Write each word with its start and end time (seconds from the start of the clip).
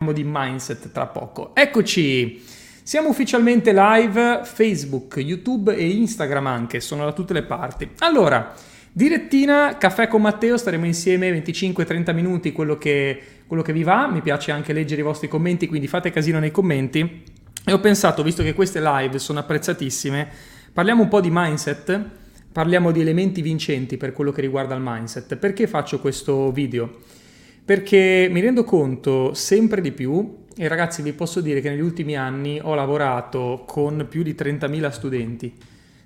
di 0.00 0.22
mindset 0.24 0.92
tra 0.92 1.06
poco. 1.08 1.54
Eccoci! 1.54 2.42
Siamo 2.82 3.10
ufficialmente 3.10 3.70
live 3.74 4.40
Facebook, 4.44 5.16
YouTube 5.18 5.76
e 5.76 5.86
Instagram 5.86 6.46
anche, 6.46 6.80
sono 6.80 7.04
da 7.04 7.12
tutte 7.12 7.34
le 7.34 7.42
parti. 7.42 7.86
Allora, 7.98 8.54
direttina, 8.90 9.76
caffè 9.76 10.08
con 10.08 10.22
Matteo, 10.22 10.56
staremo 10.56 10.86
insieme 10.86 11.30
25-30 11.44 12.14
minuti, 12.14 12.50
quello 12.50 12.78
che, 12.78 13.22
quello 13.46 13.62
che 13.62 13.74
vi 13.74 13.82
va. 13.82 14.08
Mi 14.08 14.22
piace 14.22 14.52
anche 14.52 14.72
leggere 14.72 15.02
i 15.02 15.04
vostri 15.04 15.28
commenti, 15.28 15.66
quindi 15.68 15.86
fate 15.86 16.10
casino 16.10 16.38
nei 16.38 16.50
commenti. 16.50 17.22
E 17.62 17.70
ho 17.70 17.78
pensato, 17.78 18.22
visto 18.22 18.42
che 18.42 18.54
queste 18.54 18.80
live 18.80 19.18
sono 19.18 19.40
apprezzatissime, 19.40 20.26
parliamo 20.72 21.02
un 21.02 21.08
po' 21.08 21.20
di 21.20 21.28
mindset, 21.30 22.02
parliamo 22.50 22.90
di 22.90 23.02
elementi 23.02 23.42
vincenti 23.42 23.98
per 23.98 24.14
quello 24.14 24.32
che 24.32 24.40
riguarda 24.40 24.74
il 24.74 24.82
mindset. 24.82 25.36
Perché 25.36 25.66
faccio 25.66 26.00
questo 26.00 26.50
video? 26.52 27.18
Perché 27.64 28.28
mi 28.30 28.40
rendo 28.40 28.64
conto 28.64 29.34
sempre 29.34 29.80
di 29.80 29.92
più, 29.92 30.38
e 30.56 30.68
ragazzi 30.68 31.02
vi 31.02 31.12
posso 31.12 31.40
dire 31.40 31.60
che 31.60 31.70
negli 31.70 31.80
ultimi 31.80 32.16
anni 32.16 32.60
ho 32.62 32.74
lavorato 32.74 33.64
con 33.66 34.06
più 34.08 34.22
di 34.22 34.34
30.000 34.34 34.90
studenti, 34.90 35.54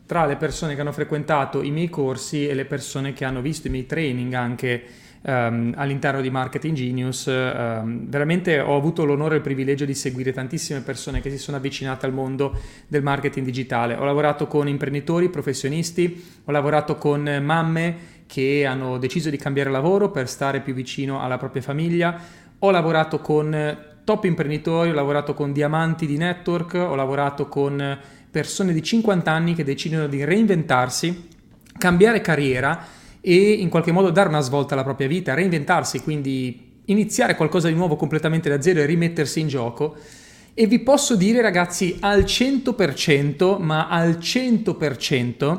tra 0.07 0.27
le 0.27 0.37
persone 0.37 0.75
che 0.75 0.81
hanno 0.81 0.93
frequentato 0.93 1.63
i 1.63 1.71
miei 1.71 1.89
corsi 1.89 2.47
e 2.47 2.55
le 2.55 2.67
persone 2.67 3.13
che 3.13 3.25
hanno 3.25 3.41
visto 3.41 3.67
i 3.67 3.71
miei 3.71 3.87
training 3.87 4.33
anche 4.35 4.83
um, 5.25 5.73
all'interno 5.77 6.21
di 6.21 6.31
Marketing 6.31 6.77
Genius. 6.77 7.27
Um, 7.27 8.07
veramente 8.09 8.61
ho 8.61 8.77
avuto 8.77 9.05
l'onore 9.05 9.35
e 9.35 9.37
il 9.39 9.43
privilegio 9.43 9.85
di 9.85 9.95
seguire 9.95 10.33
tantissime 10.33 10.81
persone 10.81 11.21
che 11.21 11.31
si 11.31 11.39
sono 11.39 11.57
avvicinate 11.57 12.07
al 12.07 12.13
mondo 12.13 12.57
del 12.87 13.03
marketing 13.03 13.47
digitale. 13.47 13.95
Ho 13.95 14.05
lavorato 14.05 14.47
con 14.47 14.69
imprenditori, 14.69 15.31
professionisti, 15.31 16.23
ho 16.45 16.53
lavorato 16.53 16.97
con 16.97 17.23
mamme 17.43 18.13
che 18.27 18.65
hanno 18.67 18.99
deciso 18.99 19.31
di 19.31 19.37
cambiare 19.37 19.71
lavoro 19.71 20.11
per 20.11 20.29
stare 20.29 20.61
più 20.61 20.75
vicino 20.75 21.21
alla 21.21 21.39
propria 21.39 21.63
famiglia. 21.63 22.19
Ho 22.61 22.71
lavorato 22.71 23.21
con 23.21 23.79
top 24.05 24.25
imprenditori, 24.25 24.91
ho 24.91 24.95
lavorato 24.95 25.35
con 25.35 25.53
diamanti 25.53 26.07
di 26.07 26.17
network, 26.17 26.75
ho 26.75 26.95
lavorato 26.95 27.49
con 27.49 27.99
persone 28.31 28.73
di 28.73 28.83
50 28.83 29.31
anni 29.31 29.55
che 29.55 29.65
decidono 29.65 30.07
di 30.07 30.25
reinventarsi, 30.25 31.29
cambiare 31.79 32.21
carriera 32.21 32.85
e 33.21 33.53
in 33.53 33.69
qualche 33.69 33.93
modo 33.93 34.11
dare 34.11 34.29
una 34.29 34.41
svolta 34.41 34.75
alla 34.75 34.83
propria 34.85 35.09
vita, 35.09 35.35
reinventarsi, 35.35 36.03
quindi 36.03 36.83
iniziare 36.87 37.37
qualcosa 37.37 37.69
di 37.69 37.75
nuovo 37.75 37.97
completamente 37.97 38.49
da 38.49 38.61
zero 38.61 38.81
e 38.81 38.87
rimettersi 38.87 39.41
in 39.41 39.49
gioco. 39.49 39.97
E 40.53 40.67
vi 40.67 40.79
posso 40.81 41.17
dire 41.17 41.41
ragazzi 41.41 41.97
al 42.01 42.25
100%, 42.25 43.59
ma 43.61 43.89
al 43.89 44.19
100%, 44.21 45.59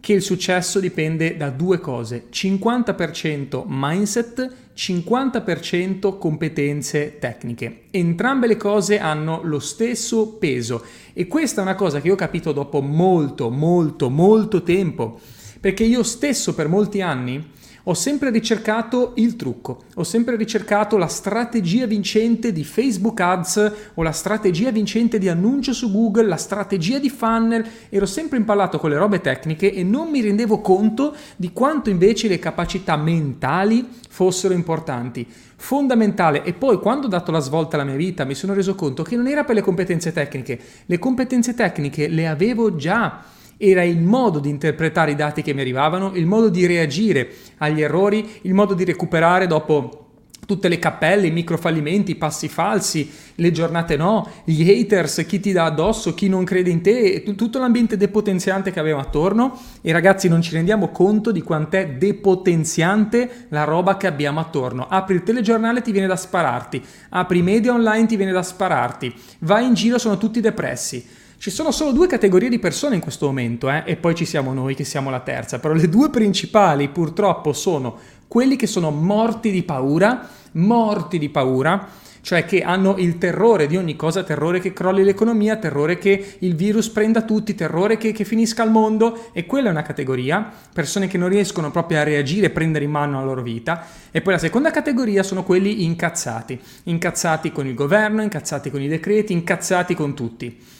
che 0.00 0.12
il 0.12 0.22
successo 0.22 0.80
dipende 0.80 1.36
da 1.36 1.50
due 1.50 1.80
cose, 1.80 2.26
50% 2.30 3.64
mindset, 3.66 4.50
50% 4.76 6.18
competenze 6.18 7.18
tecniche. 7.18 7.82
Entrambe 7.90 8.46
le 8.46 8.56
cose 8.56 9.00
hanno 9.00 9.40
lo 9.42 9.58
stesso 9.58 10.34
peso. 10.34 10.84
E 11.12 11.26
questa 11.26 11.60
è 11.60 11.64
una 11.64 11.74
cosa 11.74 12.00
che 12.00 12.10
ho 12.12 12.14
capito 12.14 12.52
dopo 12.52 12.80
molto, 12.80 13.50
molto, 13.50 14.08
molto 14.08 14.62
tempo, 14.62 15.18
perché 15.60 15.84
io 15.84 16.04
stesso 16.04 16.54
per 16.54 16.68
molti 16.68 17.00
anni 17.00 17.56
ho 17.88 17.94
sempre 17.94 18.28
ricercato 18.28 19.12
il 19.16 19.34
trucco, 19.34 19.84
ho 19.94 20.04
sempre 20.04 20.36
ricercato 20.36 20.98
la 20.98 21.06
strategia 21.06 21.86
vincente 21.86 22.52
di 22.52 22.62
Facebook 22.62 23.18
Ads 23.18 23.72
o 23.94 24.02
la 24.02 24.12
strategia 24.12 24.70
vincente 24.70 25.16
di 25.16 25.26
annuncio 25.26 25.72
su 25.72 25.90
Google, 25.90 26.26
la 26.26 26.36
strategia 26.36 26.98
di 26.98 27.08
funnel, 27.08 27.66
ero 27.88 28.04
sempre 28.04 28.36
impallato 28.36 28.78
con 28.78 28.90
le 28.90 28.98
robe 28.98 29.22
tecniche 29.22 29.72
e 29.72 29.84
non 29.84 30.10
mi 30.10 30.20
rendevo 30.20 30.60
conto 30.60 31.16
di 31.36 31.50
quanto 31.54 31.88
invece 31.88 32.28
le 32.28 32.38
capacità 32.38 32.94
mentali 32.96 33.88
fossero 34.10 34.52
importanti. 34.52 35.26
Fondamentale 35.56 36.44
e 36.44 36.52
poi 36.52 36.78
quando 36.80 37.06
ho 37.06 37.10
dato 37.10 37.30
la 37.30 37.40
svolta 37.40 37.76
alla 37.76 37.86
mia 37.86 37.96
vita 37.96 38.24
mi 38.24 38.34
sono 38.34 38.52
reso 38.52 38.74
conto 38.74 39.02
che 39.02 39.16
non 39.16 39.28
era 39.28 39.44
per 39.44 39.54
le 39.54 39.62
competenze 39.62 40.12
tecniche, 40.12 40.60
le 40.84 40.98
competenze 40.98 41.54
tecniche 41.54 42.06
le 42.08 42.28
avevo 42.28 42.76
già 42.76 43.36
era 43.58 43.82
il 43.82 43.98
modo 43.98 44.38
di 44.38 44.48
interpretare 44.48 45.10
i 45.10 45.16
dati 45.16 45.42
che 45.42 45.52
mi 45.52 45.60
arrivavano, 45.60 46.12
il 46.14 46.26
modo 46.26 46.48
di 46.48 46.64
reagire 46.64 47.28
agli 47.58 47.82
errori, 47.82 48.26
il 48.42 48.54
modo 48.54 48.72
di 48.72 48.84
recuperare 48.84 49.46
dopo 49.46 50.06
tutte 50.48 50.68
le 50.68 50.78
cappelle, 50.78 51.26
i 51.26 51.30
microfallimenti, 51.30 52.12
i 52.12 52.16
passi 52.16 52.48
falsi, 52.48 53.10
le 53.34 53.52
giornate 53.52 53.98
no, 53.98 54.26
gli 54.44 54.66
haters, 54.66 55.26
chi 55.28 55.40
ti 55.40 55.52
dà 55.52 55.66
addosso, 55.66 56.14
chi 56.14 56.26
non 56.26 56.44
crede 56.44 56.70
in 56.70 56.80
te, 56.80 57.22
tutto 57.36 57.58
l'ambiente 57.58 57.98
depotenziante 57.98 58.70
che 58.70 58.80
aveva 58.80 59.00
attorno 59.00 59.60
e 59.82 59.92
ragazzi 59.92 60.26
non 60.26 60.40
ci 60.40 60.54
rendiamo 60.54 60.88
conto 60.88 61.32
di 61.32 61.42
quant'è 61.42 61.96
depotenziante 61.98 63.46
la 63.50 63.64
roba 63.64 63.98
che 63.98 64.06
abbiamo 64.06 64.40
attorno. 64.40 64.86
Apri 64.88 65.16
il 65.16 65.22
telegiornale 65.22 65.82
ti 65.82 65.92
viene 65.92 66.06
da 66.06 66.16
spararti, 66.16 66.82
apri 67.10 67.40
i 67.40 67.42
media 67.42 67.74
online 67.74 68.06
ti 68.06 68.16
viene 68.16 68.32
da 68.32 68.42
spararti, 68.42 69.12
vai 69.40 69.66
in 69.66 69.74
giro 69.74 69.98
sono 69.98 70.16
tutti 70.16 70.40
depressi. 70.40 71.17
Ci 71.40 71.50
sono 71.50 71.70
solo 71.70 71.92
due 71.92 72.08
categorie 72.08 72.48
di 72.48 72.58
persone 72.58 72.96
in 72.96 73.00
questo 73.00 73.26
momento, 73.26 73.70
eh? 73.70 73.84
e 73.86 73.94
poi 73.94 74.16
ci 74.16 74.24
siamo 74.24 74.52
noi 74.52 74.74
che 74.74 74.82
siamo 74.82 75.08
la 75.08 75.20
terza, 75.20 75.60
però 75.60 75.72
le 75.72 75.88
due 75.88 76.10
principali 76.10 76.88
purtroppo 76.88 77.52
sono 77.52 77.96
quelli 78.26 78.56
che 78.56 78.66
sono 78.66 78.90
morti 78.90 79.52
di 79.52 79.62
paura, 79.62 80.28
morti 80.54 81.16
di 81.16 81.28
paura, 81.28 81.86
cioè 82.22 82.44
che 82.44 82.62
hanno 82.62 82.96
il 82.98 83.18
terrore 83.18 83.68
di 83.68 83.76
ogni 83.76 83.94
cosa, 83.94 84.24
terrore 84.24 84.58
che 84.58 84.72
crolli 84.72 85.04
l'economia, 85.04 85.54
terrore 85.54 85.96
che 85.96 86.38
il 86.40 86.56
virus 86.56 86.88
prenda 86.88 87.22
tutti, 87.22 87.54
terrore 87.54 87.98
che, 87.98 88.10
che, 88.10 88.24
finisca 88.24 88.64
il 88.64 88.72
mondo, 88.72 89.28
e 89.32 89.46
quella 89.46 89.68
è 89.68 89.70
una 89.70 89.82
categoria, 89.82 90.50
persone 90.72 91.06
che 91.06 91.18
non 91.18 91.28
riescono 91.28 91.70
proprio 91.70 92.00
a 92.00 92.02
reagire 92.02 92.50
prendere 92.50 92.84
in 92.84 92.90
mano 92.90 93.20
la 93.20 93.24
loro 93.24 93.42
vita, 93.42 93.86
e 94.10 94.20
poi 94.22 94.32
la 94.32 94.40
seconda 94.40 94.72
categoria 94.72 95.22
sono 95.22 95.44
quelli 95.44 95.84
incazzati, 95.84 96.60
incazzati 96.82 97.52
con 97.52 97.68
il 97.68 97.74
governo, 97.74 98.22
incazzati 98.22 98.72
con 98.72 98.82
i 98.82 98.88
decreti, 98.88 99.32
incazzati 99.32 99.94
con 99.94 100.14
tutti. 100.14 100.76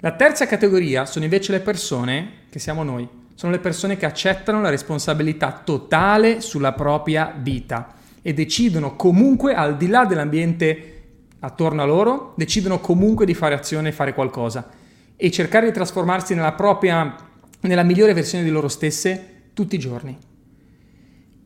La 0.00 0.12
terza 0.12 0.46
categoria 0.46 1.06
sono 1.06 1.24
invece 1.24 1.50
le 1.50 1.58
persone, 1.58 2.30
che 2.50 2.60
siamo 2.60 2.84
noi, 2.84 3.08
sono 3.34 3.50
le 3.50 3.58
persone 3.58 3.96
che 3.96 4.06
accettano 4.06 4.60
la 4.60 4.68
responsabilità 4.68 5.60
totale 5.64 6.40
sulla 6.40 6.72
propria 6.72 7.34
vita 7.36 7.94
e 8.22 8.32
decidono 8.32 8.94
comunque, 8.94 9.54
al 9.54 9.76
di 9.76 9.88
là 9.88 10.04
dell'ambiente 10.04 10.92
attorno 11.40 11.82
a 11.82 11.84
loro, 11.84 12.34
decidono 12.36 12.78
comunque 12.78 13.26
di 13.26 13.34
fare 13.34 13.56
azione 13.56 13.88
e 13.88 13.92
fare 13.92 14.14
qualcosa 14.14 14.70
e 15.16 15.32
cercare 15.32 15.66
di 15.66 15.72
trasformarsi 15.72 16.32
nella 16.32 16.52
propria, 16.52 17.16
nella 17.62 17.82
migliore 17.82 18.14
versione 18.14 18.44
di 18.44 18.50
loro 18.50 18.68
stesse 18.68 19.50
tutti 19.52 19.74
i 19.74 19.80
giorni. 19.80 20.27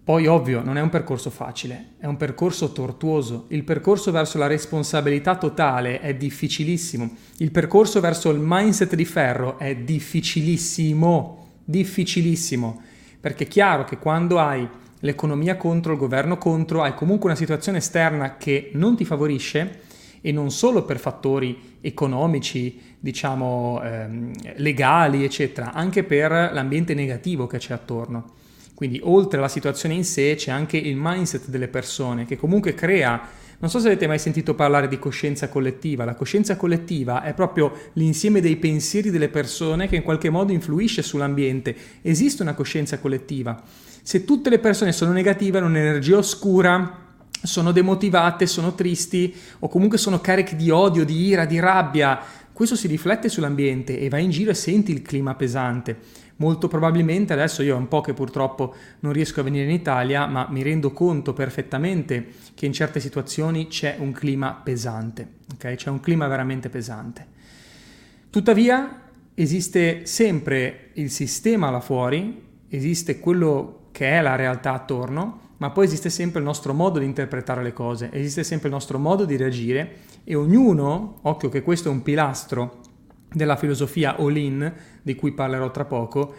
Poi 0.04 0.26
ovvio, 0.26 0.64
non 0.64 0.76
è 0.76 0.80
un 0.80 0.88
percorso 0.88 1.30
facile, 1.30 1.90
è 1.98 2.06
un 2.06 2.16
percorso 2.16 2.72
tortuoso. 2.72 3.44
Il 3.50 3.62
percorso 3.62 4.10
verso 4.10 4.36
la 4.36 4.48
responsabilità 4.48 5.36
totale 5.36 6.00
è 6.00 6.12
difficilissimo. 6.16 7.08
Il 7.36 7.52
percorso 7.52 8.00
verso 8.00 8.30
il 8.30 8.40
mindset 8.42 8.96
di 8.96 9.04
ferro 9.04 9.60
è 9.60 9.76
difficilissimo, 9.76 11.50
difficilissimo. 11.64 12.82
Perché 13.20 13.44
è 13.44 13.46
chiaro 13.46 13.84
che 13.84 13.98
quando 13.98 14.40
hai 14.40 14.68
l'economia 14.98 15.56
contro, 15.56 15.92
il 15.92 15.98
governo 15.98 16.36
contro, 16.36 16.82
hai 16.82 16.94
comunque 16.94 17.28
una 17.30 17.38
situazione 17.38 17.78
esterna 17.78 18.36
che 18.36 18.70
non 18.74 18.96
ti 18.96 19.04
favorisce 19.04 19.82
e 20.20 20.32
non 20.32 20.50
solo 20.50 20.84
per 20.84 20.98
fattori 20.98 21.76
economici, 21.80 22.96
diciamo, 22.98 23.80
ehm, 23.80 24.32
legali, 24.56 25.22
eccetera, 25.22 25.72
anche 25.72 26.02
per 26.02 26.50
l'ambiente 26.52 26.92
negativo 26.92 27.46
che 27.46 27.58
c'è 27.58 27.72
attorno. 27.72 28.40
Quindi 28.82 28.98
oltre 29.04 29.38
alla 29.38 29.46
situazione 29.46 29.94
in 29.94 30.04
sé 30.04 30.34
c'è 30.34 30.50
anche 30.50 30.76
il 30.76 30.96
mindset 30.98 31.46
delle 31.46 31.68
persone 31.68 32.24
che 32.24 32.36
comunque 32.36 32.74
crea 32.74 33.28
non 33.60 33.70
so 33.70 33.78
se 33.78 33.86
avete 33.86 34.08
mai 34.08 34.18
sentito 34.18 34.56
parlare 34.56 34.88
di 34.88 34.98
coscienza 34.98 35.48
collettiva. 35.48 36.04
La 36.04 36.16
coscienza 36.16 36.56
collettiva 36.56 37.22
è 37.22 37.32
proprio 37.32 37.90
l'insieme 37.92 38.40
dei 38.40 38.56
pensieri 38.56 39.10
delle 39.10 39.28
persone 39.28 39.86
che 39.86 39.94
in 39.94 40.02
qualche 40.02 40.30
modo 40.30 40.50
influisce 40.50 41.00
sull'ambiente. 41.00 41.76
Esiste 42.02 42.42
una 42.42 42.54
coscienza 42.54 42.98
collettiva. 42.98 43.62
Se 44.02 44.24
tutte 44.24 44.50
le 44.50 44.58
persone 44.58 44.90
sono 44.90 45.12
negative, 45.12 45.58
hanno 45.58 45.68
un'energia 45.68 46.16
oscura, 46.16 47.04
sono 47.40 47.70
demotivate, 47.70 48.48
sono 48.48 48.74
tristi 48.74 49.32
o 49.60 49.68
comunque 49.68 49.96
sono 49.96 50.20
cariche 50.20 50.56
di 50.56 50.70
odio, 50.70 51.04
di 51.04 51.24
ira, 51.24 51.44
di 51.44 51.60
rabbia, 51.60 52.18
questo 52.52 52.74
si 52.74 52.86
riflette 52.86 53.28
sull'ambiente 53.28 53.98
e 53.98 54.08
vai 54.08 54.24
in 54.24 54.30
giro 54.30 54.50
e 54.50 54.54
senti 54.54 54.92
il 54.92 55.02
clima 55.02 55.34
pesante 55.34 55.96
molto 56.36 56.68
probabilmente 56.68 57.32
adesso 57.32 57.62
io 57.62 57.74
è 57.74 57.78
un 57.78 57.88
po' 57.88 58.00
che 58.00 58.14
purtroppo 58.14 58.74
non 59.00 59.12
riesco 59.12 59.40
a 59.40 59.42
venire 59.44 59.64
in 59.64 59.70
Italia, 59.70 60.26
ma 60.26 60.46
mi 60.50 60.62
rendo 60.62 60.92
conto 60.92 61.32
perfettamente 61.32 62.26
che 62.54 62.66
in 62.66 62.72
certe 62.72 63.00
situazioni 63.00 63.68
c'è 63.68 63.96
un 63.98 64.12
clima 64.12 64.60
pesante, 64.62 65.28
ok? 65.54 65.74
C'è 65.74 65.90
un 65.90 66.00
clima 66.00 66.26
veramente 66.26 66.68
pesante. 66.68 67.26
Tuttavia 68.30 69.02
esiste 69.34 70.06
sempre 70.06 70.90
il 70.94 71.10
sistema 71.10 71.70
là 71.70 71.80
fuori, 71.80 72.42
esiste 72.68 73.18
quello 73.18 73.88
che 73.92 74.10
è 74.10 74.22
la 74.22 74.36
realtà 74.36 74.72
attorno, 74.72 75.50
ma 75.58 75.70
poi 75.70 75.84
esiste 75.84 76.10
sempre 76.10 76.40
il 76.40 76.46
nostro 76.46 76.74
modo 76.74 76.98
di 76.98 77.04
interpretare 77.04 77.62
le 77.62 77.72
cose, 77.72 78.10
esiste 78.12 78.42
sempre 78.42 78.68
il 78.68 78.74
nostro 78.74 78.98
modo 78.98 79.24
di 79.24 79.36
reagire 79.36 79.96
e 80.24 80.34
ognuno, 80.34 81.18
occhio 81.22 81.48
che 81.48 81.62
questo 81.62 81.88
è 81.88 81.92
un 81.92 82.02
pilastro 82.02 82.80
della 83.32 83.56
filosofia 83.56 84.16
all-in, 84.16 84.72
di 85.02 85.14
cui 85.14 85.32
parlerò 85.32 85.70
tra 85.70 85.84
poco, 85.84 86.34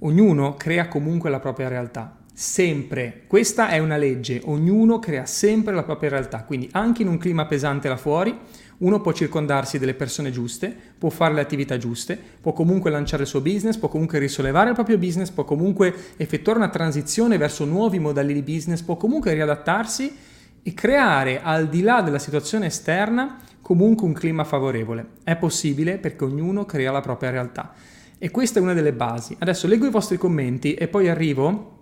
ognuno 0.00 0.54
crea 0.56 0.88
comunque 0.88 1.30
la 1.30 1.40
propria 1.40 1.68
realtà. 1.68 2.16
sempre. 2.32 3.24
Questa 3.26 3.68
è 3.68 3.78
una 3.80 3.98
legge, 3.98 4.40
ognuno 4.44 4.98
crea 4.98 5.26
sempre 5.26 5.74
la 5.74 5.82
propria 5.82 6.08
realtà, 6.08 6.42
quindi 6.44 6.70
anche 6.72 7.02
in 7.02 7.08
un 7.08 7.18
clima 7.18 7.44
pesante 7.44 7.86
là 7.86 7.98
fuori, 7.98 8.34
uno 8.78 9.02
può 9.02 9.12
circondarsi 9.12 9.78
delle 9.78 9.92
persone 9.92 10.30
giuste, 10.30 10.74
può 10.96 11.10
fare 11.10 11.34
le 11.34 11.42
attività 11.42 11.76
giuste, 11.76 12.18
può 12.40 12.54
comunque 12.54 12.90
lanciare 12.90 13.24
il 13.24 13.28
suo 13.28 13.42
business, 13.42 13.76
può 13.76 13.88
comunque 13.88 14.18
risollevare 14.18 14.70
il 14.70 14.74
proprio 14.74 14.96
business, 14.96 15.28
può 15.28 15.44
comunque 15.44 15.94
effettuare 16.16 16.58
una 16.58 16.70
transizione 16.70 17.36
verso 17.36 17.66
nuovi 17.66 17.98
modelli 17.98 18.32
di 18.32 18.42
business, 18.42 18.80
può 18.80 18.96
comunque 18.96 19.34
riadattarsi 19.34 20.16
e 20.62 20.74
creare 20.74 21.40
al 21.42 21.68
di 21.68 21.82
là 21.82 22.02
della 22.02 22.18
situazione 22.18 22.66
esterna 22.66 23.38
comunque 23.62 24.06
un 24.06 24.12
clima 24.12 24.44
favorevole. 24.44 25.10
È 25.22 25.36
possibile 25.36 25.98
perché 25.98 26.24
ognuno 26.24 26.64
crea 26.64 26.90
la 26.90 27.00
propria 27.00 27.30
realtà. 27.30 27.72
E 28.18 28.30
questa 28.30 28.58
è 28.58 28.62
una 28.62 28.74
delle 28.74 28.92
basi. 28.92 29.36
Adesso 29.38 29.66
leggo 29.66 29.86
i 29.86 29.90
vostri 29.90 30.18
commenti 30.18 30.74
e 30.74 30.88
poi 30.88 31.08
arrivo 31.08 31.78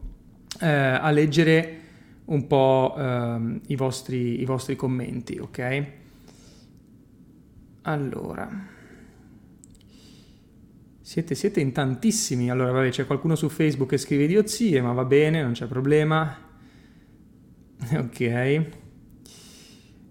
eh, 0.60 0.66
a 0.68 1.10
leggere 1.10 1.80
un 2.26 2.46
po' 2.46 2.94
eh, 2.96 3.60
i, 3.66 3.76
vostri, 3.76 4.40
i 4.40 4.44
vostri 4.44 4.76
commenti, 4.76 5.38
ok? 5.38 5.86
Allora. 7.82 8.76
Siete, 11.00 11.34
siete, 11.34 11.60
in 11.60 11.72
tantissimi. 11.72 12.50
Allora, 12.50 12.70
vabbè, 12.70 12.90
c'è 12.90 13.06
qualcuno 13.06 13.34
su 13.34 13.48
Facebook 13.48 13.88
che 13.88 13.96
scrive 13.96 14.24
idiozie, 14.24 14.82
ma 14.82 14.92
va 14.92 15.04
bene, 15.04 15.42
non 15.42 15.52
c'è 15.52 15.64
problema. 15.64 16.47
Ok. 17.96 18.64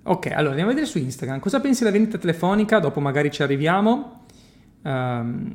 Ok, 0.03 0.27
allora 0.27 0.51
andiamo 0.51 0.71
a 0.71 0.73
vedere 0.73 0.85
su 0.85 0.99
Instagram. 0.99 1.39
Cosa 1.39 1.59
pensi 1.59 1.83
della 1.83 1.91
vendita 1.91 2.17
telefonica? 2.17 2.79
Dopo 2.79 3.01
magari 3.01 3.29
ci 3.29 3.43
arriviamo. 3.43 4.25
Um, 4.83 5.53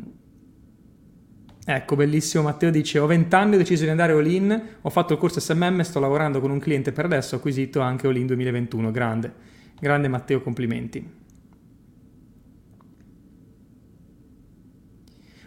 ecco, 1.64 1.97
bellissimo. 1.97 2.43
Matteo 2.43 2.70
dice: 2.70 2.99
Ho 2.99 3.06
20 3.06 3.35
anni, 3.35 3.55
ho 3.55 3.59
deciso 3.59 3.85
di 3.85 3.91
andare 3.91 4.12
all 4.12 4.26
in. 4.26 4.62
Ho 4.82 4.91
fatto 4.91 5.14
il 5.14 5.19
corso 5.19 5.41
SMM, 5.41 5.81
sto 5.81 6.00
lavorando 6.00 6.41
con 6.41 6.50
un 6.50 6.59
cliente 6.59 6.93
per 6.93 7.06
adesso. 7.06 7.35
Ho 7.35 7.38
acquisito 7.38 7.81
anche 7.81 8.06
all 8.06 8.17
in 8.17 8.26
2021. 8.26 8.91
Grande, 8.91 9.32
grande 9.81 10.09
Matteo, 10.09 10.43
complimenti. 10.43 11.20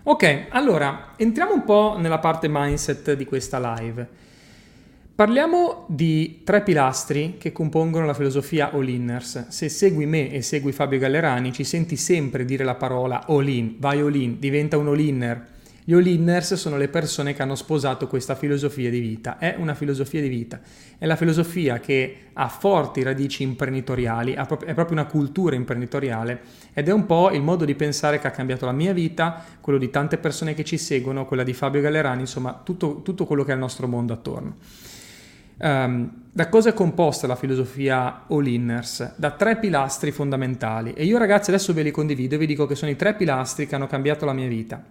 Ok, 0.08 0.48
allora 0.50 1.14
entriamo 1.16 1.54
un 1.54 1.64
po' 1.64 1.96
nella 2.00 2.20
parte 2.20 2.48
mindset 2.50 3.14
di 3.14 3.26
questa 3.26 3.76
live. 3.76 4.25
Parliamo 5.16 5.86
di 5.88 6.42
tre 6.44 6.62
pilastri 6.62 7.38
che 7.38 7.54
compongono 7.54 8.06
la 8.06 8.14
filosofia 8.14 8.72
all-inners. 8.74 9.48
Se 9.48 9.70
segui 9.70 10.06
me 10.06 10.30
e 10.30 10.42
segui 10.42 10.74
Fabio 10.74 11.00
Gallerani, 11.00 11.54
ci 11.54 11.64
senti 11.64 11.96
sempre 11.96 12.44
dire 12.44 12.66
la 12.66 12.76
parola 12.76 13.26
all-in, 13.26 13.76
vai 13.78 14.02
all-in, 14.02 14.40
diventa 14.40 14.78
un 14.78 14.90
all-inner. 14.90 15.54
Gli 15.86 15.94
all-inners 15.94 16.56
sono 16.56 16.76
le 16.76 16.90
persone 16.90 17.34
che 17.34 17.42
hanno 17.42 17.56
sposato 17.56 18.08
questa 18.08 18.36
filosofia 18.36 18.90
di 18.90 19.00
vita. 19.00 19.38
È 19.38 19.56
una 19.58 19.74
filosofia 19.74 20.20
di 20.20 20.28
vita. 20.28 20.60
È 20.98 21.06
la 21.06 21.16
filosofia 21.16 21.80
che 21.80 22.18
ha 22.34 22.50
forti 22.50 23.02
radici 23.02 23.44
imprenditoriali, 23.44 24.34
è 24.34 24.46
proprio 24.46 24.92
una 24.92 25.06
cultura 25.06 25.56
imprenditoriale 25.56 26.42
ed 26.74 26.90
è 26.90 26.92
un 26.92 27.06
po' 27.06 27.32
il 27.32 27.42
modo 27.42 27.64
di 27.64 27.76
pensare 27.76 28.20
che 28.20 28.28
ha 28.28 28.32
cambiato 28.32 28.66
la 28.66 28.74
mia 28.74 28.92
vita, 28.92 29.42
quello 29.62 29.80
di 29.80 29.90
tante 29.90 30.18
persone 30.18 30.54
che 30.54 30.66
ci 30.66 30.78
seguono, 30.78 31.26
quella 31.26 31.44
di 31.44 31.54
Fabio 31.54 31.80
Gallerani, 31.80 32.20
insomma 32.20 32.60
tutto, 32.62 33.02
tutto 33.02 33.26
quello 33.26 33.46
che 33.46 33.52
è 33.52 33.54
il 33.54 33.62
nostro 33.62 33.88
mondo 33.88 34.12
attorno. 34.12 34.58
Um, 35.58 36.24
da 36.32 36.50
cosa 36.50 36.70
è 36.70 36.74
composta 36.74 37.28
la 37.28 37.36
filosofia 37.36 38.26
All-Inners? 38.28 39.14
Da 39.16 39.32
tre 39.32 39.58
pilastri 39.58 40.12
fondamentali 40.12 40.92
e 40.94 41.06
io 41.06 41.18
ragazzi 41.18 41.50
adesso 41.50 41.74
ve 41.74 41.82
li 41.82 41.92
condivido 41.92 42.36
e 42.36 42.38
vi 42.38 42.46
dico 42.46 42.66
che 42.66 42.76
sono 42.76 42.92
i 42.92 42.98
tre 42.98 43.14
pilastri 43.14 43.68
che 43.68 43.76
hanno 43.76 43.88
cambiato 43.88 44.26
la 44.26 44.34
mia 44.34 44.48
vita. 44.48 44.84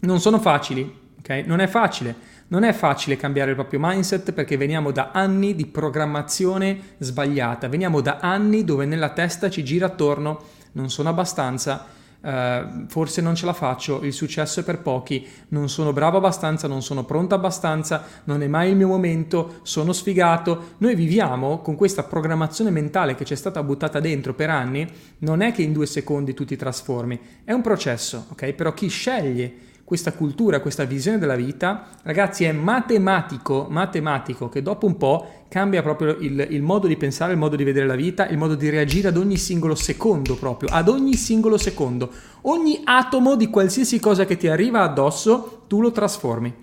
Non 0.00 0.20
sono 0.20 0.38
facili, 0.38 0.82
ok? 1.18 1.44
Non 1.46 1.60
è 1.60 1.66
facile, 1.66 2.14
non 2.48 2.64
è 2.64 2.72
facile 2.72 3.16
cambiare 3.16 3.50
il 3.50 3.56
proprio 3.56 3.80
mindset 3.82 4.32
perché 4.32 4.58
veniamo 4.58 4.90
da 4.90 5.12
anni 5.12 5.54
di 5.54 5.64
programmazione 5.64 6.78
sbagliata, 6.98 7.68
veniamo 7.68 8.02
da 8.02 8.18
anni 8.20 8.64
dove 8.64 8.84
nella 8.84 9.10
testa 9.10 9.48
ci 9.48 9.64
gira 9.64 9.86
attorno 9.86 10.42
non 10.72 10.90
sono 10.90 11.08
abbastanza, 11.08 11.86
Uh, 12.22 12.86
forse 12.86 13.20
non 13.20 13.34
ce 13.34 13.46
la 13.46 13.52
faccio, 13.52 14.00
il 14.04 14.12
successo 14.12 14.60
è 14.60 14.62
per 14.62 14.78
pochi, 14.78 15.26
non 15.48 15.68
sono 15.68 15.92
bravo 15.92 16.18
abbastanza, 16.18 16.68
non 16.68 16.80
sono 16.80 17.04
pronto 17.04 17.34
abbastanza, 17.34 18.04
non 18.24 18.42
è 18.42 18.46
mai 18.46 18.70
il 18.70 18.76
mio 18.76 18.86
momento, 18.86 19.58
sono 19.62 19.92
sfigato. 19.92 20.74
Noi 20.78 20.94
viviamo 20.94 21.58
con 21.58 21.74
questa 21.74 22.04
programmazione 22.04 22.70
mentale 22.70 23.16
che 23.16 23.24
ci 23.24 23.32
è 23.32 23.36
stata 23.36 23.60
buttata 23.64 23.98
dentro 23.98 24.34
per 24.34 24.50
anni, 24.50 24.88
non 25.18 25.40
è 25.40 25.50
che 25.50 25.62
in 25.62 25.72
due 25.72 25.86
secondi 25.86 26.32
tu 26.32 26.44
ti 26.44 26.54
trasformi, 26.54 27.18
è 27.42 27.50
un 27.50 27.60
processo, 27.60 28.26
ok? 28.30 28.52
Però 28.52 28.72
chi 28.72 28.86
sceglie 28.86 29.54
questa 29.92 30.14
cultura, 30.14 30.60
questa 30.60 30.84
visione 30.84 31.18
della 31.18 31.34
vita, 31.34 31.88
ragazzi, 32.04 32.44
è 32.44 32.52
matematico, 32.52 33.66
matematico 33.68 34.48
che 34.48 34.62
dopo 34.62 34.86
un 34.86 34.96
po' 34.96 35.44
cambia 35.50 35.82
proprio 35.82 36.16
il, 36.18 36.46
il, 36.48 36.62
modo 36.62 36.86
di 36.86 36.96
pensare, 36.96 37.32
il 37.32 37.38
modo 37.38 37.56
di 37.56 37.64
vedere 37.64 37.84
la 37.84 37.94
vita, 37.94 38.26
il 38.26 38.38
modo 38.38 38.54
di 38.54 38.70
reagire 38.70 39.08
ad 39.08 39.18
ogni 39.18 39.36
singolo 39.36 39.74
secondo 39.74 40.34
proprio, 40.36 40.70
ad 40.72 40.88
ogni 40.88 41.12
singolo 41.12 41.58
secondo. 41.58 42.10
Ogni 42.42 42.80
atomo 42.84 43.36
di 43.36 43.50
qualsiasi 43.50 44.00
cosa 44.00 44.24
che 44.24 44.38
ti 44.38 44.48
arriva 44.48 44.80
addosso, 44.80 45.64
tu 45.66 45.82
lo 45.82 45.92
trasformi. 45.92 46.54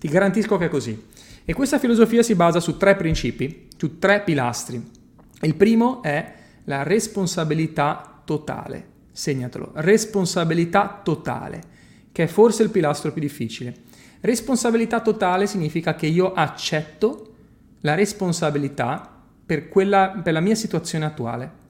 Ti 0.00 0.08
garantisco 0.08 0.56
che 0.56 0.64
è 0.64 0.68
così. 0.68 1.06
E 1.44 1.54
questa 1.54 1.78
filosofia 1.78 2.24
si 2.24 2.34
basa 2.34 2.58
su 2.58 2.76
tre 2.78 2.96
principi, 2.96 3.68
su 3.76 4.00
tre 4.00 4.22
pilastri. 4.22 4.84
Il 5.42 5.54
primo 5.54 6.02
è 6.02 6.32
la 6.64 6.82
responsabilità 6.82 8.22
totale. 8.24 8.86
Segnatelo, 9.12 9.70
responsabilità 9.74 11.00
totale 11.04 11.70
che 12.12 12.24
è 12.24 12.26
forse 12.26 12.62
il 12.62 12.70
pilastro 12.70 13.10
più 13.10 13.20
difficile. 13.20 13.74
Responsabilità 14.20 15.00
totale 15.00 15.46
significa 15.46 15.96
che 15.96 16.06
io 16.06 16.32
accetto 16.32 17.34
la 17.80 17.94
responsabilità 17.94 19.10
per, 19.44 19.68
quella, 19.68 20.20
per 20.22 20.32
la 20.32 20.40
mia 20.40 20.54
situazione 20.54 21.04
attuale. 21.04 21.60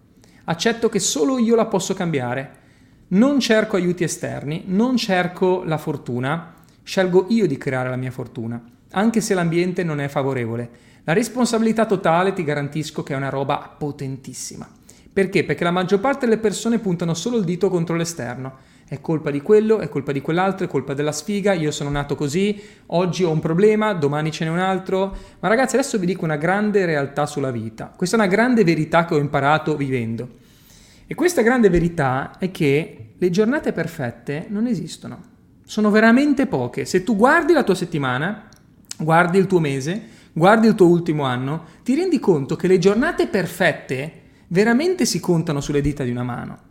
Accetto 0.44 0.89
che 0.89 0.99
solo 0.99 1.39
io 1.39 1.55
la 1.55 1.67
posso 1.67 1.94
cambiare. 1.94 2.61
Non 3.09 3.41
cerco 3.41 3.77
aiuti 3.77 4.05
esterni, 4.05 4.65
non 4.67 4.97
cerco 4.97 5.62
la 5.65 5.79
fortuna, 5.79 6.55
scelgo 6.83 7.27
io 7.29 7.47
di 7.47 7.56
creare 7.56 7.89
la 7.89 7.97
mia 7.97 8.11
fortuna, 8.11 8.62
anche 8.91 9.21
se 9.21 9.35
l'ambiente 9.35 9.85
non 9.85 10.00
è 10.00 10.09
favorevole. 10.09 10.71
La 11.05 11.12
responsabilità 11.12 11.85
totale 11.85 12.33
ti 12.33 12.43
garantisco 12.43 13.03
che 13.03 13.12
è 13.12 13.17
una 13.17 13.29
roba 13.29 13.75
potentissima. 13.77 14.69
Perché? 15.12 15.44
Perché 15.44 15.65
la 15.65 15.71
maggior 15.71 16.00
parte 16.00 16.27
delle 16.27 16.39
persone 16.39 16.79
puntano 16.79 17.12
solo 17.12 17.37
il 17.37 17.44
dito 17.44 17.69
contro 17.69 17.97
l'esterno 17.97 18.71
è 18.93 19.00
colpa 19.00 19.31
di 19.31 19.41
quello, 19.41 19.79
è 19.79 19.89
colpa 19.89 20.12
di 20.12 20.21
quell'altro, 20.21 20.67
è 20.67 20.69
colpa 20.69 20.93
della 20.93 21.12
sfiga, 21.12 21.55
io 21.55 21.71
sono 21.71 21.89
nato 21.89 22.15
così, 22.15 22.61
oggi 22.89 23.25
ho 23.25 23.31
un 23.31 23.41
problema, 23.41 23.94
domani 23.94 24.31
ce 24.31 24.44
n'è 24.44 24.50
un 24.50 24.59
altro. 24.59 25.17
Ma 25.41 25.49
ragazzi, 25.49 25.77
adesso 25.77 25.97
vi 25.97 26.05
dico 26.05 26.27
una 26.27 26.37
grande 26.37 26.85
realtà 26.85 27.25
sulla 27.25 27.50
vita. 27.50 27.91
Questa 27.97 28.17
è 28.17 28.19
una 28.19 28.29
grande 28.29 28.65
verità 28.65 29.06
che 29.06 29.15
ho 29.15 29.19
imparato 29.19 29.79
vivendo. 29.79 30.29
E 31.06 31.15
questa 31.15 31.41
grande 31.41 31.71
verità 31.71 32.37
è 32.39 32.50
che 32.50 33.15
le 33.17 33.31
giornate 33.31 33.72
perfette 33.72 34.44
non 34.51 34.67
esistono. 34.67 35.22
Sono 35.65 35.89
veramente 35.89 36.46
poche. 36.46 36.84
Se 36.84 37.03
tu 37.03 37.17
guardi 37.17 37.55
la 37.55 37.63
tua 37.63 37.75
settimana, 37.75 38.46
guardi 38.99 39.39
il 39.39 39.46
tuo 39.46 39.58
mese, 39.58 40.03
guardi 40.34 40.67
il 40.67 40.75
tuo 40.75 40.89
ultimo 40.89 41.22
anno, 41.22 41.65
ti 41.82 41.94
rendi 41.94 42.19
conto 42.19 42.56
che 42.56 42.67
le 42.67 42.77
giornate 42.77 43.27
perfette 43.27 44.20
veramente 44.49 45.06
si 45.06 45.19
contano 45.19 45.63
sulle 45.63 45.81
dita 45.81 46.05
di 46.05 46.11
una 46.11 46.25
mano. 46.25 46.70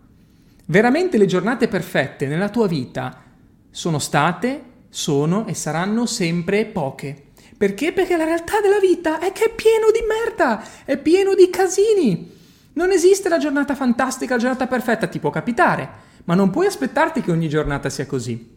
Veramente 0.72 1.18
le 1.18 1.26
giornate 1.26 1.68
perfette 1.68 2.28
nella 2.28 2.48
tua 2.48 2.66
vita 2.66 3.24
sono 3.70 4.00
state, 4.00 4.64
sono 4.88 5.46
e 5.46 5.54
saranno 5.54 6.06
sempre 6.06 6.66
poche. 6.66 7.32
Perché? 7.58 7.92
Perché 7.92 8.16
la 8.16 8.24
realtà 8.24 8.62
della 8.62 8.80
vita 8.80 9.20
è 9.20 9.34
che 9.34 9.48
è 9.48 9.54
pieno 9.54 9.88
di 9.92 10.00
merda, 10.08 10.64
è 10.86 10.98
pieno 10.98 11.36
di 11.36 11.50
casini. 11.50 12.38
Non 12.72 12.92
esiste 12.92 13.28
la 13.28 13.38
giornata 13.38 13.76
fantastica, 13.76 14.36
la 14.36 14.40
giornata 14.40 14.66
perfetta, 14.66 15.08
ti 15.08 15.20
può 15.20 15.30
capitare, 15.30 15.90
ma 16.24 16.36
non 16.36 16.52
puoi 16.52 16.68
aspettarti 16.68 17.20
che 17.20 17.32
ogni 17.32 17.50
giornata 17.50 17.90
sia 17.90 18.06
così. 18.06 18.51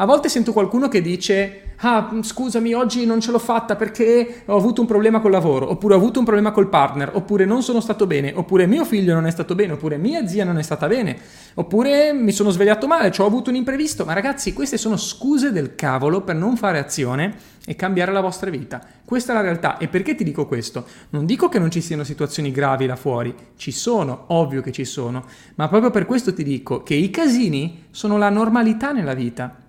A 0.00 0.04
volte 0.04 0.28
sento 0.28 0.52
qualcuno 0.52 0.86
che 0.86 1.02
dice, 1.02 1.72
ah 1.78 2.08
scusami, 2.22 2.72
oggi 2.72 3.04
non 3.04 3.20
ce 3.20 3.32
l'ho 3.32 3.40
fatta 3.40 3.74
perché 3.74 4.42
ho 4.44 4.56
avuto 4.56 4.80
un 4.80 4.86
problema 4.86 5.18
col 5.18 5.32
lavoro, 5.32 5.68
oppure 5.68 5.94
ho 5.94 5.96
avuto 5.96 6.20
un 6.20 6.24
problema 6.24 6.52
col 6.52 6.68
partner, 6.68 7.10
oppure 7.16 7.44
non 7.44 7.64
sono 7.64 7.80
stato 7.80 8.06
bene, 8.06 8.32
oppure 8.32 8.68
mio 8.68 8.84
figlio 8.84 9.12
non 9.14 9.26
è 9.26 9.32
stato 9.32 9.56
bene, 9.56 9.72
oppure 9.72 9.96
mia 9.96 10.24
zia 10.28 10.44
non 10.44 10.56
è 10.56 10.62
stata 10.62 10.86
bene, 10.86 11.18
oppure 11.54 12.12
mi 12.12 12.30
sono 12.30 12.50
svegliato 12.50 12.86
male, 12.86 13.10
cioè 13.10 13.26
ho 13.26 13.28
avuto 13.28 13.50
un 13.50 13.56
imprevisto. 13.56 14.04
Ma 14.04 14.12
ragazzi, 14.12 14.52
queste 14.52 14.76
sono 14.76 14.96
scuse 14.96 15.50
del 15.50 15.74
cavolo 15.74 16.20
per 16.20 16.36
non 16.36 16.56
fare 16.56 16.78
azione 16.78 17.34
e 17.66 17.74
cambiare 17.74 18.12
la 18.12 18.20
vostra 18.20 18.50
vita. 18.50 18.80
Questa 19.04 19.32
è 19.32 19.34
la 19.34 19.42
realtà. 19.42 19.78
E 19.78 19.88
perché 19.88 20.14
ti 20.14 20.22
dico 20.22 20.46
questo? 20.46 20.86
Non 21.10 21.26
dico 21.26 21.48
che 21.48 21.58
non 21.58 21.72
ci 21.72 21.80
siano 21.80 22.04
situazioni 22.04 22.52
gravi 22.52 22.86
là 22.86 22.94
fuori, 22.94 23.34
ci 23.56 23.72
sono, 23.72 24.26
ovvio 24.28 24.62
che 24.62 24.70
ci 24.70 24.84
sono, 24.84 25.24
ma 25.56 25.66
proprio 25.66 25.90
per 25.90 26.06
questo 26.06 26.32
ti 26.32 26.44
dico 26.44 26.84
che 26.84 26.94
i 26.94 27.10
casini 27.10 27.86
sono 27.90 28.16
la 28.16 28.30
normalità 28.30 28.92
nella 28.92 29.14
vita 29.14 29.66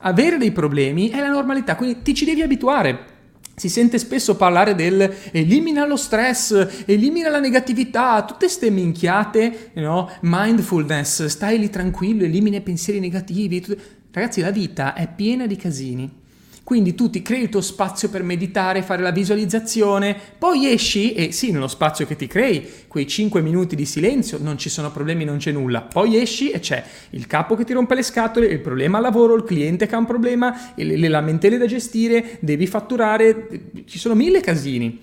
avere 0.00 0.36
dei 0.36 0.52
problemi 0.52 1.08
è 1.08 1.18
la 1.18 1.28
normalità, 1.28 1.76
quindi 1.76 2.02
ti 2.02 2.14
ci 2.14 2.24
devi 2.24 2.42
abituare. 2.42 3.18
Si 3.54 3.68
sente 3.68 3.98
spesso 3.98 4.36
parlare 4.36 4.74
del 4.74 5.14
elimina 5.32 5.84
lo 5.84 5.96
stress, 5.96 6.84
elimina 6.86 7.28
la 7.28 7.40
negatività, 7.40 8.24
tutte 8.24 8.48
ste 8.48 8.70
minchiate, 8.70 9.72
no? 9.74 10.10
mindfulness, 10.22 11.26
stai 11.26 11.58
lì 11.58 11.68
tranquillo, 11.68 12.24
elimina 12.24 12.56
i 12.56 12.62
pensieri 12.62 13.00
negativi. 13.00 13.62
Ragazzi, 14.10 14.40
la 14.40 14.50
vita 14.50 14.94
è 14.94 15.12
piena 15.14 15.46
di 15.46 15.56
casini. 15.56 16.19
Quindi 16.70 16.94
tu 16.94 17.10
ti 17.10 17.20
crei 17.20 17.42
il 17.42 17.48
tuo 17.48 17.62
spazio 17.62 18.08
per 18.10 18.22
meditare, 18.22 18.82
fare 18.82 19.02
la 19.02 19.10
visualizzazione, 19.10 20.16
poi 20.38 20.70
esci 20.70 21.14
e 21.14 21.32
sì, 21.32 21.50
nello 21.50 21.66
spazio 21.66 22.06
che 22.06 22.14
ti 22.14 22.28
crei, 22.28 22.64
quei 22.86 23.08
5 23.08 23.42
minuti 23.42 23.74
di 23.74 23.84
silenzio, 23.84 24.38
non 24.40 24.56
ci 24.56 24.68
sono 24.68 24.92
problemi, 24.92 25.24
non 25.24 25.38
c'è 25.38 25.50
nulla. 25.50 25.80
Poi 25.80 26.16
esci 26.16 26.52
e 26.52 26.60
c'è 26.60 26.84
il 27.10 27.26
capo 27.26 27.56
che 27.56 27.64
ti 27.64 27.72
rompe 27.72 27.96
le 27.96 28.04
scatole, 28.04 28.46
il 28.46 28.60
problema 28.60 28.98
al 28.98 29.02
lavoro, 29.02 29.34
il 29.34 29.42
cliente 29.42 29.88
che 29.88 29.96
ha 29.96 29.98
un 29.98 30.06
problema, 30.06 30.72
le 30.76 31.08
lamentele 31.08 31.58
da 31.58 31.66
gestire, 31.66 32.38
devi 32.38 32.68
fatturare, 32.68 33.48
ci 33.86 33.98
sono 33.98 34.14
mille 34.14 34.40
casini. 34.40 35.00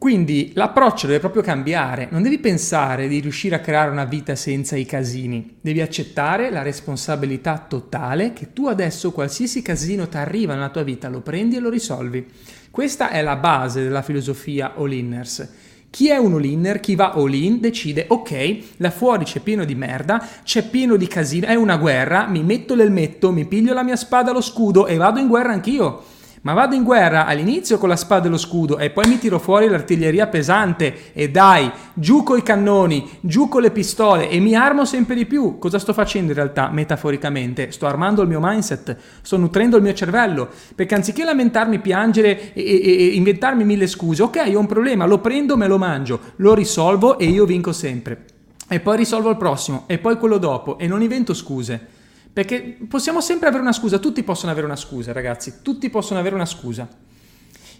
Quindi 0.00 0.52
l'approccio 0.54 1.06
deve 1.06 1.18
proprio 1.18 1.42
cambiare, 1.42 2.08
non 2.10 2.22
devi 2.22 2.38
pensare 2.38 3.06
di 3.06 3.20
riuscire 3.20 3.56
a 3.56 3.60
creare 3.60 3.90
una 3.90 4.06
vita 4.06 4.34
senza 4.34 4.74
i 4.74 4.86
casini, 4.86 5.58
devi 5.60 5.82
accettare 5.82 6.48
la 6.48 6.62
responsabilità 6.62 7.66
totale 7.68 8.32
che 8.32 8.54
tu 8.54 8.66
adesso 8.66 9.12
qualsiasi 9.12 9.60
casino 9.60 10.08
ti 10.08 10.16
arriva 10.16 10.54
nella 10.54 10.70
tua 10.70 10.84
vita 10.84 11.10
lo 11.10 11.20
prendi 11.20 11.56
e 11.56 11.60
lo 11.60 11.68
risolvi. 11.68 12.26
Questa 12.70 13.10
è 13.10 13.20
la 13.20 13.36
base 13.36 13.82
della 13.82 14.00
filosofia 14.00 14.72
all-inners. 14.74 15.46
Chi 15.90 16.08
è 16.08 16.16
un 16.16 16.32
all-inner, 16.32 16.80
chi 16.80 16.94
va 16.94 17.12
all-in, 17.12 17.60
decide, 17.60 18.06
ok, 18.08 18.58
là 18.78 18.90
fuori 18.90 19.24
c'è 19.24 19.40
pieno 19.40 19.66
di 19.66 19.74
merda, 19.74 20.26
c'è 20.42 20.66
pieno 20.66 20.96
di 20.96 21.08
casino, 21.08 21.46
è 21.46 21.56
una 21.56 21.76
guerra, 21.76 22.26
mi 22.26 22.42
metto 22.42 22.74
l'elmetto, 22.74 23.32
mi 23.32 23.44
piglio 23.44 23.74
la 23.74 23.84
mia 23.84 23.96
spada, 23.96 24.32
lo 24.32 24.40
scudo 24.40 24.86
e 24.86 24.96
vado 24.96 25.20
in 25.20 25.28
guerra 25.28 25.52
anch'io 25.52 26.18
ma 26.42 26.54
vado 26.54 26.74
in 26.74 26.84
guerra 26.84 27.26
all'inizio 27.26 27.76
con 27.76 27.88
la 27.88 27.96
spada 27.96 28.26
e 28.26 28.30
lo 28.30 28.38
scudo 28.38 28.78
e 28.78 28.90
poi 28.90 29.06
mi 29.08 29.18
tiro 29.18 29.38
fuori 29.38 29.68
l'artiglieria 29.68 30.26
pesante 30.26 31.12
e 31.12 31.30
dai, 31.30 31.70
giù 31.92 32.22
coi 32.22 32.42
cannoni, 32.42 33.18
giù 33.20 33.48
con 33.48 33.60
le 33.60 33.70
pistole 33.70 34.30
e 34.30 34.38
mi 34.40 34.54
armo 34.54 34.84
sempre 34.84 35.14
di 35.14 35.26
più. 35.26 35.58
Cosa 35.58 35.78
sto 35.78 35.92
facendo 35.92 36.30
in 36.30 36.36
realtà, 36.36 36.70
metaforicamente? 36.70 37.70
Sto 37.72 37.86
armando 37.86 38.22
il 38.22 38.28
mio 38.28 38.40
mindset, 38.40 38.96
sto 39.20 39.36
nutrendo 39.36 39.76
il 39.76 39.82
mio 39.82 39.92
cervello, 39.92 40.48
perché 40.74 40.94
anziché 40.94 41.24
lamentarmi, 41.24 41.78
piangere 41.80 42.54
e, 42.54 42.62
e, 42.62 42.82
e 42.82 43.06
inventarmi 43.14 43.64
mille 43.64 43.86
scuse, 43.86 44.22
ok, 44.22 44.50
ho 44.54 44.58
un 44.58 44.66
problema, 44.66 45.04
lo 45.04 45.18
prendo, 45.18 45.56
me 45.56 45.66
lo 45.66 45.76
mangio, 45.76 46.20
lo 46.36 46.54
risolvo 46.54 47.18
e 47.18 47.26
io 47.26 47.44
vinco 47.44 47.72
sempre. 47.72 48.24
E 48.66 48.80
poi 48.80 48.96
risolvo 48.96 49.30
il 49.30 49.36
prossimo, 49.36 49.84
e 49.86 49.98
poi 49.98 50.16
quello 50.16 50.38
dopo, 50.38 50.78
e 50.78 50.86
non 50.86 51.02
invento 51.02 51.34
scuse. 51.34 51.98
Perché 52.32 52.78
possiamo 52.88 53.20
sempre 53.20 53.48
avere 53.48 53.62
una 53.62 53.72
scusa, 53.72 53.98
tutti 53.98 54.22
possono 54.22 54.52
avere 54.52 54.66
una 54.66 54.76
scusa, 54.76 55.12
ragazzi, 55.12 55.54
tutti 55.62 55.90
possono 55.90 56.20
avere 56.20 56.34
una 56.34 56.46
scusa. 56.46 56.88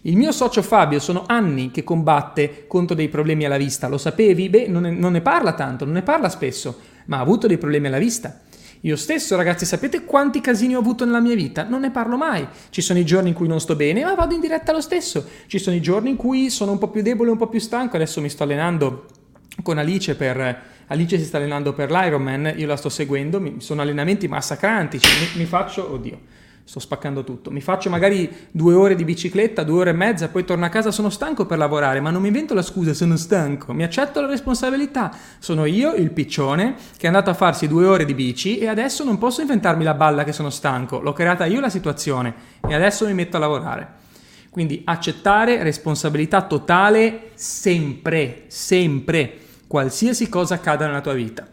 Il 0.02 0.16
mio 0.16 0.32
socio 0.32 0.62
Fabio 0.62 0.98
sono 0.98 1.24
anni 1.26 1.70
che 1.70 1.84
combatte 1.84 2.64
contro 2.66 2.96
dei 2.96 3.08
problemi 3.08 3.44
alla 3.44 3.58
vista, 3.58 3.86
lo 3.86 3.98
sapevi? 3.98 4.48
Beh, 4.48 4.66
non 4.66 4.82
ne, 4.82 4.90
non 4.90 5.12
ne 5.12 5.20
parla 5.20 5.52
tanto, 5.52 5.84
non 5.84 5.94
ne 5.94 6.02
parla 6.02 6.28
spesso, 6.28 6.80
ma 7.06 7.18
ha 7.18 7.20
avuto 7.20 7.46
dei 7.46 7.58
problemi 7.58 7.86
alla 7.86 7.98
vista. 7.98 8.40
Io 8.84 8.96
stesso, 8.96 9.36
ragazzi, 9.36 9.66
sapete 9.66 10.04
quanti 10.04 10.40
casini 10.40 10.74
ho 10.74 10.78
avuto 10.78 11.04
nella 11.04 11.20
mia 11.20 11.34
vita? 11.34 11.64
Non 11.64 11.80
ne 11.80 11.90
parlo 11.90 12.16
mai. 12.16 12.48
Ci 12.70 12.80
sono 12.80 12.98
i 12.98 13.04
giorni 13.04 13.28
in 13.28 13.34
cui 13.34 13.46
non 13.46 13.60
sto 13.60 13.76
bene, 13.76 14.02
ma 14.02 14.14
vado 14.14 14.34
in 14.34 14.40
diretta 14.40 14.72
lo 14.72 14.80
stesso. 14.80 15.26
Ci 15.46 15.58
sono 15.58 15.76
i 15.76 15.82
giorni 15.82 16.08
in 16.08 16.16
cui 16.16 16.48
sono 16.48 16.72
un 16.72 16.78
po' 16.78 16.88
più 16.88 17.02
debole, 17.02 17.30
un 17.30 17.36
po' 17.36 17.48
più 17.48 17.60
stanco. 17.60 17.96
Adesso 17.96 18.22
mi 18.22 18.30
sto 18.30 18.44
allenando 18.44 19.04
con 19.62 19.76
Alice 19.76 20.14
per 20.14 20.62
Alice 20.90 21.18
si 21.18 21.24
sta 21.24 21.36
allenando 21.36 21.72
per 21.72 21.90
l'Ironman, 21.90 22.54
io 22.56 22.66
la 22.66 22.74
sto 22.74 22.88
seguendo, 22.88 23.40
mi, 23.40 23.60
sono 23.60 23.80
allenamenti 23.80 24.26
massacranti, 24.26 24.98
cioè 24.98 25.12
mi, 25.20 25.42
mi, 25.42 25.44
faccio, 25.44 25.92
oddio, 25.92 26.18
sto 26.64 26.80
spaccando 26.80 27.22
tutto, 27.22 27.52
mi 27.52 27.60
faccio 27.60 27.88
magari 27.90 28.28
due 28.50 28.74
ore 28.74 28.96
di 28.96 29.04
bicicletta, 29.04 29.62
due 29.62 29.78
ore 29.78 29.90
e 29.90 29.92
mezza, 29.92 30.28
poi 30.30 30.44
torno 30.44 30.64
a 30.64 30.68
casa, 30.68 30.90
sono 30.90 31.08
stanco 31.08 31.46
per 31.46 31.58
lavorare, 31.58 32.00
ma 32.00 32.10
non 32.10 32.20
mi 32.20 32.26
invento 32.26 32.54
la 32.54 32.62
scusa, 32.62 32.92
sono 32.92 33.16
stanco, 33.16 33.72
mi 33.72 33.84
accetto 33.84 34.20
la 34.20 34.26
responsabilità, 34.26 35.14
sono 35.38 35.64
io, 35.64 35.94
il 35.94 36.10
piccione, 36.10 36.74
che 36.96 37.04
è 37.04 37.06
andato 37.06 37.30
a 37.30 37.34
farsi 37.34 37.68
due 37.68 37.86
ore 37.86 38.04
di 38.04 38.14
bici 38.14 38.58
e 38.58 38.66
adesso 38.66 39.04
non 39.04 39.16
posso 39.16 39.42
inventarmi 39.42 39.84
la 39.84 39.94
balla 39.94 40.24
che 40.24 40.32
sono 40.32 40.50
stanco, 40.50 40.98
l'ho 40.98 41.12
creata 41.12 41.44
io 41.44 41.60
la 41.60 41.70
situazione 41.70 42.34
e 42.66 42.74
adesso 42.74 43.06
mi 43.06 43.14
metto 43.14 43.36
a 43.36 43.40
lavorare. 43.40 43.88
Quindi 44.50 44.82
accettare 44.84 45.62
responsabilità 45.62 46.42
totale 46.42 47.30
sempre, 47.34 48.46
sempre 48.48 49.48
qualsiasi 49.70 50.28
cosa 50.28 50.54
accada 50.54 50.86
nella 50.86 51.00
tua 51.00 51.12
vita. 51.12 51.46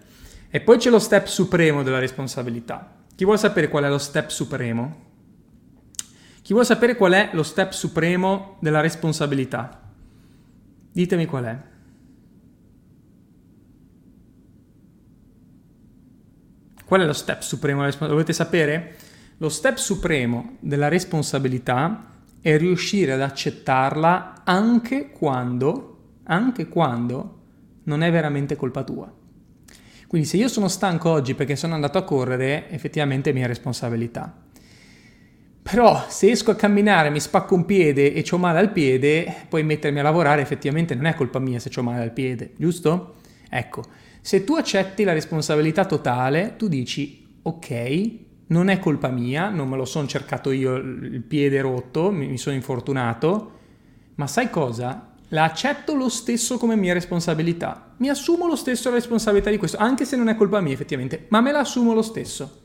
E 0.49 0.59
poi 0.59 0.79
c'è 0.79 0.89
lo 0.89 0.97
step 0.97 1.27
supremo 1.27 1.83
della 1.83 1.99
responsabilità. 1.99 2.95
Chi 3.15 3.23
vuole 3.23 3.37
sapere 3.37 3.67
qual 3.69 3.83
è 3.83 3.89
lo 3.89 3.99
step 3.99 4.29
supremo? 4.29 5.05
Chi 6.41 6.51
vuole 6.53 6.65
sapere 6.65 6.95
qual 6.95 7.11
è 7.11 7.29
lo 7.33 7.43
step 7.43 7.73
supremo 7.73 8.57
della 8.59 8.81
responsabilità? 8.81 9.91
Ditemi 10.91 11.27
qual 11.27 11.43
è. 11.43 11.61
Qual 16.85 17.01
è 17.01 17.05
lo 17.05 17.13
step 17.13 17.41
supremo 17.41 17.81
della 17.81 17.91
responsabilità? 17.91 18.07
Lo 18.07 18.13
volete 18.13 18.33
sapere? 18.33 18.95
Lo 19.37 19.49
step 19.49 19.75
supremo 19.75 20.57
della 20.59 20.87
responsabilità 20.87 22.15
è 22.41 22.57
riuscire 22.57 23.13
ad 23.13 23.21
accettarla 23.21 24.41
anche 24.43 25.11
quando, 25.11 26.13
anche 26.23 26.67
quando 26.67 27.36
non 27.87 28.03
è 28.03 28.11
veramente 28.11 28.55
colpa 28.55 28.83
tua. 28.83 29.11
Quindi 30.07 30.27
se 30.27 30.37
io 30.37 30.47
sono 30.47 30.69
stanco 30.69 31.09
oggi 31.09 31.33
perché 31.33 31.55
sono 31.55 31.73
andato 31.73 31.97
a 31.97 32.03
correre, 32.03 32.69
effettivamente 32.69 33.31
è 33.31 33.33
mia 33.33 33.47
responsabilità. 33.47 34.33
Però 35.61 36.05
se 36.07 36.31
esco 36.31 36.51
a 36.51 36.55
camminare, 36.55 37.09
mi 37.09 37.19
spacco 37.19 37.55
un 37.55 37.65
piede 37.65 38.13
e 38.13 38.25
ho 38.31 38.37
male 38.37 38.59
al 38.59 38.71
piede, 38.71 39.33
poi 39.49 39.63
mettermi 39.63 39.99
a 39.99 40.03
lavorare 40.03 40.41
effettivamente 40.41 40.95
non 40.95 41.07
è 41.07 41.13
colpa 41.13 41.39
mia 41.39 41.59
se 41.59 41.69
ho 41.75 41.83
male 41.83 42.03
al 42.03 42.13
piede, 42.13 42.53
giusto? 42.55 43.15
Ecco, 43.49 43.83
se 44.21 44.45
tu 44.45 44.55
accetti 44.55 45.03
la 45.03 45.11
responsabilità 45.11 45.83
totale, 45.83 46.55
tu 46.57 46.69
dici 46.69 47.39
ok, 47.41 48.11
non 48.47 48.69
è 48.69 48.79
colpa 48.79 49.09
mia, 49.09 49.49
non 49.49 49.67
me 49.67 49.75
lo 49.75 49.83
sono 49.83 50.07
cercato 50.07 50.51
io 50.51 50.75
il 50.75 51.21
piede 51.21 51.59
rotto, 51.59 52.11
mi 52.11 52.37
sono 52.37 52.55
infortunato, 52.55 53.51
ma 54.15 54.27
sai 54.27 54.49
cosa? 54.49 55.15
La 55.29 55.43
accetto 55.43 55.95
lo 55.95 56.09
stesso 56.09 56.57
come 56.57 56.75
mia 56.75 56.93
responsabilità. 56.93 57.93
Mi 57.97 58.09
assumo 58.09 58.47
lo 58.47 58.55
stesso 58.55 58.89
la 58.89 58.95
responsabilità 58.95 59.49
di 59.49 59.57
questo, 59.57 59.77
anche 59.77 60.05
se 60.05 60.15
non 60.15 60.29
è 60.29 60.35
colpa 60.35 60.61
mia 60.61 60.73
effettivamente, 60.73 61.25
ma 61.29 61.41
me 61.41 61.51
la 61.51 61.59
assumo 61.59 61.93
lo 61.93 62.01
stesso. 62.01 62.61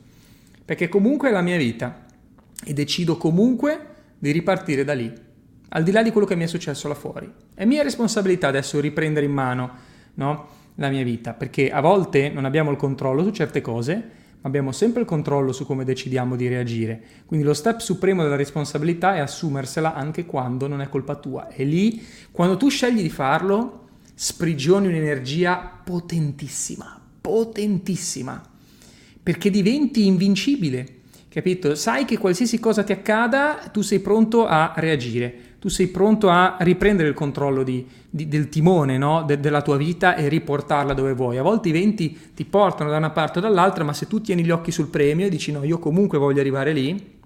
Perché 0.64 0.88
comunque 0.88 1.28
è 1.28 1.32
la 1.32 1.40
mia 1.40 1.56
vita 1.56 2.06
e 2.64 2.72
decido 2.72 3.16
comunque 3.16 3.86
di 4.18 4.30
ripartire 4.30 4.84
da 4.84 4.92
lì, 4.92 5.12
al 5.70 5.82
di 5.82 5.90
là 5.90 6.02
di 6.02 6.12
quello 6.12 6.26
che 6.26 6.36
mi 6.36 6.44
è 6.44 6.46
successo 6.46 6.86
là 6.86 6.94
fuori. 6.94 7.30
È 7.54 7.64
mia 7.64 7.82
responsabilità 7.82 8.48
adesso 8.48 8.78
riprendere 8.78 9.26
in 9.26 9.32
mano 9.32 9.70
no, 10.14 10.48
la 10.76 10.88
mia 10.88 11.02
vita, 11.02 11.32
perché 11.32 11.70
a 11.70 11.80
volte 11.80 12.28
non 12.28 12.44
abbiamo 12.44 12.70
il 12.70 12.76
controllo 12.76 13.24
su 13.24 13.30
certe 13.30 13.60
cose 13.60 14.20
abbiamo 14.42 14.72
sempre 14.72 15.00
il 15.02 15.06
controllo 15.06 15.52
su 15.52 15.66
come 15.66 15.84
decidiamo 15.84 16.36
di 16.36 16.48
reagire. 16.48 17.02
Quindi 17.26 17.44
lo 17.44 17.54
step 17.54 17.80
supremo 17.80 18.22
della 18.22 18.36
responsabilità 18.36 19.14
è 19.14 19.18
assumersela 19.18 19.94
anche 19.94 20.24
quando 20.24 20.66
non 20.66 20.80
è 20.80 20.88
colpa 20.88 21.16
tua. 21.16 21.48
E 21.48 21.64
lì, 21.64 22.04
quando 22.30 22.56
tu 22.56 22.68
scegli 22.68 23.02
di 23.02 23.10
farlo, 23.10 23.88
sprigioni 24.14 24.86
un'energia 24.86 25.80
potentissima, 25.84 27.00
potentissima, 27.20 28.40
perché 29.22 29.50
diventi 29.50 30.06
invincibile. 30.06 31.00
Capito? 31.28 31.74
Sai 31.74 32.04
che 32.04 32.18
qualsiasi 32.18 32.60
cosa 32.60 32.82
ti 32.82 32.92
accada, 32.92 33.70
tu 33.72 33.80
sei 33.80 34.00
pronto 34.00 34.46
a 34.46 34.74
reagire 34.76 35.51
tu 35.62 35.68
sei 35.68 35.86
pronto 35.86 36.28
a 36.28 36.56
riprendere 36.58 37.08
il 37.08 37.14
controllo 37.14 37.62
di, 37.62 37.86
di, 38.10 38.26
del 38.26 38.48
timone 38.48 38.98
no? 38.98 39.22
de, 39.22 39.38
della 39.38 39.62
tua 39.62 39.76
vita 39.76 40.16
e 40.16 40.26
riportarla 40.26 40.92
dove 40.92 41.12
vuoi. 41.12 41.38
A 41.38 41.42
volte 41.42 41.68
i 41.68 41.70
venti 41.70 42.18
ti 42.34 42.44
portano 42.44 42.90
da 42.90 42.96
una 42.96 43.10
parte 43.10 43.38
o 43.38 43.42
dall'altra, 43.42 43.84
ma 43.84 43.92
se 43.92 44.08
tu 44.08 44.20
tieni 44.20 44.44
gli 44.44 44.50
occhi 44.50 44.72
sul 44.72 44.88
premio 44.88 45.26
e 45.26 45.28
dici 45.28 45.52
no, 45.52 45.62
io 45.62 45.78
comunque 45.78 46.18
voglio 46.18 46.40
arrivare 46.40 46.72
lì, 46.72 47.20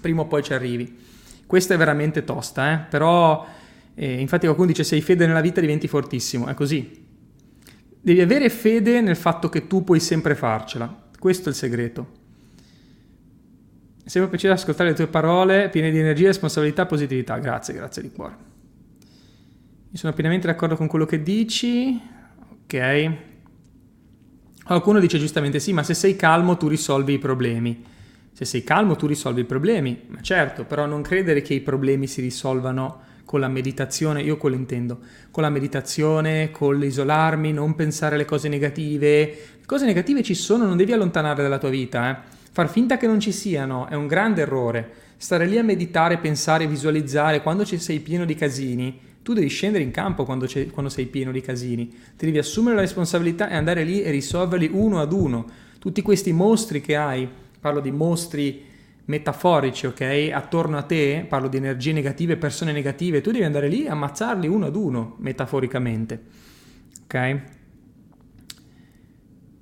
prima 0.00 0.22
o 0.22 0.26
poi 0.26 0.42
ci 0.42 0.52
arrivi. 0.52 0.98
Questa 1.46 1.74
è 1.74 1.76
veramente 1.76 2.24
tosta, 2.24 2.72
eh? 2.72 2.78
però 2.90 3.46
eh, 3.94 4.18
infatti 4.18 4.46
qualcuno 4.46 4.66
dice 4.66 4.82
se 4.82 4.96
hai 4.96 5.00
fede 5.00 5.24
nella 5.24 5.40
vita 5.40 5.60
diventi 5.60 5.86
fortissimo, 5.86 6.48
è 6.48 6.54
così. 6.54 7.04
Devi 8.00 8.20
avere 8.20 8.50
fede 8.50 9.00
nel 9.00 9.14
fatto 9.14 9.48
che 9.48 9.68
tu 9.68 9.84
puoi 9.84 10.00
sempre 10.00 10.34
farcela, 10.34 10.92
questo 11.20 11.50
è 11.50 11.52
il 11.52 11.56
segreto. 11.56 12.15
È 14.06 14.08
sempre 14.08 14.30
piacere 14.30 14.54
ascoltare 14.54 14.90
le 14.90 14.94
tue 14.94 15.08
parole 15.08 15.68
piene 15.68 15.90
di 15.90 15.98
energia, 15.98 16.28
responsabilità 16.28 16.84
e 16.84 16.86
positività. 16.86 17.38
Grazie, 17.38 17.74
grazie 17.74 18.02
di 18.02 18.12
cuore. 18.12 18.36
Mi 19.90 19.98
sono 19.98 20.12
pienamente 20.12 20.46
d'accordo 20.46 20.76
con 20.76 20.86
quello 20.86 21.06
che 21.06 21.24
dici. 21.24 22.00
Ok. 22.52 23.10
Qualcuno 24.62 25.00
dice 25.00 25.18
giustamente 25.18 25.58
sì, 25.58 25.72
ma 25.72 25.82
se 25.82 25.94
sei 25.94 26.14
calmo 26.14 26.56
tu 26.56 26.68
risolvi 26.68 27.14
i 27.14 27.18
problemi. 27.18 27.84
Se 28.32 28.44
sei 28.44 28.62
calmo 28.62 28.94
tu 28.94 29.08
risolvi 29.08 29.40
i 29.40 29.44
problemi. 29.44 30.00
Ma 30.06 30.20
certo, 30.20 30.62
però 30.62 30.86
non 30.86 31.02
credere 31.02 31.42
che 31.42 31.54
i 31.54 31.60
problemi 31.60 32.06
si 32.06 32.20
risolvano 32.20 33.00
con 33.24 33.40
la 33.40 33.48
meditazione, 33.48 34.22
io 34.22 34.36
quello 34.36 34.54
intendo, 34.54 35.00
con 35.32 35.42
la 35.42 35.50
meditazione, 35.50 36.52
con 36.52 36.78
l'isolarmi, 36.78 37.52
non 37.52 37.74
pensare 37.74 38.14
alle 38.14 38.24
cose 38.24 38.48
negative. 38.48 39.24
Le 39.58 39.66
cose 39.66 39.84
negative 39.84 40.22
ci 40.22 40.34
sono, 40.34 40.64
non 40.64 40.76
devi 40.76 40.92
allontanare 40.92 41.42
dalla 41.42 41.58
tua 41.58 41.70
vita, 41.70 42.10
eh. 42.10 42.34
Far 42.56 42.70
finta 42.70 42.96
che 42.96 43.06
non 43.06 43.20
ci 43.20 43.32
siano 43.32 43.86
è 43.86 43.94
un 43.94 44.06
grande 44.06 44.40
errore. 44.40 44.90
Stare 45.18 45.44
lì 45.44 45.58
a 45.58 45.62
meditare, 45.62 46.16
pensare, 46.16 46.66
visualizzare, 46.66 47.42
quando 47.42 47.66
ci 47.66 47.76
sei 47.76 48.00
pieno 48.00 48.24
di 48.24 48.34
casini, 48.34 48.98
tu 49.22 49.34
devi 49.34 49.48
scendere 49.48 49.84
in 49.84 49.90
campo 49.90 50.24
quando, 50.24 50.48
quando, 50.70 50.90
sei 50.90 51.04
pieno 51.04 51.32
di 51.32 51.42
casini. 51.42 51.86
Ti 52.16 52.24
devi 52.24 52.38
assumere 52.38 52.76
la 52.76 52.80
responsabilità 52.80 53.50
e 53.50 53.56
andare 53.56 53.84
lì 53.84 54.00
e 54.00 54.10
risolverli 54.10 54.70
uno 54.72 55.00
ad 55.02 55.12
uno. 55.12 55.44
Tutti 55.78 56.00
questi 56.00 56.32
mostri 56.32 56.80
che 56.80 56.96
hai, 56.96 57.28
parlo 57.60 57.80
di 57.80 57.90
mostri 57.90 58.64
metaforici, 59.04 59.84
ok? 59.84 60.30
Attorno 60.32 60.78
a 60.78 60.82
te, 60.82 61.26
parlo 61.28 61.48
di 61.48 61.58
energie 61.58 61.92
negative, 61.92 62.38
persone 62.38 62.72
negative, 62.72 63.20
tu 63.20 63.32
devi 63.32 63.44
andare 63.44 63.68
lì 63.68 63.84
e 63.84 63.90
ammazzarli 63.90 64.48
uno 64.48 64.64
ad 64.64 64.76
uno, 64.76 65.16
metaforicamente, 65.18 66.22
ok? 67.04 67.40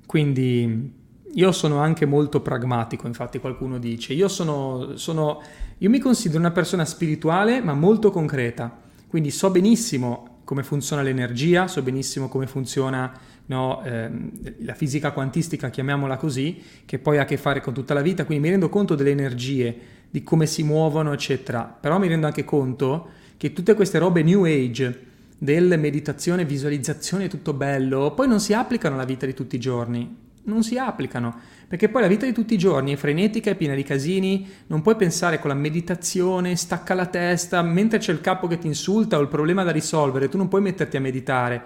Quindi 0.06 1.02
io 1.34 1.52
sono 1.52 1.78
anche 1.78 2.06
molto 2.06 2.40
pragmatico, 2.40 3.06
infatti 3.06 3.38
qualcuno 3.38 3.78
dice, 3.78 4.12
io 4.12 4.28
sono, 4.28 4.96
sono, 4.96 5.42
io 5.78 5.90
mi 5.90 5.98
considero 5.98 6.38
una 6.38 6.52
persona 6.52 6.84
spirituale 6.84 7.60
ma 7.60 7.74
molto 7.74 8.10
concreta, 8.10 8.76
quindi 9.08 9.30
so 9.30 9.50
benissimo 9.50 10.40
come 10.44 10.62
funziona 10.62 11.02
l'energia, 11.02 11.66
so 11.66 11.82
benissimo 11.82 12.28
come 12.28 12.46
funziona 12.46 13.12
no, 13.46 13.82
ehm, 13.82 14.30
la 14.60 14.74
fisica 14.74 15.10
quantistica, 15.10 15.70
chiamiamola 15.70 16.16
così, 16.16 16.62
che 16.84 16.98
poi 16.98 17.18
ha 17.18 17.22
a 17.22 17.24
che 17.24 17.36
fare 17.36 17.60
con 17.60 17.72
tutta 17.74 17.94
la 17.94 18.02
vita, 18.02 18.24
quindi 18.24 18.44
mi 18.44 18.50
rendo 18.50 18.68
conto 18.68 18.94
delle 18.94 19.10
energie, 19.10 19.92
di 20.10 20.22
come 20.22 20.46
si 20.46 20.62
muovono, 20.62 21.12
eccetera, 21.12 21.62
però 21.62 21.98
mi 21.98 22.06
rendo 22.06 22.26
anche 22.26 22.44
conto 22.44 23.08
che 23.36 23.52
tutte 23.52 23.74
queste 23.74 23.98
robe 23.98 24.22
new 24.22 24.44
age, 24.44 25.12
delle 25.36 25.76
meditazione, 25.76 26.44
visualizzazione, 26.44 27.26
tutto 27.26 27.52
bello, 27.52 28.12
poi 28.14 28.28
non 28.28 28.38
si 28.38 28.54
applicano 28.54 28.94
alla 28.94 29.04
vita 29.04 29.26
di 29.26 29.34
tutti 29.34 29.56
i 29.56 29.60
giorni 29.60 30.22
non 30.44 30.62
si 30.62 30.76
applicano, 30.76 31.34
perché 31.68 31.88
poi 31.88 32.02
la 32.02 32.08
vita 32.08 32.26
di 32.26 32.32
tutti 32.32 32.54
i 32.54 32.58
giorni 32.58 32.92
è 32.92 32.96
frenetica, 32.96 33.50
è 33.50 33.54
piena 33.54 33.74
di 33.74 33.82
casini, 33.82 34.48
non 34.66 34.82
puoi 34.82 34.96
pensare 34.96 35.38
con 35.38 35.48
la 35.48 35.56
meditazione, 35.56 36.56
stacca 36.56 36.94
la 36.94 37.06
testa, 37.06 37.62
mentre 37.62 37.98
c'è 37.98 38.12
il 38.12 38.20
capo 38.20 38.46
che 38.46 38.58
ti 38.58 38.66
insulta 38.66 39.18
o 39.18 39.20
il 39.20 39.28
problema 39.28 39.62
da 39.62 39.70
risolvere, 39.70 40.28
tu 40.28 40.36
non 40.36 40.48
puoi 40.48 40.62
metterti 40.62 40.96
a 40.96 41.00
meditare. 41.00 41.62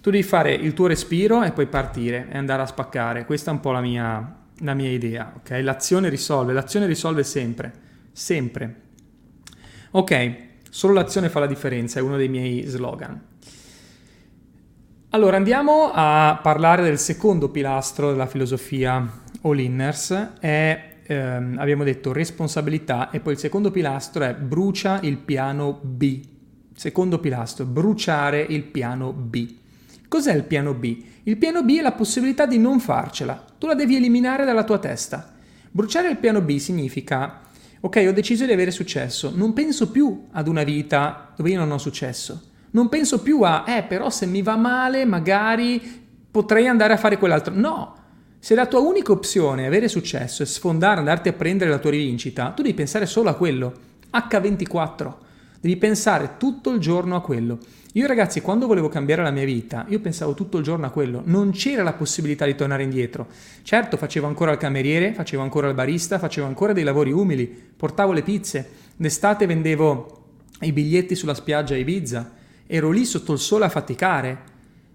Tu 0.00 0.10
devi 0.10 0.22
fare 0.22 0.54
il 0.54 0.72
tuo 0.72 0.86
respiro 0.86 1.42
e 1.42 1.52
poi 1.52 1.66
partire 1.66 2.28
e 2.30 2.38
andare 2.38 2.62
a 2.62 2.66
spaccare. 2.66 3.26
Questa 3.26 3.50
è 3.50 3.54
un 3.54 3.60
po' 3.60 3.70
la 3.70 3.82
mia, 3.82 4.36
la 4.60 4.74
mia 4.74 4.90
idea, 4.90 5.32
ok? 5.36 5.60
L'azione 5.62 6.08
risolve, 6.08 6.54
l'azione 6.54 6.86
risolve 6.86 7.22
sempre, 7.22 7.72
sempre. 8.10 8.80
Ok, 9.90 10.36
solo 10.70 10.94
l'azione 10.94 11.28
fa 11.28 11.40
la 11.40 11.46
differenza, 11.46 11.98
è 11.98 12.02
uno 12.02 12.16
dei 12.16 12.28
miei 12.28 12.64
slogan. 12.64 13.28
Allora 15.12 15.36
andiamo 15.36 15.90
a 15.92 16.38
parlare 16.40 16.84
del 16.84 16.96
secondo 16.96 17.48
pilastro 17.48 18.10
della 18.12 18.28
filosofia 18.28 19.04
All-Inners, 19.40 20.34
è, 20.38 20.98
ehm, 21.02 21.56
abbiamo 21.58 21.82
detto 21.82 22.12
responsabilità 22.12 23.10
e 23.10 23.18
poi 23.18 23.32
il 23.32 23.40
secondo 23.40 23.72
pilastro 23.72 24.22
è 24.22 24.34
brucia 24.34 25.00
il 25.02 25.16
piano 25.16 25.80
B. 25.82 26.20
Secondo 26.76 27.18
pilastro, 27.18 27.64
bruciare 27.64 28.40
il 28.40 28.62
piano 28.62 29.12
B. 29.12 29.52
Cos'è 30.06 30.32
il 30.32 30.44
piano 30.44 30.74
B? 30.74 31.02
Il 31.24 31.38
piano 31.38 31.64
B 31.64 31.78
è 31.78 31.82
la 31.82 31.90
possibilità 31.90 32.46
di 32.46 32.58
non 32.58 32.78
farcela, 32.78 33.44
tu 33.58 33.66
la 33.66 33.74
devi 33.74 33.96
eliminare 33.96 34.44
dalla 34.44 34.62
tua 34.62 34.78
testa. 34.78 35.34
Bruciare 35.72 36.08
il 36.08 36.18
piano 36.18 36.40
B 36.40 36.56
significa, 36.58 37.40
ok, 37.80 38.04
ho 38.06 38.12
deciso 38.12 38.46
di 38.46 38.52
avere 38.52 38.70
successo, 38.70 39.32
non 39.34 39.54
penso 39.54 39.90
più 39.90 40.28
ad 40.30 40.46
una 40.46 40.62
vita 40.62 41.32
dove 41.34 41.50
io 41.50 41.58
non 41.58 41.72
ho 41.72 41.78
successo 41.78 42.49
non 42.72 42.88
penso 42.88 43.20
più 43.20 43.42
a, 43.42 43.64
eh, 43.66 43.82
però 43.82 44.10
se 44.10 44.26
mi 44.26 44.42
va 44.42 44.56
male 44.56 45.04
magari 45.04 46.06
potrei 46.30 46.68
andare 46.68 46.92
a 46.92 46.96
fare 46.96 47.18
quell'altro. 47.18 47.52
No, 47.54 47.94
se 48.38 48.54
la 48.54 48.66
tua 48.66 48.80
unica 48.80 49.12
opzione 49.12 49.64
è 49.64 49.66
avere 49.66 49.88
successo 49.88 50.42
e 50.42 50.46
sfondare, 50.46 50.98
andarti 50.98 51.28
a 51.28 51.32
prendere 51.32 51.70
la 51.70 51.78
tua 51.78 51.90
rivincita, 51.90 52.50
tu 52.50 52.62
devi 52.62 52.74
pensare 52.74 53.06
solo 53.06 53.28
a 53.28 53.34
quello. 53.34 53.88
H24. 54.12 55.14
Devi 55.60 55.76
pensare 55.76 56.36
tutto 56.38 56.70
il 56.70 56.78
giorno 56.78 57.16
a 57.16 57.20
quello. 57.20 57.58
Io 57.94 58.06
ragazzi, 58.06 58.40
quando 58.40 58.66
volevo 58.66 58.88
cambiare 58.88 59.22
la 59.22 59.30
mia 59.30 59.44
vita, 59.44 59.84
io 59.88 60.00
pensavo 60.00 60.34
tutto 60.34 60.58
il 60.58 60.64
giorno 60.64 60.86
a 60.86 60.90
quello. 60.90 61.22
Non 61.24 61.50
c'era 61.50 61.82
la 61.82 61.92
possibilità 61.92 62.46
di 62.46 62.54
tornare 62.54 62.84
indietro. 62.84 63.26
Certo, 63.62 63.96
facevo 63.96 64.26
ancora 64.26 64.52
il 64.52 64.58
cameriere, 64.58 65.12
facevo 65.12 65.42
ancora 65.42 65.68
il 65.68 65.74
barista, 65.74 66.18
facevo 66.18 66.46
ancora 66.46 66.72
dei 66.72 66.84
lavori 66.84 67.10
umili, 67.10 67.46
portavo 67.76 68.12
le 68.12 68.22
pizze. 68.22 68.70
D'estate 68.96 69.46
vendevo 69.46 70.18
i 70.60 70.72
biglietti 70.72 71.14
sulla 71.14 71.34
spiaggia 71.34 71.74
a 71.74 71.78
Ibiza 71.78 72.38
ero 72.72 72.90
lì 72.92 73.04
sotto 73.04 73.32
il 73.32 73.40
sole 73.40 73.64
a 73.64 73.68
faticare, 73.68 74.38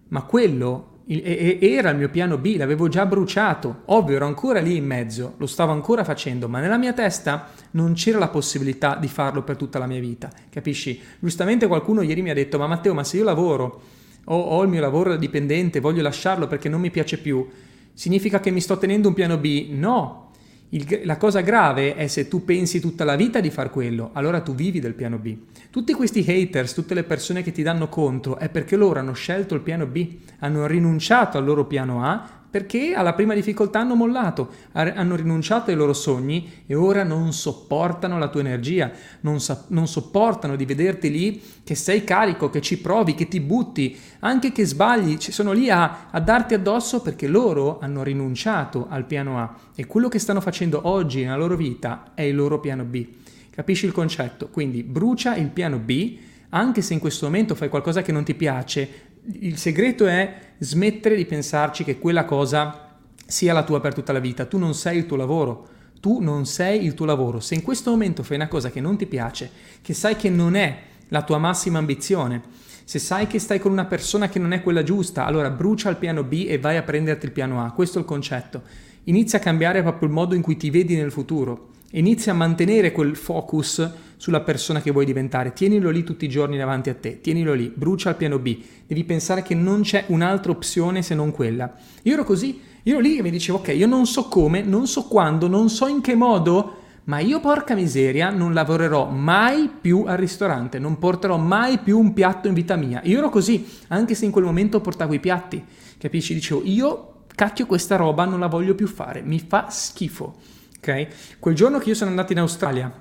ma 0.08 0.24
quello 0.24 0.92
era 1.08 1.90
il 1.90 1.98
mio 1.98 2.10
piano 2.10 2.38
B, 2.38 2.56
l'avevo 2.58 2.88
già 2.88 3.06
bruciato, 3.06 3.82
ovvio 3.88 4.16
ero 4.16 4.26
ancora 4.26 4.62
lì 4.62 4.78
in 4.78 4.86
mezzo, 4.86 5.34
lo 5.38 5.46
stavo 5.46 5.74
ancora 5.74 6.06
facendo, 6.06 6.48
ma 6.48 6.62
nella 6.62 6.78
mia 6.78 6.94
testa 6.94 7.50
non 7.72 7.94
c'era 7.94 8.18
la 8.18 8.30
possibilità 8.30 8.96
di 8.96 9.10
farlo 9.10 9.44
per 9.44 9.58
tutta 9.58 9.78
la 9.78 9.88
mia 9.88 10.00
vita, 10.00 10.32
capisci? 10.50 11.00
Giustamente 11.20 11.68
qualcuno 11.68 12.02
ieri 12.02 12.22
mi 12.22 12.30
ha 12.30 12.34
detto, 12.34 12.58
ma 12.58 12.66
Matteo, 12.66 12.94
ma 12.94 13.04
se 13.04 13.18
io 13.18 13.26
lavoro, 13.26 13.82
ho, 14.24 14.40
ho 14.40 14.64
il 14.64 14.70
mio 14.70 14.82
lavoro 14.82 15.10
da 15.10 15.18
dipendente, 15.18 15.82
voglio 15.82 16.02
lasciarlo 16.02 16.48
perché 16.48 16.70
non 16.70 16.80
mi 16.80 16.90
piace 16.90 17.18
più, 17.18 17.46
significa 17.94 18.40
che 18.40 18.52
mi 18.52 18.62
sto 18.62 18.78
tenendo 18.78 19.10
un 19.10 19.14
piano 19.14 19.38
B? 19.38 19.68
No, 19.72 20.25
il, 20.70 21.02
la 21.04 21.18
cosa 21.18 21.42
grave 21.42 21.96
è 21.96 22.08
se 22.08 22.28
tu 22.28 22.44
pensi 22.44 22.80
tutta 22.80 23.04
la 23.04 23.16
vita 23.16 23.40
di 23.40 23.50
far 23.50 23.70
quello, 23.70 24.10
allora 24.14 24.42
tu 24.42 24.56
vivi 24.56 24.80
del 24.80 24.94
piano 24.94 25.18
B. 25.18 25.36
Tutti 25.70 25.94
questi 25.94 26.24
haters, 26.28 26.74
tutte 26.74 26.94
le 26.94 27.04
persone 27.04 27.44
che 27.44 27.52
ti 27.52 27.62
danno 27.64 27.88
contro, 27.88 28.38
è 28.38 28.50
perché 28.50 28.76
loro 28.76 29.00
hanno 29.00 29.14
scelto 29.14 29.54
il 29.56 29.62
piano 29.62 29.86
B, 29.86 30.16
hanno 30.40 30.66
rinunciato 30.66 31.38
al 31.38 31.46
loro 31.46 31.66
piano 31.66 32.04
A 32.04 32.44
perché 32.56 32.94
alla 32.94 33.12
prima 33.12 33.34
difficoltà 33.34 33.80
hanno 33.80 33.96
mollato, 33.96 34.48
hanno 34.72 35.18
rinunciato 35.18 35.72
ai 35.72 35.76
loro 35.76 35.92
sogni 35.92 36.64
e 36.66 36.74
ora 36.74 37.04
non 37.04 37.34
sopportano 37.34 38.18
la 38.18 38.30
tua 38.30 38.40
energia, 38.40 38.94
non, 39.20 39.42
sa- 39.42 39.66
non, 39.68 39.90
sopportano 39.90 40.56
di 40.56 40.64
vederti 40.64 41.12
lì 41.12 41.42
che 41.66 41.76
sei 41.76 42.06
carico, 42.06 42.50
che 42.50 42.62
ci 42.62 42.80
provi, 42.80 43.14
che 43.14 43.28
ti 43.28 43.42
butti, 43.42 44.00
anche 44.20 44.54
che 44.54 44.66
sbagli, 44.66 45.18
sono 45.20 45.52
lì 45.52 45.70
a, 45.70 46.08
a 46.10 46.20
darti 46.22 46.54
addosso 46.54 47.02
perché 47.02 47.28
loro 47.28 47.78
hanno 47.82 48.04
rinunciato 48.04 48.88
al 48.90 49.04
piano 49.04 49.38
A 49.38 49.54
e 49.76 49.86
quello 49.86 50.08
che 50.08 50.20
stanno 50.20 50.40
facendo 50.40 50.80
oggi 50.84 51.24
nella 51.24 51.36
loro 51.36 51.58
vita 51.58 52.14
è 52.14 52.22
il 52.22 52.38
loro 52.38 52.62
piano 52.62 52.86
B. 52.86 53.06
Capisci 53.50 53.86
il 53.86 53.92
concetto? 53.92 54.48
Quindi 54.48 54.82
brucia 54.82 55.36
il 55.36 55.50
piano 55.50 55.78
B, 55.78 56.18
anche 56.50 56.82
se 56.82 56.94
in 56.94 57.00
questo 57.02 57.26
momento 57.26 57.54
fai 57.54 57.68
qualcosa 57.68 58.02
che 58.02 58.14
non 58.14 58.24
ti 58.24 58.34
piace, 58.34 59.05
il 59.40 59.58
segreto 59.58 60.06
è 60.06 60.40
smettere 60.60 61.16
di 61.16 61.26
pensarci 61.26 61.84
che 61.84 61.98
quella 61.98 62.26
cosa 62.26 62.98
sia 63.26 63.54
la 63.54 63.64
tua 63.64 63.80
per 63.82 63.94
tutta 63.94 64.14
la 64.14 64.20
vita. 64.20 64.46
Tu 64.46 64.58
non 64.58 64.74
sei 64.74 64.98
il 65.00 65.06
tuo 65.06 65.18
lavoro, 65.18 65.68
tu 66.00 66.20
non 66.20 66.46
sei 66.46 66.86
il 66.86 66.94
tuo 66.94 67.06
lavoro. 67.06 67.40
Se 67.40 67.56
in 67.56 67.64
questo 67.64 67.90
momento 67.90 68.24
fai 68.24 68.38
una 68.38 68.48
cosa 68.48 68.70
che 68.70 68.82
non 68.82 68.98
ti 68.98 69.06
piace, 69.06 69.50
che 69.82 69.94
sai 69.94 70.16
che 70.16 70.30
non 70.30 70.56
è 70.56 70.78
la 71.10 71.24
tua 71.24 71.38
massima 71.38 71.80
ambizione, 71.80 72.42
se 72.84 73.00
sai 73.00 73.26
che 73.26 73.40
stai 73.40 73.60
con 73.60 73.72
una 73.72 73.86
persona 73.86 74.30
che 74.30 74.38
non 74.38 74.52
è 74.52 74.62
quella 74.62 74.84
giusta, 74.84 75.26
allora 75.26 75.50
brucia 75.50 75.90
il 75.90 75.96
piano 75.96 76.24
B 76.24 76.46
e 76.48 76.60
vai 76.60 76.78
a 76.78 76.84
prenderti 76.84 77.26
il 77.26 77.32
piano 77.32 77.64
A. 77.64 77.72
Questo 77.72 77.98
è 77.98 78.02
il 78.02 78.08
concetto. 78.08 78.62
Inizia 79.06 79.40
a 79.40 79.42
cambiare 79.42 79.82
proprio 79.82 80.08
il 80.08 80.14
modo 80.14 80.36
in 80.36 80.42
cui 80.42 80.58
ti 80.58 80.70
vedi 80.70 80.96
nel 80.96 81.12
futuro. 81.12 81.70
Inizia 81.96 82.34
a 82.34 82.36
mantenere 82.36 82.92
quel 82.92 83.16
focus 83.16 83.90
sulla 84.18 84.42
persona 84.42 84.82
che 84.82 84.92
vuoi 84.92 85.06
diventare. 85.06 85.54
Tienilo 85.54 85.90
lì 85.90 86.04
tutti 86.04 86.26
i 86.26 86.30
giorni 86.30 86.58
davanti 86.58 86.90
a 86.90 86.94
te, 86.94 87.22
tienilo 87.22 87.54
lì, 87.54 87.72
brucia 87.74 88.10
il 88.10 88.18
piano 88.18 88.38
B. 88.38 88.58
Devi 88.86 89.06
pensare 89.06 89.44
che 89.44 89.56
non 89.56 89.82
c'è 89.82 90.04
un'altra 90.08 90.52
opzione 90.52 91.02
se 91.02 91.16
non 91.16 91.32
quella. 91.32 91.74
Io 92.02 92.14
ero 92.14 92.26
così, 92.26 92.60
io 92.84 92.94
ero 92.94 93.02
lì 93.02 93.18
e 93.18 93.22
mi 93.22 93.32
dicevo, 93.32 93.60
ok, 93.60 93.70
io 93.70 93.88
non 93.88 94.06
so 94.08 94.28
come, 94.28 94.62
non 94.62 94.88
so 94.88 95.04
quando, 95.08 95.48
non 95.48 95.70
so 95.70 95.88
in 95.88 96.02
che 96.02 96.16
modo, 96.16 96.80
ma 97.06 97.20
io 97.20 97.40
porca 97.40 97.76
miseria 97.76 98.30
non 98.30 98.54
lavorerò 98.54 99.10
mai 99.10 99.70
più 99.80 100.04
al 100.06 100.18
ristorante, 100.18 100.80
non 100.80 100.98
porterò 100.98 101.38
mai 101.38 101.78
più 101.78 101.98
un 101.98 102.12
piatto 102.12 102.50
in 102.50 102.56
vita 102.56 102.76
mia. 102.76 103.00
Io 103.06 103.20
ero 103.20 103.30
così, 103.30 103.66
anche 103.88 104.16
se 104.16 104.26
in 104.26 104.32
quel 104.32 104.44
momento 104.44 104.82
portavo 104.82 105.14
i 105.14 105.22
piatti, 105.22 105.64
capisci? 105.98 106.34
Dicevo, 106.34 106.62
io 106.66 107.24
cacchio 107.34 107.66
questa 107.66 107.96
roba 107.96 108.26
non 108.26 108.42
la 108.42 108.48
voglio 108.48 108.76
più 108.76 108.88
fare, 108.88 109.22
mi 109.22 109.40
fa 109.40 109.70
schifo. 109.70 110.55
Ok? 110.86 111.40
Quel 111.40 111.56
giorno 111.56 111.80
che 111.80 111.90
io 111.90 111.96
sono 111.96 112.12
andato 112.12 112.32
in 112.32 112.38
Australia, 112.38 112.94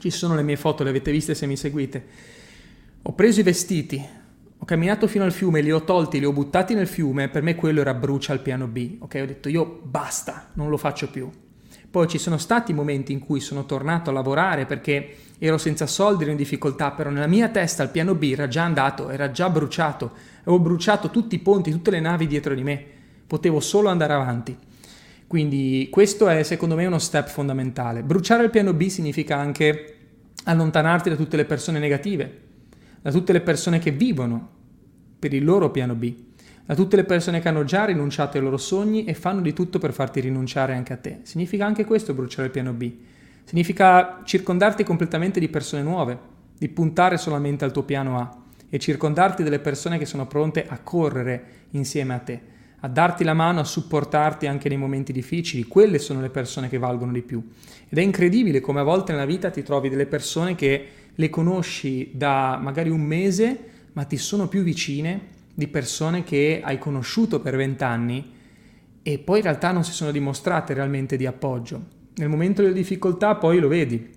ci 0.00 0.10
sono 0.10 0.34
le 0.34 0.42
mie 0.42 0.56
foto, 0.56 0.82
le 0.82 0.90
avete 0.90 1.12
viste 1.12 1.36
se 1.36 1.46
mi 1.46 1.56
seguite. 1.56 2.04
Ho 3.02 3.12
preso 3.12 3.38
i 3.38 3.44
vestiti, 3.44 4.04
ho 4.58 4.64
camminato 4.64 5.06
fino 5.06 5.22
al 5.22 5.30
fiume, 5.30 5.60
li 5.60 5.70
ho 5.70 5.84
tolti, 5.84 6.18
li 6.18 6.24
ho 6.24 6.32
buttati 6.32 6.74
nel 6.74 6.88
fiume, 6.88 7.28
per 7.28 7.42
me 7.42 7.54
quello 7.54 7.80
era 7.80 7.94
brucia 7.94 8.32
al 8.32 8.40
piano 8.40 8.66
B, 8.66 8.96
ok? 8.98 9.20
Ho 9.22 9.26
detto 9.26 9.48
io 9.48 9.80
basta, 9.84 10.48
non 10.54 10.70
lo 10.70 10.76
faccio 10.76 11.08
più. 11.08 11.30
Poi 11.88 12.08
ci 12.08 12.18
sono 12.18 12.36
stati 12.36 12.72
momenti 12.72 13.12
in 13.12 13.20
cui 13.20 13.38
sono 13.38 13.64
tornato 13.64 14.10
a 14.10 14.12
lavorare 14.12 14.66
perché 14.66 15.16
ero 15.38 15.56
senza 15.56 15.86
soldi, 15.86 16.22
ero 16.22 16.32
in 16.32 16.36
difficoltà, 16.36 16.90
però 16.90 17.10
nella 17.10 17.26
mia 17.26 17.48
testa 17.48 17.84
il 17.84 17.90
piano 17.90 18.16
B 18.16 18.24
era 18.32 18.48
già 18.48 18.64
andato, 18.64 19.08
era 19.08 19.30
già 19.30 19.48
bruciato, 19.48 20.12
avevo 20.42 20.58
bruciato 20.58 21.10
tutti 21.10 21.36
i 21.36 21.40
ponti, 21.40 21.70
tutte 21.70 21.92
le 21.92 22.00
navi 22.00 22.26
dietro 22.26 22.54
di 22.54 22.62
me, 22.62 22.84
potevo 23.26 23.60
solo 23.60 23.88
andare 23.88 24.12
avanti. 24.12 24.56
Quindi 25.30 25.86
questo 25.92 26.26
è 26.26 26.42
secondo 26.42 26.74
me 26.74 26.86
uno 26.86 26.98
step 26.98 27.28
fondamentale. 27.28 28.02
Bruciare 28.02 28.42
il 28.42 28.50
piano 28.50 28.72
B 28.72 28.88
significa 28.88 29.36
anche 29.36 29.98
allontanarti 30.46 31.08
da 31.08 31.14
tutte 31.14 31.36
le 31.36 31.44
persone 31.44 31.78
negative, 31.78 32.38
da 33.00 33.12
tutte 33.12 33.32
le 33.32 33.40
persone 33.40 33.78
che 33.78 33.92
vivono 33.92 34.48
per 35.16 35.32
il 35.32 35.44
loro 35.44 35.70
piano 35.70 35.94
B, 35.94 36.12
da 36.66 36.74
tutte 36.74 36.96
le 36.96 37.04
persone 37.04 37.38
che 37.38 37.46
hanno 37.46 37.62
già 37.62 37.84
rinunciato 37.84 38.38
ai 38.38 38.42
loro 38.42 38.56
sogni 38.56 39.04
e 39.04 39.14
fanno 39.14 39.40
di 39.40 39.52
tutto 39.52 39.78
per 39.78 39.92
farti 39.92 40.18
rinunciare 40.18 40.74
anche 40.74 40.94
a 40.94 40.96
te. 40.96 41.20
Significa 41.22 41.64
anche 41.64 41.84
questo 41.84 42.12
bruciare 42.12 42.46
il 42.46 42.52
piano 42.52 42.72
B. 42.72 42.92
Significa 43.44 44.22
circondarti 44.24 44.82
completamente 44.82 45.38
di 45.38 45.48
persone 45.48 45.84
nuove, 45.84 46.18
di 46.58 46.68
puntare 46.68 47.18
solamente 47.18 47.64
al 47.64 47.70
tuo 47.70 47.84
piano 47.84 48.18
A 48.18 48.36
e 48.68 48.80
circondarti 48.80 49.44
delle 49.44 49.60
persone 49.60 49.96
che 49.96 50.06
sono 50.06 50.26
pronte 50.26 50.66
a 50.66 50.80
correre 50.80 51.44
insieme 51.70 52.14
a 52.14 52.18
te 52.18 52.49
a 52.80 52.88
darti 52.88 53.24
la 53.24 53.34
mano, 53.34 53.60
a 53.60 53.64
supportarti 53.64 54.46
anche 54.46 54.68
nei 54.68 54.78
momenti 54.78 55.12
difficili. 55.12 55.64
Quelle 55.64 55.98
sono 55.98 56.20
le 56.20 56.30
persone 56.30 56.68
che 56.68 56.78
valgono 56.78 57.12
di 57.12 57.22
più. 57.22 57.42
Ed 57.88 57.98
è 57.98 58.02
incredibile 58.02 58.60
come 58.60 58.80
a 58.80 58.84
volte 58.84 59.12
nella 59.12 59.26
vita 59.26 59.50
ti 59.50 59.62
trovi 59.62 59.88
delle 59.88 60.06
persone 60.06 60.54
che 60.54 60.86
le 61.14 61.28
conosci 61.28 62.10
da 62.14 62.58
magari 62.60 62.88
un 62.88 63.02
mese, 63.02 63.58
ma 63.92 64.04
ti 64.04 64.16
sono 64.16 64.48
più 64.48 64.62
vicine 64.62 65.38
di 65.52 65.68
persone 65.68 66.24
che 66.24 66.60
hai 66.64 66.78
conosciuto 66.78 67.40
per 67.40 67.56
vent'anni 67.56 68.32
e 69.02 69.18
poi 69.18 69.38
in 69.38 69.44
realtà 69.44 69.72
non 69.72 69.84
si 69.84 69.92
sono 69.92 70.10
dimostrate 70.10 70.72
realmente 70.72 71.16
di 71.16 71.26
appoggio. 71.26 71.98
Nel 72.14 72.28
momento 72.28 72.62
delle 72.62 72.74
difficoltà 72.74 73.34
poi 73.34 73.58
lo 73.58 73.68
vedi. 73.68 74.10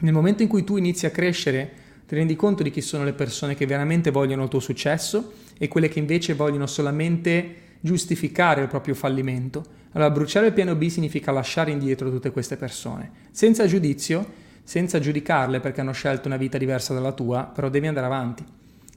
Nel 0.00 0.12
momento 0.12 0.42
in 0.42 0.48
cui 0.48 0.64
tu 0.64 0.76
inizi 0.76 1.06
a 1.06 1.10
crescere, 1.10 1.70
ti 2.06 2.14
rendi 2.14 2.36
conto 2.36 2.62
di 2.62 2.70
chi 2.70 2.80
sono 2.80 3.04
le 3.04 3.12
persone 3.12 3.54
che 3.54 3.64
veramente 3.64 4.10
vogliono 4.10 4.42
il 4.42 4.48
tuo 4.48 4.60
successo 4.60 5.32
e 5.56 5.68
quelle 5.68 5.88
che 5.88 5.98
invece 5.98 6.34
vogliono 6.34 6.66
solamente 6.66 7.61
giustificare 7.82 8.62
il 8.62 8.68
proprio 8.68 8.94
fallimento. 8.94 9.64
Allora, 9.92 10.10
bruciare 10.10 10.46
il 10.46 10.52
piano 10.52 10.74
B 10.74 10.86
significa 10.86 11.32
lasciare 11.32 11.72
indietro 11.72 12.10
tutte 12.10 12.30
queste 12.30 12.56
persone, 12.56 13.10
senza 13.30 13.66
giudizio, 13.66 14.40
senza 14.62 15.00
giudicarle 15.00 15.60
perché 15.60 15.80
hanno 15.80 15.92
scelto 15.92 16.28
una 16.28 16.38
vita 16.38 16.56
diversa 16.56 16.94
dalla 16.94 17.12
tua, 17.12 17.44
però 17.44 17.68
devi 17.68 17.88
andare 17.88 18.06
avanti. 18.06 18.44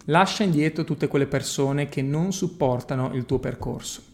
Lascia 0.06 0.44
indietro 0.44 0.84
tutte 0.84 1.08
quelle 1.08 1.26
persone 1.26 1.90
che 1.90 2.02
non 2.02 2.32
supportano 2.32 3.14
il 3.14 3.26
tuo 3.26 3.40
percorso. 3.40 4.14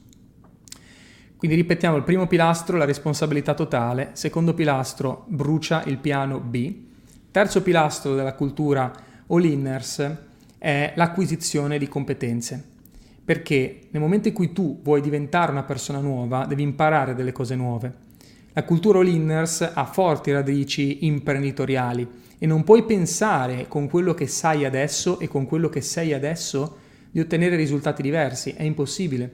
Quindi 1.35 1.57
ripetiamo 1.57 1.97
il 1.97 2.03
primo 2.03 2.27
pilastro, 2.27 2.77
la 2.77 2.85
responsabilità 2.85 3.53
totale, 3.53 4.11
secondo 4.13 4.53
pilastro, 4.53 5.25
brucia 5.27 5.83
il 5.83 5.97
piano 5.97 6.39
B, 6.39 6.73
terzo 7.29 7.61
pilastro 7.61 8.15
della 8.15 8.35
cultura 8.35 8.91
all-inners 9.27 10.15
è 10.57 10.93
l'acquisizione 10.95 11.77
di 11.77 11.87
competenze 11.87 12.70
perché 13.23 13.81
nel 13.91 14.01
momento 14.01 14.27
in 14.27 14.33
cui 14.33 14.51
tu 14.51 14.79
vuoi 14.81 15.01
diventare 15.01 15.51
una 15.51 15.63
persona 15.63 15.99
nuova, 15.99 16.45
devi 16.45 16.63
imparare 16.63 17.13
delle 17.13 17.31
cose 17.31 17.55
nuove. 17.55 18.09
La 18.53 18.63
cultura 18.63 18.99
all-inners 18.99 19.71
ha 19.73 19.85
forti 19.85 20.31
radici 20.31 21.05
imprenditoriali 21.05 22.07
e 22.37 22.45
non 22.45 22.63
puoi 22.63 22.83
pensare 22.83 23.67
con 23.67 23.87
quello 23.87 24.13
che 24.13 24.27
sai 24.27 24.65
adesso 24.65 25.19
e 25.19 25.27
con 25.27 25.45
quello 25.45 25.69
che 25.69 25.81
sei 25.81 26.11
adesso 26.11 26.77
di 27.11 27.19
ottenere 27.19 27.55
risultati 27.55 28.01
diversi, 28.01 28.53
è 28.57 28.63
impossibile. 28.63 29.31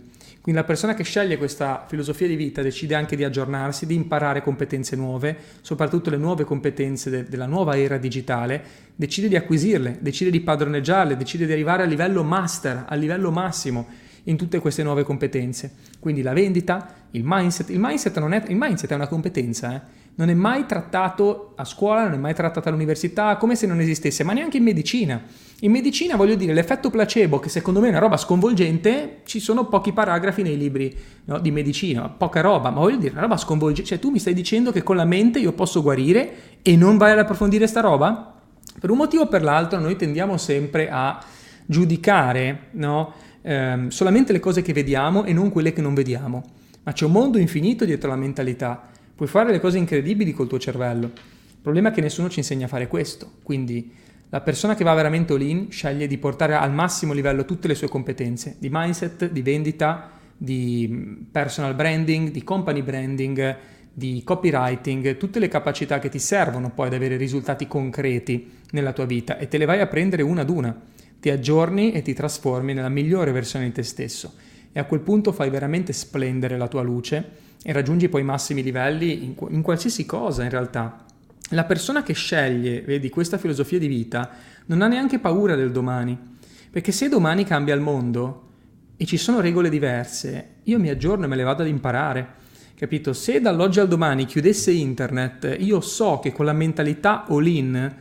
Quindi 0.47 0.61
la 0.61 0.67
persona 0.73 0.93
che 0.93 1.03
sceglie 1.03 1.37
questa 1.37 1.83
filosofia 1.89 2.25
di 2.25 2.37
vita 2.37 2.61
decide 2.61 2.95
anche 2.95 3.17
di 3.17 3.25
aggiornarsi, 3.25 3.85
di 3.85 3.95
imparare 3.95 4.41
competenze 4.41 4.95
nuove, 4.95 5.35
soprattutto 5.59 6.09
le 6.09 6.15
nuove 6.15 6.45
competenze 6.45 7.09
de- 7.09 7.25
della 7.25 7.47
nuova 7.47 7.77
era 7.77 7.97
digitale, 7.97 8.63
decide 8.95 9.27
di 9.27 9.35
acquisirle, 9.35 9.97
decide 9.99 10.29
di 10.29 10.39
padroneggiarle, 10.39 11.17
decide 11.17 11.45
di 11.45 11.51
arrivare 11.51 11.83
a 11.83 11.85
livello 11.85 12.23
master, 12.23 12.85
a 12.87 12.95
livello 12.95 13.29
massimo 13.29 13.87
in 14.27 14.37
tutte 14.37 14.59
queste 14.59 14.83
nuove 14.83 15.03
competenze. 15.03 15.73
Quindi 15.99 16.21
la 16.21 16.33
vendita, 16.33 16.93
il 17.11 17.23
mindset. 17.25 17.69
Il 17.69 17.79
mindset, 17.79 18.17
non 18.19 18.33
è, 18.33 18.43
il 18.47 18.55
mindset 18.57 18.91
è 18.91 18.95
una 18.95 19.07
competenza, 19.07 19.75
eh? 19.75 19.81
non 20.15 20.29
è 20.29 20.33
mai 20.33 20.65
trattato 20.65 21.53
a 21.55 21.63
scuola, 21.63 22.03
non 22.03 22.13
è 22.13 22.17
mai 22.17 22.33
trattato 22.33 22.69
all'università, 22.69 23.37
come 23.37 23.55
se 23.55 23.67
non 23.67 23.79
esistesse, 23.79 24.23
ma 24.23 24.33
neanche 24.33 24.57
in 24.57 24.63
medicina. 24.63 25.21
In 25.61 25.71
medicina, 25.71 26.15
voglio 26.15 26.35
dire, 26.35 26.53
l'effetto 26.53 26.89
placebo, 26.89 27.39
che 27.39 27.49
secondo 27.49 27.79
me 27.79 27.87
è 27.87 27.89
una 27.89 27.99
roba 27.99 28.17
sconvolgente, 28.17 29.21
ci 29.25 29.39
sono 29.39 29.65
pochi 29.67 29.93
paragrafi 29.93 30.41
nei 30.41 30.57
libri 30.57 30.95
no, 31.25 31.39
di 31.39 31.51
medicina, 31.51 32.09
poca 32.09 32.41
roba, 32.41 32.69
ma 32.69 32.79
voglio 32.79 32.97
dire, 32.97 33.11
una 33.11 33.21
roba 33.21 33.37
sconvolgente. 33.37 33.89
Cioè, 33.89 33.99
tu 33.99 34.09
mi 34.09 34.19
stai 34.19 34.33
dicendo 34.33 34.71
che 34.71 34.83
con 34.83 34.95
la 34.95 35.05
mente 35.05 35.39
io 35.39 35.53
posso 35.53 35.81
guarire 35.81 36.59
e 36.61 36.75
non 36.75 36.97
vai 36.97 37.11
ad 37.11 37.19
approfondire 37.19 37.67
sta 37.67 37.81
roba? 37.81 38.33
Per 38.79 38.89
un 38.89 38.97
motivo 38.97 39.23
o 39.23 39.27
per 39.27 39.43
l'altro, 39.43 39.79
noi 39.79 39.95
tendiamo 39.95 40.37
sempre 40.37 40.89
a 40.89 41.23
giudicare 41.67 42.69
no, 42.71 43.13
ehm, 43.47 43.87
solamente 43.89 44.31
le 44.33 44.39
cose 44.39 44.61
che 44.61 44.73
vediamo 44.73 45.23
e 45.23 45.33
non 45.33 45.49
quelle 45.49 45.73
che 45.73 45.81
non 45.81 45.93
vediamo. 45.93 46.43
Ma 46.83 46.91
c'è 46.93 47.05
un 47.05 47.11
mondo 47.11 47.37
infinito 47.37 47.85
dietro 47.85 48.09
la 48.09 48.15
mentalità 48.15 48.89
Puoi 49.17 49.27
fare 49.27 49.49
le 49.49 49.59
cose 49.59 49.79
incredibili 49.79 50.31
col 50.31 50.45
tuo 50.45 50.59
cervello. 50.59 51.07
Il 51.07 51.63
problema 51.63 51.89
è 51.89 51.91
che 51.91 52.01
nessuno 52.01 52.29
ci 52.29 52.37
insegna 52.37 52.65
a 52.65 52.69
fare 52.69 52.87
questo. 52.87 53.31
Quindi 53.41 53.91
la 54.29 54.41
persona 54.41 54.75
che 54.75 54.83
va 54.83 54.93
veramente 54.93 55.33
all-in 55.33 55.71
sceglie 55.71 56.05
di 56.05 56.19
portare 56.19 56.53
al 56.53 56.71
massimo 56.71 57.13
livello 57.13 57.43
tutte 57.43 57.67
le 57.67 57.73
sue 57.73 57.89
competenze 57.89 58.57
di 58.59 58.69
mindset, 58.71 59.31
di 59.31 59.41
vendita, 59.41 60.11
di 60.37 60.87
mm, 60.87 61.13
personal 61.31 61.73
branding, 61.73 62.29
di 62.29 62.43
company 62.43 62.83
branding, 62.83 63.57
di 63.91 64.21
copywriting, 64.23 65.17
tutte 65.17 65.39
le 65.39 65.47
capacità 65.47 65.97
che 65.97 66.09
ti 66.09 66.19
servono 66.19 66.69
poi 66.69 66.85
ad 66.85 66.93
avere 66.93 67.17
risultati 67.17 67.65
concreti 67.65 68.51
nella 68.73 68.93
tua 68.93 69.05
vita 69.05 69.39
e 69.39 69.47
te 69.47 69.57
le 69.57 69.65
vai 69.65 69.79
a 69.79 69.87
prendere 69.87 70.21
una 70.21 70.41
ad 70.41 70.49
una. 70.51 70.79
Ti 71.19 71.29
aggiorni 71.29 71.91
e 71.91 72.01
ti 72.01 72.13
trasformi 72.13 72.73
nella 72.73 72.89
migliore 72.89 73.31
versione 73.31 73.65
di 73.65 73.71
te 73.71 73.83
stesso 73.83 74.33
e 74.71 74.79
a 74.79 74.85
quel 74.85 74.99
punto 74.99 75.31
fai 75.31 75.49
veramente 75.49 75.93
splendere 75.93 76.57
la 76.57 76.67
tua 76.67 76.83
luce 76.83 77.45
e 77.63 77.71
raggiungi 77.71 78.09
poi 78.09 78.21
i 78.21 78.25
massimi 78.25 78.61
livelli 78.61 79.23
in, 79.23 79.33
in 79.49 79.61
qualsiasi 79.61 80.05
cosa 80.05 80.43
in 80.43 80.49
realtà. 80.49 81.03
La 81.51 81.63
persona 81.63 82.03
che 82.03 82.13
sceglie, 82.13 82.81
vedi, 82.81 83.09
questa 83.09 83.37
filosofia 83.37 83.79
di 83.79 83.87
vita 83.87 84.29
non 84.65 84.81
ha 84.81 84.87
neanche 84.87 85.17
paura 85.17 85.55
del 85.55 85.71
domani, 85.71 86.17
perché 86.69 86.91
se 86.91 87.09
domani 87.09 87.43
cambia 87.45 87.73
il 87.73 87.81
mondo 87.81 88.43
e 88.97 89.05
ci 89.05 89.17
sono 89.17 89.39
regole 89.39 89.69
diverse, 89.69 90.55
io 90.63 90.77
mi 90.77 90.89
aggiorno 90.89 91.25
e 91.25 91.27
me 91.27 91.35
le 91.35 91.43
vado 91.43 91.63
ad 91.63 91.69
imparare. 91.69 92.35
Capito? 92.75 93.13
Se 93.13 93.41
dall'oggi 93.41 93.79
al 93.79 93.87
domani 93.87 94.25
chiudesse 94.25 94.71
internet, 94.71 95.55
io 95.59 95.79
so 95.81 96.19
che 96.19 96.31
con 96.31 96.45
la 96.45 96.53
mentalità 96.53 97.25
all-in 97.27 97.95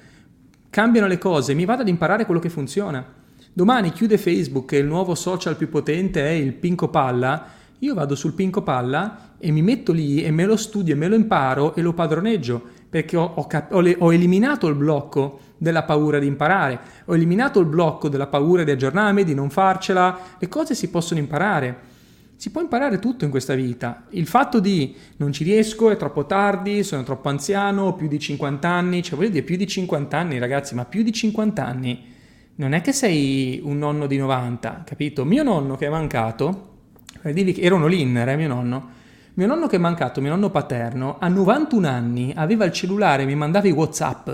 cambiano 0.76 1.06
le 1.06 1.16
cose, 1.16 1.54
mi 1.54 1.64
vado 1.64 1.80
ad 1.80 1.88
imparare 1.88 2.26
quello 2.26 2.38
che 2.38 2.50
funziona. 2.50 3.02
Domani 3.50 3.92
chiude 3.92 4.18
Facebook 4.18 4.72
e 4.72 4.76
il 4.76 4.84
nuovo 4.84 5.14
social 5.14 5.56
più 5.56 5.70
potente 5.70 6.22
è 6.22 6.32
il 6.32 6.52
Pinco 6.52 6.88
Palla, 6.88 7.46
io 7.78 7.94
vado 7.94 8.14
sul 8.14 8.34
Pinco 8.34 8.60
Palla 8.60 9.36
e 9.38 9.50
mi 9.52 9.62
metto 9.62 9.92
lì 9.92 10.22
e 10.22 10.30
me 10.30 10.44
lo 10.44 10.54
studio 10.58 10.92
e 10.92 10.96
me 10.98 11.08
lo 11.08 11.14
imparo 11.14 11.74
e 11.76 11.80
lo 11.80 11.94
padroneggio 11.94 12.62
perché 12.90 13.16
ho, 13.16 13.24
ho, 13.36 13.46
cap- 13.46 13.72
ho, 13.72 13.80
le- 13.80 13.96
ho 13.98 14.12
eliminato 14.12 14.66
il 14.66 14.74
blocco 14.74 15.40
della 15.56 15.84
paura 15.84 16.18
di 16.18 16.26
imparare, 16.26 16.78
ho 17.06 17.14
eliminato 17.14 17.58
il 17.58 17.66
blocco 17.66 18.10
della 18.10 18.26
paura 18.26 18.62
di 18.62 18.70
aggiornarmi, 18.70 19.24
di 19.24 19.32
non 19.32 19.48
farcela, 19.48 20.18
le 20.38 20.48
cose 20.48 20.74
si 20.74 20.90
possono 20.90 21.18
imparare. 21.20 21.94
Si 22.36 22.50
può 22.50 22.60
imparare 22.60 22.98
tutto 22.98 23.24
in 23.24 23.30
questa 23.30 23.54
vita. 23.54 24.04
Il 24.10 24.26
fatto 24.26 24.60
di 24.60 24.94
non 25.16 25.32
ci 25.32 25.42
riesco, 25.42 25.88
è 25.88 25.96
troppo 25.96 26.26
tardi, 26.26 26.84
sono 26.84 27.02
troppo 27.02 27.30
anziano, 27.30 27.86
ho 27.86 27.94
più 27.94 28.08
di 28.08 28.18
50 28.18 28.68
anni, 28.68 29.02
cioè 29.02 29.16
voglio 29.16 29.30
dire 29.30 29.44
più 29.44 29.56
di 29.56 29.66
50 29.66 30.18
anni 30.18 30.38
ragazzi, 30.38 30.74
ma 30.74 30.84
più 30.84 31.02
di 31.02 31.12
50 31.12 31.64
anni 31.64 32.14
non 32.56 32.72
è 32.72 32.82
che 32.82 32.92
sei 32.92 33.60
un 33.64 33.78
nonno 33.78 34.06
di 34.06 34.18
90, 34.18 34.82
capito? 34.84 35.24
Mio 35.24 35.42
nonno 35.42 35.76
che 35.76 35.86
è 35.86 35.88
mancato, 35.88 36.74
era 37.22 37.74
un 37.74 37.82
all-inner, 37.82 38.28
eh, 38.28 38.36
mio 38.36 38.48
nonno, 38.48 38.88
mio 39.34 39.46
nonno 39.46 39.66
che 39.66 39.76
è 39.76 39.78
mancato, 39.78 40.20
mio 40.20 40.30
nonno 40.30 40.50
paterno, 40.50 41.16
a 41.18 41.28
91 41.28 41.88
anni 41.88 42.32
aveva 42.36 42.64
il 42.64 42.72
cellulare 42.72 43.22
e 43.22 43.26
mi 43.26 43.34
mandava 43.34 43.66
i 43.66 43.72
WhatsApp. 43.72 44.30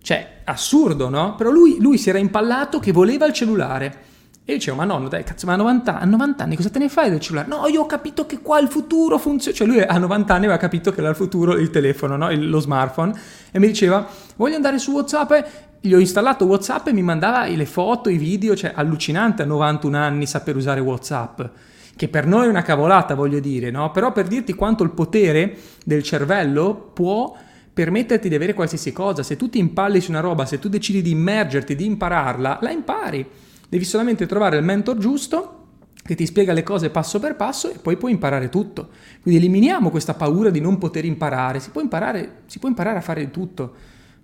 Cioè, 0.00 0.40
assurdo, 0.44 1.08
no? 1.08 1.34
Però 1.34 1.50
lui, 1.50 1.78
lui 1.80 1.98
si 1.98 2.10
era 2.10 2.18
impallato 2.18 2.78
che 2.78 2.92
voleva 2.92 3.26
il 3.26 3.32
cellulare. 3.32 4.12
E 4.46 4.52
io 4.52 4.58
dicevo, 4.58 4.76
ma 4.76 4.84
nonno, 4.84 5.08
dai, 5.08 5.24
cazzo, 5.24 5.46
ma 5.46 5.54
a 5.54 5.56
90, 5.56 6.00
a 6.00 6.04
90, 6.04 6.44
anni 6.44 6.56
cosa 6.56 6.68
te 6.68 6.78
ne 6.78 6.90
fai 6.90 7.08
del 7.08 7.18
cellulare? 7.18 7.48
No, 7.48 7.66
io 7.66 7.80
ho 7.80 7.86
capito 7.86 8.26
che 8.26 8.40
qua 8.40 8.60
il 8.60 8.68
futuro 8.68 9.16
funziona. 9.16 9.56
Cioè, 9.56 9.66
lui 9.66 9.80
a 9.80 9.96
90 9.96 10.34
anni 10.34 10.44
aveva 10.44 10.58
capito 10.58 10.92
che 10.92 11.00
era 11.00 11.08
il 11.08 11.16
futuro 11.16 11.54
il 11.54 11.70
telefono, 11.70 12.16
no? 12.18 12.30
il, 12.30 12.50
lo 12.50 12.60
smartphone. 12.60 13.18
E 13.50 13.58
mi 13.58 13.68
diceva, 13.68 14.06
voglio 14.36 14.56
andare 14.56 14.78
su 14.78 14.92
WhatsApp. 14.92 15.32
Gli 15.80 15.94
ho 15.94 15.98
installato 15.98 16.44
WhatsApp 16.44 16.88
e 16.88 16.92
mi 16.92 17.02
mandava 17.02 17.46
le 17.46 17.64
foto, 17.64 18.10
i 18.10 18.18
video. 18.18 18.54
Cioè, 18.54 18.72
allucinante 18.74 19.40
a 19.40 19.46
91 19.46 19.96
anni 19.96 20.26
saper 20.26 20.56
usare 20.56 20.80
WhatsApp 20.80 21.40
che 21.96 22.08
per 22.08 22.26
noi 22.26 22.46
è 22.46 22.48
una 22.48 22.62
cavolata, 22.62 23.14
voglio 23.14 23.38
dire, 23.38 23.70
no? 23.70 23.92
Però 23.92 24.10
per 24.12 24.26
dirti 24.26 24.52
quanto 24.52 24.82
il 24.82 24.90
potere 24.90 25.56
del 25.84 26.02
cervello 26.02 26.90
può 26.92 27.34
permetterti 27.72 28.28
di 28.28 28.34
avere 28.34 28.52
qualsiasi 28.52 28.92
cosa. 28.92 29.22
Se 29.22 29.36
tu 29.36 29.48
ti 29.48 29.58
impalli 29.58 30.00
su 30.00 30.10
una 30.10 30.20
roba, 30.20 30.44
se 30.44 30.58
tu 30.58 30.68
decidi 30.68 31.00
di 31.00 31.12
immergerti, 31.12 31.74
di 31.74 31.86
impararla, 31.86 32.58
la 32.60 32.70
impari. 32.70 33.26
Devi 33.74 33.86
solamente 33.86 34.26
trovare 34.26 34.56
il 34.56 34.62
mentor 34.62 34.98
giusto 34.98 35.62
che 36.00 36.14
ti 36.14 36.26
spiega 36.26 36.52
le 36.52 36.62
cose 36.62 36.90
passo 36.90 37.18
per 37.18 37.34
passo 37.34 37.72
e 37.72 37.78
poi 37.78 37.96
puoi 37.96 38.12
imparare 38.12 38.48
tutto. 38.48 38.90
Quindi 39.20 39.40
eliminiamo 39.40 39.90
questa 39.90 40.14
paura 40.14 40.50
di 40.50 40.60
non 40.60 40.78
poter 40.78 41.04
imparare. 41.04 41.58
Si 41.58 41.70
può 41.70 41.80
imparare, 41.80 42.42
si 42.46 42.60
può 42.60 42.68
imparare 42.68 42.98
a 42.98 43.00
fare 43.00 43.32
tutto. 43.32 43.74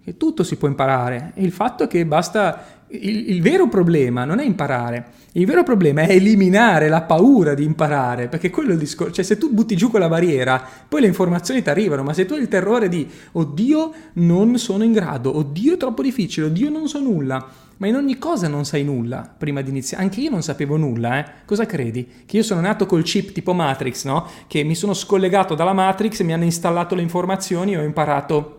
E 0.04 0.16
tutto 0.16 0.44
si 0.44 0.54
può 0.54 0.68
imparare. 0.68 1.32
E 1.34 1.42
il 1.42 1.50
fatto 1.50 1.82
è 1.82 1.88
che 1.88 2.06
basta 2.06 2.84
il, 2.90 3.30
il, 3.30 3.42
vero 3.42 3.66
problema 3.66 4.24
non 4.24 4.38
è 4.38 4.44
imparare, 4.44 5.06
il 5.32 5.46
vero 5.46 5.64
problema 5.64 6.02
è 6.02 6.12
eliminare 6.12 6.88
la 6.88 7.02
paura 7.02 7.54
di 7.54 7.64
imparare, 7.64 8.28
perché 8.28 8.50
quello 8.50 8.70
è 8.70 8.72
il 8.74 8.78
discorso, 8.78 9.12
cioè 9.12 9.24
se 9.24 9.36
tu 9.36 9.52
butti 9.52 9.76
giù 9.76 9.90
quella 9.90 10.08
barriera, 10.08 10.64
poi 10.88 11.00
le 11.00 11.06
informazioni 11.06 11.60
ti 11.62 11.70
arrivano, 11.70 12.02
ma 12.04 12.12
se 12.12 12.24
tu 12.24 12.34
hai 12.34 12.40
il 12.40 12.48
terrore 12.48 12.88
di 12.88 13.08
oddio 13.32 13.92
non 14.14 14.58
sono 14.58 14.84
in 14.84 14.92
grado, 14.92 15.36
oddio 15.36 15.74
è 15.74 15.76
troppo 15.76 16.02
difficile, 16.02 16.46
oddio 16.46 16.70
non 16.70 16.88
so 16.88 17.00
nulla, 17.00 17.48
ma 17.80 17.86
in 17.86 17.94
ogni 17.94 18.18
cosa 18.18 18.46
non 18.46 18.66
sai 18.66 18.84
nulla 18.84 19.34
prima 19.36 19.62
di 19.62 19.70
iniziare, 19.70 20.02
anche 20.02 20.20
io 20.20 20.28
non 20.28 20.42
sapevo 20.42 20.76
nulla, 20.76 21.18
eh? 21.18 21.32
cosa 21.46 21.64
credi? 21.64 22.24
Che 22.26 22.36
io 22.36 22.42
sono 22.42 22.60
nato 22.60 22.84
col 22.84 23.02
chip 23.02 23.32
tipo 23.32 23.54
Matrix, 23.54 24.04
no? 24.04 24.26
Che 24.46 24.62
mi 24.64 24.74
sono 24.74 24.92
scollegato 24.92 25.54
dalla 25.54 25.72
Matrix 25.72 26.20
mi 26.20 26.34
hanno 26.34 26.44
installato 26.44 26.94
le 26.94 27.00
informazioni 27.00 27.72
e 27.72 27.78
ho 27.78 27.82
imparato 27.82 28.58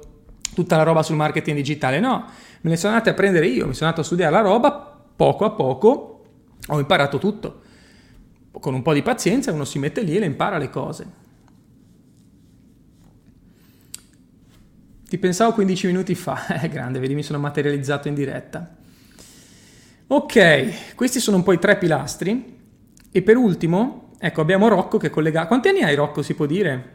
tutta 0.56 0.76
la 0.76 0.82
roba 0.82 1.04
sul 1.04 1.18
marketing 1.18 1.56
digitale, 1.56 2.00
no? 2.00 2.26
me 2.62 2.72
le 2.72 2.78
sono 2.78 2.94
andate 2.94 3.12
a 3.12 3.14
prendere 3.14 3.46
io, 3.46 3.68
mi 3.68 3.76
sono 3.76 3.90
andato 3.90 4.02
a 4.02 4.04
studiare 4.04 4.32
la 4.32 4.42
roba, 4.42 4.72
poco 5.16 5.46
a 5.46 5.52
poco 5.52 6.24
ho 6.66 6.80
imparato 6.80 7.20
tutto. 7.20 7.62
con 8.60 8.74
un 8.74 8.82
po' 8.82 8.94
di 8.94 9.04
pazienza 9.04 9.52
uno 9.52 9.66
si 9.66 9.78
mette 9.78 10.02
lì 10.02 10.16
e 10.16 10.20
le 10.20 10.26
impara 10.26 10.58
le 10.58 10.70
cose. 10.72 11.20
Ti 15.08 15.18
pensavo 15.20 15.54
15 15.54 15.86
minuti 15.88 16.16
fa, 16.16 16.48
è 16.48 16.68
grande, 16.70 16.98
vedi 16.98 17.14
mi 17.14 17.22
sono 17.22 17.38
materializzato 17.38 18.08
in 18.08 18.16
diretta. 18.16 18.80
Ok, 20.14 20.94
questi 20.96 21.22
sono 21.22 21.38
un 21.38 21.44
po' 21.44 21.54
i 21.54 21.58
tre 21.58 21.78
pilastri 21.78 22.58
e 23.10 23.22
per 23.22 23.38
ultimo, 23.38 24.10
ecco 24.20 24.42
abbiamo 24.42 24.68
Rocco 24.68 24.98
che 24.98 25.10
collega... 25.10 25.48
Quanti 25.48 25.70
anni 25.70 25.84
hai 25.84 25.96
Rocco 25.96 26.22
si 26.22 26.34
può 26.34 26.46
dire? 26.46 26.90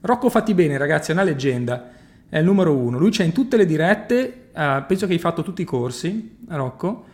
Rocco 0.00 0.30
fatti 0.30 0.54
bene 0.54 0.78
ragazzi, 0.78 1.10
è 1.10 1.14
una 1.14 1.24
leggenda, 1.24 1.90
è 2.28 2.38
il 2.38 2.44
numero 2.44 2.76
uno, 2.76 3.00
lui 3.00 3.10
c'è 3.10 3.24
in 3.24 3.32
tutte 3.32 3.56
le 3.56 3.66
dirette, 3.66 4.50
uh, 4.54 4.86
penso 4.86 5.08
che 5.08 5.12
hai 5.12 5.18
fatto 5.18 5.42
tutti 5.42 5.62
i 5.62 5.64
corsi, 5.64 6.36
Rocco, 6.50 7.06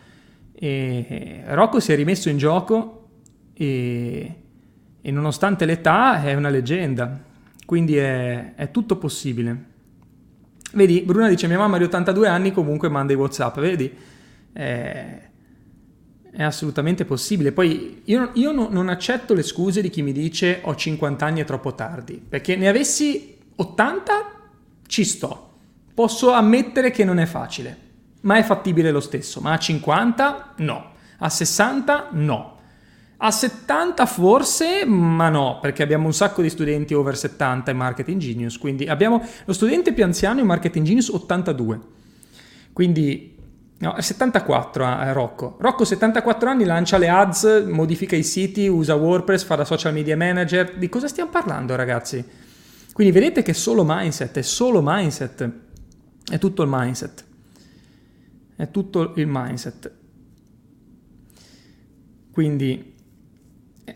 e 0.52 1.44
Rocco 1.46 1.80
si 1.80 1.92
è 1.92 1.96
rimesso 1.96 2.28
in 2.28 2.36
gioco 2.36 3.08
e, 3.54 4.34
e 5.00 5.10
nonostante 5.10 5.64
l'età 5.64 6.22
è 6.24 6.34
una 6.34 6.50
leggenda, 6.50 7.24
quindi 7.64 7.96
è, 7.96 8.52
è, 8.54 8.70
tutto 8.70 8.96
possibile. 8.96 9.64
Vedi, 10.74 11.00
Bruna 11.00 11.30
dice 11.30 11.46
mia 11.46 11.56
mamma 11.56 11.78
di 11.78 11.84
82 11.84 12.28
anni 12.28 12.52
comunque 12.52 12.90
manda 12.90 13.14
i 13.14 13.16
Whatsapp, 13.16 13.58
vedi? 13.60 13.90
È, 14.52 15.26
è 16.38 16.44
assolutamente 16.44 17.04
possibile. 17.04 17.50
Poi 17.50 18.02
io, 18.04 18.30
io 18.34 18.52
no, 18.52 18.68
non 18.70 18.88
accetto 18.88 19.34
le 19.34 19.42
scuse 19.42 19.82
di 19.82 19.90
chi 19.90 20.02
mi 20.02 20.12
dice 20.12 20.60
ho 20.62 20.76
50 20.76 21.26
anni 21.26 21.40
è 21.40 21.44
troppo 21.44 21.74
tardi, 21.74 22.22
perché 22.28 22.54
ne 22.54 22.68
avessi 22.68 23.36
80 23.56 24.12
ci 24.86 25.04
sto. 25.04 25.54
Posso 25.92 26.30
ammettere 26.30 26.92
che 26.92 27.02
non 27.02 27.18
è 27.18 27.26
facile 27.26 27.86
ma 28.20 28.36
è 28.36 28.44
fattibile 28.44 28.92
lo 28.92 29.00
stesso. 29.00 29.40
Ma 29.40 29.52
a 29.52 29.58
50 29.58 30.54
no, 30.58 30.92
a 31.18 31.28
60 31.28 32.08
no. 32.12 32.56
A 33.20 33.32
70 33.32 34.06
forse, 34.06 34.84
ma 34.84 35.28
no, 35.28 35.58
perché 35.60 35.82
abbiamo 35.82 36.06
un 36.06 36.14
sacco 36.14 36.40
di 36.40 36.48
studenti 36.48 36.94
over 36.94 37.16
70 37.16 37.72
in 37.72 37.76
Marketing 37.76 38.20
Genius, 38.20 38.58
quindi 38.58 38.86
abbiamo 38.86 39.26
lo 39.44 39.52
studente 39.52 39.92
più 39.92 40.04
anziano 40.04 40.38
in 40.38 40.46
Marketing 40.46 40.86
Genius 40.86 41.08
82. 41.08 41.80
Quindi 42.72 43.37
no, 43.78 43.94
è 43.94 44.00
74 44.00 44.84
eh, 45.02 45.12
Rocco. 45.12 45.56
Rocco 45.58 45.84
74 45.84 46.50
anni 46.50 46.64
lancia 46.64 46.98
le 46.98 47.08
ads, 47.08 47.64
modifica 47.66 48.16
i 48.16 48.22
siti, 48.22 48.66
usa 48.66 48.94
WordPress, 48.94 49.44
fa 49.44 49.56
da 49.56 49.64
social 49.64 49.92
media 49.92 50.16
manager. 50.16 50.76
Di 50.76 50.88
cosa 50.88 51.08
stiamo 51.08 51.30
parlando, 51.30 51.74
ragazzi? 51.76 52.24
Quindi 52.92 53.12
vedete 53.12 53.42
che 53.42 53.52
è 53.52 53.54
solo 53.54 53.84
mindset, 53.86 54.38
è 54.38 54.42
solo 54.42 54.80
mindset. 54.82 55.50
È 56.30 56.38
tutto 56.38 56.62
il 56.62 56.68
mindset 56.70 57.26
è 58.58 58.72
tutto 58.72 59.12
il 59.14 59.28
mindset. 59.28 59.92
Quindi 62.32 62.87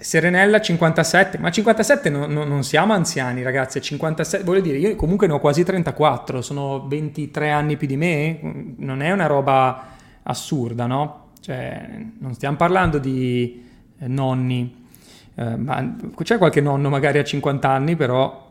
Serenella 0.01 0.61
57, 0.61 1.39
ma 1.39 1.51
57 1.51 2.11
no, 2.11 2.27
no, 2.27 2.45
non 2.45 2.63
siamo 2.65 2.93
anziani 2.93 3.43
ragazzi, 3.43 3.81
57, 3.81 4.45
voglio 4.45 4.61
dire, 4.61 4.79
io 4.79 4.97
comunque 4.97 5.27
ne 5.27 5.33
ho 5.33 5.41
quasi 5.41 5.65
34, 5.65 6.43
sono 6.43 6.87
23 6.87 7.51
anni 7.51 7.77
più 7.77 7.87
di 7.87 7.97
me, 7.97 8.39
non 8.79 9.03
è 9.03 9.11
una 9.11 9.27
roba 9.27 9.91
assurda, 10.23 10.87
no? 10.87 11.31
Cioè, 11.41 11.89
non 12.19 12.35
stiamo 12.35 12.57
parlando 12.57 12.99
di 12.99 13.65
eh, 13.99 14.07
nonni, 14.07 14.87
eh, 15.35 15.57
ma 15.57 15.97
c'è 16.23 16.39
qualche 16.39 16.61
nonno 16.61 16.89
magari 16.89 17.19
a 17.19 17.25
50 17.25 17.69
anni, 17.69 17.97
però 17.97 18.51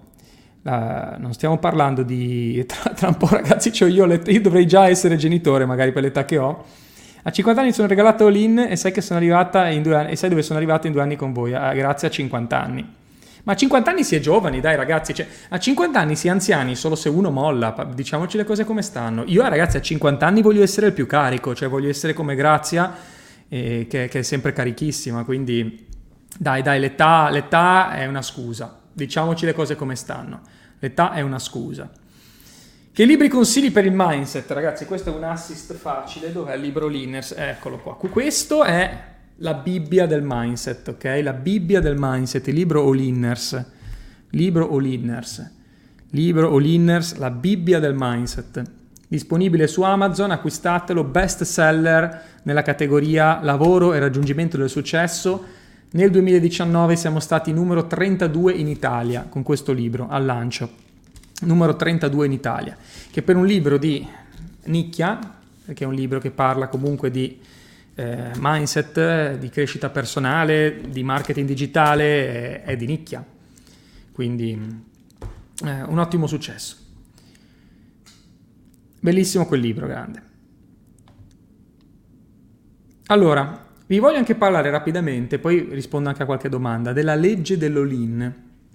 Uh, 0.64 1.18
non 1.18 1.34
stiamo 1.34 1.58
parlando 1.58 2.04
di... 2.04 2.64
Tra, 2.68 2.92
tra 2.92 3.08
un 3.08 3.18
po' 3.18 3.30
ragazzi, 3.32 3.74
cioè 3.74 3.90
io, 3.90 4.06
io, 4.06 4.42
dovrei 4.42 4.68
già 4.68 4.88
essere 4.88 5.16
genitore 5.16 5.66
magari 5.66 5.92
per 5.92 6.04
l'età 6.04 6.24
che 6.24 6.38
ho. 6.38 6.64
A 7.24 7.32
50 7.32 7.62
anni 7.62 7.72
sono 7.72 7.88
regalato 7.88 8.26
all-in 8.26 8.58
e 8.58 8.76
sai, 8.76 8.92
che 8.92 9.02
sono 9.02 9.20
arrivata 9.20 9.70
in 9.70 9.84
due 9.84 9.96
anni, 9.96 10.12
e 10.12 10.16
sai 10.16 10.30
dove 10.30 10.42
sono 10.42 10.58
arrivato 10.58 10.88
in 10.88 10.94
due 10.94 11.02
anni 11.02 11.16
con 11.16 11.34
voi, 11.34 11.52
uh, 11.52 11.74
grazie 11.74 12.08
a 12.08 12.12
50 12.12 12.62
anni. 12.62 12.94
Ma 13.44 13.54
a 13.54 13.56
50 13.56 13.90
anni 13.90 14.04
si 14.04 14.16
è 14.16 14.20
giovani, 14.20 14.60
dai 14.60 14.76
ragazzi, 14.76 15.14
cioè, 15.14 15.28
a 15.50 15.58
50 15.58 16.00
anni 16.00 16.16
si 16.16 16.28
è 16.28 16.30
anziani 16.30 16.76
solo 16.76 16.96
se 16.96 17.10
uno 17.10 17.32
molla, 17.32 17.76
diciamoci 17.94 18.38
le 18.38 18.44
cose 18.44 18.66
come 18.66 18.82
stanno. 18.82 19.24
Io 19.28 19.48
ragazzi 19.48 19.78
a 19.78 19.82
50 19.82 20.26
anni 20.26 20.42
voglio 20.42 20.62
essere 20.64 20.88
il 20.88 20.94
più 20.94 21.08
carico, 21.08 21.56
cioè 21.56 21.68
voglio 21.68 21.90
essere 21.90 22.14
come 22.14 22.36
Grazia, 22.36 22.96
eh, 23.48 23.88
che, 23.90 24.08
che, 24.08 24.20
è 24.20 24.22
sempre 24.24 24.54
carichissima, 24.54 25.24
quindi 25.24 25.88
dai 26.38 26.62
dai, 26.62 26.80
l'età, 26.80 27.30
l'età 27.30 27.94
è 27.94 28.06
una 28.06 28.22
scusa, 28.22 28.80
diciamoci 28.92 29.46
le 29.46 29.54
cose 29.54 29.76
come 29.76 29.96
stanno. 29.96 30.42
L'età 30.80 31.12
è 31.14 31.22
una 31.22 31.38
scusa. 31.38 31.90
Che 32.94 33.06
libri 33.06 33.30
consigli 33.30 33.72
per 33.72 33.86
il 33.86 33.94
mindset? 33.96 34.52
Ragazzi, 34.52 34.86
questo 34.86 35.14
è 35.14 35.16
un 35.16 35.24
assist 35.24 35.74
facile. 35.76 36.34
Dov'è 36.34 36.56
il 36.56 36.62
libro 36.62 36.88
Linners? 36.88 37.34
Eccolo 37.38 37.78
qua. 37.78 37.96
Questo 37.96 38.66
è 38.66 39.04
la 39.38 39.54
Bibbia 39.54 40.06
del 40.06 40.22
mindset, 40.26 40.90
ok? 40.90 41.22
La 41.24 41.32
Bibbia 41.32 41.80
del 41.80 41.96
mindset, 41.98 42.46
il 42.48 42.56
libro 42.56 42.84
Olinners. 42.84 43.66
Libro 44.32 44.74
Olinners. 44.74 45.50
Libro 46.10 46.52
Olinners, 46.52 47.16
la 47.16 47.30
Bibbia 47.30 47.80
del 47.80 47.94
mindset. 47.96 48.62
Disponibile 49.08 49.68
su 49.68 49.84
Amazon, 49.84 50.32
acquistatelo, 50.32 51.06
best 51.06 51.44
seller 51.44 52.24
nella 52.44 52.62
categoria 52.62 53.42
lavoro 53.42 53.94
e 53.94 54.00
raggiungimento 54.00 54.58
del 54.58 54.70
successo 54.70 55.60
nel 55.94 56.10
2019 56.10 56.96
siamo 56.96 57.20
stati 57.20 57.52
numero 57.52 57.86
32 57.86 58.54
in 58.54 58.70
Italia 58.70 59.26
con 59.28 59.44
questo 59.44 59.74
libro 59.74 60.08
al 60.10 60.24
lancio, 60.24 60.70
numero 61.42 61.76
32 61.76 62.26
in 62.26 62.32
Italia, 62.32 62.78
che 63.10 63.22
per 63.22 63.36
un 63.36 63.46
libro 63.46 63.78
di 63.78 64.08
nicchia, 64.66 65.20
perché 65.66 65.84
è 65.84 65.88
un 65.88 65.94
libro 65.94 66.20
che 66.20 66.32
parla 66.32 66.68
comunque 66.68 67.12
di 67.12 67.40
eh, 67.96 68.32
mindset, 68.38 69.38
di 69.38 69.50
crescita 69.50 69.90
personale, 69.90 70.82
di 70.90 71.04
marketing 71.04 71.48
digitale, 71.48 72.62
è, 72.64 72.64
è 72.64 72.76
di 72.76 72.86
nicchia. 72.86 73.24
Quindi 74.12 74.52
eh, 75.64 75.82
un 75.84 76.00
ottimo 76.00 76.28
successo. 76.28 76.78
Bellissimo 79.00 79.46
quel 79.46 79.62
libro, 79.62 79.88
grande. 79.88 80.30
Allora, 83.08 83.68
vi 83.88 84.00
voglio 84.00 84.18
anche 84.18 84.36
parlare 84.36 84.70
rapidamente, 84.70 85.38
poi 85.38 85.68
rispondo 85.72 86.08
anche 86.08 86.24
a 86.24 86.26
qualche 86.26 86.50
domanda, 86.50 86.94
della 86.94 87.16
legge 87.16 87.58
dell'all-in, 87.58 88.34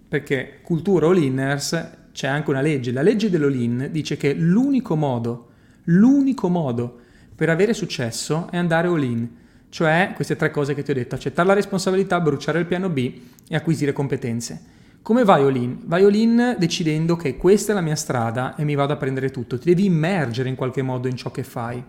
perché 0.08 0.58
cultura 0.62 1.06
all-inners 1.06 1.90
c'è 2.16 2.26
anche 2.26 2.48
una 2.48 2.62
legge. 2.62 2.92
La 2.92 3.02
legge 3.02 3.28
dell'all-in 3.28 3.90
dice 3.92 4.16
che 4.16 4.32
l'unico 4.32 4.96
modo, 4.96 5.48
l'unico 5.84 6.48
modo 6.48 7.00
per 7.34 7.50
avere 7.50 7.74
successo 7.74 8.48
è 8.50 8.56
andare 8.56 8.88
all-in, 8.88 9.28
cioè 9.68 10.12
queste 10.14 10.34
tre 10.34 10.50
cose 10.50 10.72
che 10.72 10.82
ti 10.82 10.92
ho 10.92 10.94
detto, 10.94 11.14
accettare 11.14 11.46
la 11.46 11.52
responsabilità, 11.52 12.18
bruciare 12.18 12.58
il 12.58 12.64
piano 12.64 12.88
B 12.88 13.12
e 13.46 13.54
acquisire 13.54 13.92
competenze. 13.92 14.58
Come 15.02 15.24
vai 15.24 15.42
all-in? 15.42 15.80
Vai 15.84 16.04
all-in 16.04 16.56
decidendo 16.58 17.16
che 17.16 17.36
questa 17.36 17.72
è 17.72 17.74
la 17.74 17.82
mia 17.82 17.94
strada 17.94 18.56
e 18.56 18.64
mi 18.64 18.74
vado 18.74 18.94
a 18.94 18.96
prendere 18.96 19.30
tutto. 19.30 19.58
Ti 19.58 19.68
devi 19.68 19.84
immergere 19.84 20.48
in 20.48 20.54
qualche 20.54 20.80
modo 20.80 21.08
in 21.08 21.16
ciò 21.16 21.30
che 21.30 21.42
fai. 21.42 21.84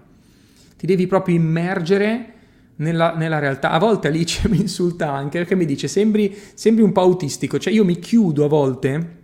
Ti 0.76 0.86
devi 0.86 1.08
proprio 1.08 1.36
immergere 1.36 2.34
nella, 2.76 3.16
nella, 3.16 3.40
realtà. 3.40 3.72
A 3.72 3.80
volte 3.80 4.10
Alice 4.10 4.46
mi 4.52 4.60
insulta 4.60 5.10
anche 5.10 5.38
perché 5.38 5.56
mi 5.56 5.66
dice 5.66 5.88
sembri, 5.88 6.38
sembri 6.54 6.84
un 6.84 6.92
po' 6.92 7.00
autistico, 7.00 7.58
cioè 7.58 7.72
io 7.72 7.86
mi 7.86 7.98
chiudo 7.98 8.44
a 8.44 8.50
volte 8.50 9.17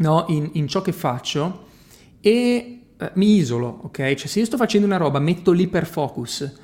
no, 0.00 0.24
in, 0.28 0.50
in, 0.54 0.68
ciò 0.68 0.82
che 0.82 0.92
faccio 0.92 1.66
e 2.20 2.80
eh, 2.96 3.10
mi 3.14 3.36
isolo, 3.36 3.80
ok? 3.84 4.14
Cioè 4.14 4.26
se 4.26 4.40
io 4.40 4.44
sto 4.44 4.56
facendo 4.56 4.86
una 4.86 4.96
roba 4.96 5.18
metto 5.18 5.52
l'iperfocus. 5.52 6.58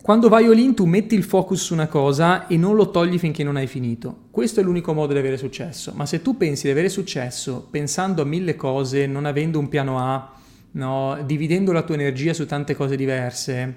Quando 0.00 0.28
vai 0.28 0.46
all 0.46 0.58
in 0.58 0.74
tu 0.74 0.86
metti 0.86 1.14
il 1.14 1.22
focus 1.22 1.64
su 1.64 1.74
una 1.74 1.86
cosa 1.86 2.46
e 2.46 2.56
non 2.56 2.76
lo 2.76 2.90
togli 2.90 3.18
finché 3.18 3.44
non 3.44 3.56
hai 3.56 3.66
finito. 3.66 4.28
Questo 4.30 4.60
è 4.60 4.62
l'unico 4.62 4.94
modo 4.94 5.12
di 5.12 5.18
avere 5.18 5.36
successo. 5.36 5.92
Ma 5.94 6.06
se 6.06 6.22
tu 6.22 6.36
pensi 6.36 6.64
di 6.64 6.70
avere 6.70 6.88
successo 6.88 7.66
pensando 7.70 8.22
a 8.22 8.24
mille 8.24 8.56
cose, 8.56 9.06
non 9.06 9.26
avendo 9.26 9.58
un 9.58 9.68
piano 9.68 9.98
A, 9.98 10.32
no, 10.72 11.18
dividendo 11.26 11.72
la 11.72 11.82
tua 11.82 11.96
energia 11.96 12.32
su 12.32 12.46
tante 12.46 12.74
cose 12.74 12.96
diverse, 12.96 13.74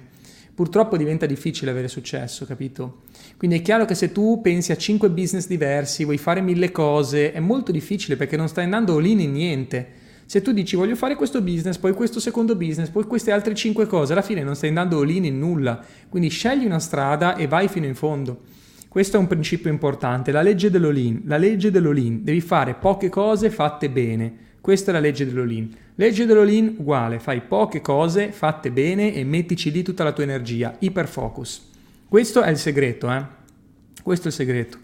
purtroppo 0.54 0.96
diventa 0.96 1.26
difficile 1.26 1.70
avere 1.70 1.88
successo, 1.88 2.46
capito? 2.46 3.02
Quindi 3.42 3.58
è 3.58 3.62
chiaro 3.64 3.86
che 3.86 3.96
se 3.96 4.12
tu 4.12 4.40
pensi 4.40 4.70
a 4.70 4.76
5 4.76 5.10
business 5.10 5.48
diversi, 5.48 6.04
vuoi 6.04 6.16
fare 6.16 6.40
mille 6.40 6.70
cose, 6.70 7.32
è 7.32 7.40
molto 7.40 7.72
difficile 7.72 8.14
perché 8.14 8.36
non 8.36 8.46
stai 8.46 8.62
andando 8.62 8.96
all 8.96 9.04
in 9.04 9.18
in 9.18 9.32
niente. 9.32 9.88
Se 10.26 10.42
tu 10.42 10.52
dici 10.52 10.76
voglio 10.76 10.94
fare 10.94 11.16
questo 11.16 11.42
business, 11.42 11.76
poi 11.76 11.92
questo 11.92 12.20
secondo 12.20 12.54
business, 12.54 12.88
poi 12.90 13.02
queste 13.02 13.32
altre 13.32 13.52
5 13.52 13.86
cose, 13.86 14.12
alla 14.12 14.22
fine 14.22 14.44
non 14.44 14.54
stai 14.54 14.68
andando 14.68 15.00
all 15.00 15.10
in 15.10 15.24
in 15.24 15.40
nulla. 15.40 15.84
Quindi 16.08 16.28
scegli 16.28 16.64
una 16.64 16.78
strada 16.78 17.34
e 17.34 17.48
vai 17.48 17.66
fino 17.66 17.86
in 17.86 17.96
fondo. 17.96 18.42
Questo 18.86 19.16
è 19.16 19.18
un 19.18 19.26
principio 19.26 19.72
importante, 19.72 20.30
la 20.30 20.42
legge 20.42 20.70
dell'all-in. 20.70 21.22
La 21.24 21.36
legge 21.36 21.72
dell'all-in, 21.72 22.22
devi 22.22 22.40
fare 22.40 22.74
poche 22.74 23.08
cose 23.08 23.50
fatte 23.50 23.90
bene. 23.90 24.34
Questa 24.60 24.92
è 24.92 24.94
la 24.94 25.00
legge 25.00 25.26
dell'all-in. 25.26 25.68
Legge 25.96 26.26
dell'all-in 26.26 26.76
uguale, 26.78 27.18
fai 27.18 27.40
poche 27.40 27.80
cose 27.80 28.30
fatte 28.30 28.70
bene 28.70 29.12
e 29.12 29.24
mettici 29.24 29.72
lì 29.72 29.82
tutta 29.82 30.04
la 30.04 30.12
tua 30.12 30.22
energia, 30.22 30.76
iperfocus. 30.78 31.70
Questo 32.12 32.42
è 32.42 32.50
il 32.50 32.58
segreto, 32.58 33.10
eh? 33.10 33.24
Questo 34.02 34.24
è 34.24 34.28
il 34.28 34.34
segreto. 34.34 34.78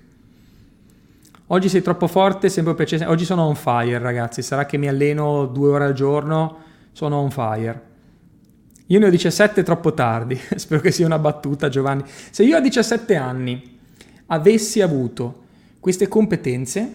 Oggi 1.49 1.69
sei 1.69 1.83
troppo 1.83 2.07
forte, 2.07 2.49
sempre 2.49 2.75
piacere. 2.75 3.05
Oggi 3.05 3.27
sono 3.27 3.43
on 3.43 3.55
fire, 3.55 3.99
ragazzi. 3.99 4.41
Sarà 4.41 4.65
che 4.65 4.79
mi 4.79 4.89
alleno 4.89 5.45
due 5.45 5.69
ore 5.69 5.85
al 5.85 5.93
giorno, 5.93 6.57
sono 6.93 7.17
on 7.17 7.31
fire. 7.31 7.83
Io 8.87 8.99
ne 8.99 9.09
ho 9.09 9.11
17 9.11 9.63
troppo 9.63 9.93
tardi. 9.93 10.41
Spero 10.57 10.81
che 10.81 10.91
sia 10.91 11.05
una 11.05 11.19
battuta, 11.19 11.69
Giovanni. 11.69 12.03
Se 12.07 12.45
io 12.45 12.57
a 12.57 12.61
17 12.61 13.15
anni 13.17 13.79
avessi 14.29 14.81
avuto 14.81 15.43
queste 15.81 16.09
competenze 16.09 16.95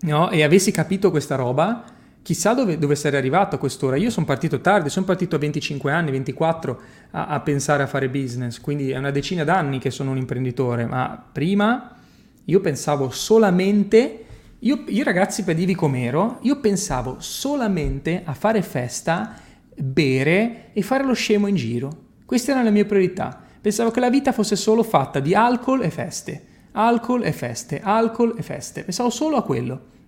no, 0.00 0.30
e 0.30 0.42
avessi 0.42 0.70
capito 0.70 1.10
questa 1.10 1.34
roba, 1.34 1.84
chissà 2.22 2.54
dove, 2.54 2.78
dove 2.78 2.94
sarei 2.94 3.18
arrivato 3.18 3.56
a 3.56 3.58
quest'ora. 3.58 3.96
Io 3.96 4.10
sono 4.10 4.26
partito 4.26 4.60
tardi, 4.60 4.88
sono 4.88 5.06
partito 5.06 5.36
a 5.36 5.38
25 5.38 5.92
anni, 5.92 6.10
24 6.10 6.80
a, 7.12 7.26
a, 7.26 7.40
pensare 7.40 7.82
a 7.82 7.86
fare 7.86 8.08
business, 8.08 8.60
quindi 8.60 8.90
è 8.90 8.98
una 8.98 9.10
decina 9.10 9.44
d'anni 9.44 9.78
che 9.78 9.90
sono 9.90 10.10
un 10.10 10.16
imprenditore, 10.16 10.86
ma 10.86 11.22
prima 11.32 11.96
io 12.44 12.60
pensavo 12.60 13.10
solamente, 13.10 14.24
io, 14.60 14.84
io 14.86 15.04
ragazzi 15.04 15.44
per 15.44 15.54
dirvi 15.54 15.74
com'ero, 15.74 16.38
io 16.42 16.60
pensavo 16.60 17.16
solamente 17.18 18.22
a 18.24 18.34
fare 18.34 18.62
festa, 18.62 19.34
bere 19.74 20.70
e 20.72 20.82
fare 20.82 21.04
lo 21.04 21.14
scemo 21.14 21.46
in 21.46 21.54
giro. 21.54 22.08
Queste 22.26 22.50
erano 22.50 22.66
le 22.66 22.72
mie 22.72 22.84
priorità. 22.84 23.40
Pensavo 23.60 23.90
che 23.90 24.00
la 24.00 24.10
vita 24.10 24.32
fosse 24.32 24.56
solo 24.56 24.82
fatta 24.82 25.20
di 25.20 25.34
alcol 25.34 25.82
e 25.82 25.90
feste, 25.90 26.44
alcol 26.72 27.24
e 27.24 27.32
feste, 27.32 27.80
alcol 27.82 28.34
e 28.36 28.42
feste. 28.42 28.84
Pensavo 28.84 29.10
solo 29.10 29.36
a 29.36 29.42
quello 29.42 29.98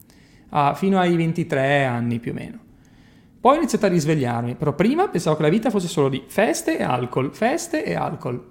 a, 0.55 0.75
fino 0.75 0.99
ai 0.99 1.17
23 1.17 1.85
anni 1.85 2.19
più 2.19 2.33
o 2.33 2.35
meno. 2.35 2.59
Poi 3.41 3.55
ho 3.55 3.59
iniziato 3.59 3.87
a 3.87 3.89
risvegliarmi, 3.89 4.55
però 4.55 4.73
prima 4.73 5.09
pensavo 5.09 5.37
che 5.37 5.43
la 5.43 5.49
vita 5.49 5.71
fosse 5.71 5.89
solo 5.89 6.09
di 6.09 6.23
feste 6.29 6.79
e 6.79 6.83
alcol, 6.83 7.35
feste 7.35 7.85
e 7.85 7.95
alcol. 7.95 8.51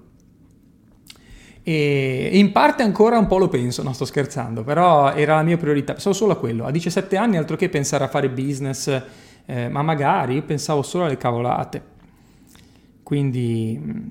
E 1.63 2.29
in 2.33 2.51
parte 2.51 2.83
ancora 2.83 3.17
un 3.17 3.27
po' 3.27 3.37
lo 3.37 3.47
penso, 3.47 3.83
non 3.83 3.93
sto 3.93 4.03
scherzando, 4.03 4.63
però 4.63 5.13
era 5.13 5.35
la 5.35 5.43
mia 5.43 5.57
priorità, 5.57 5.93
pensavo 5.93 6.15
solo 6.15 6.33
a 6.33 6.37
quello. 6.37 6.65
A 6.65 6.71
17 6.71 7.15
anni 7.15 7.37
altro 7.37 7.55
che 7.55 7.69
pensare 7.69 8.03
a 8.03 8.07
fare 8.07 8.29
business, 8.29 9.01
eh, 9.45 9.69
ma 9.69 9.81
magari 9.81 10.41
pensavo 10.41 10.81
solo 10.81 11.05
alle 11.05 11.17
cavolate. 11.17 11.81
Quindi 13.03 13.79
mm, 13.81 14.07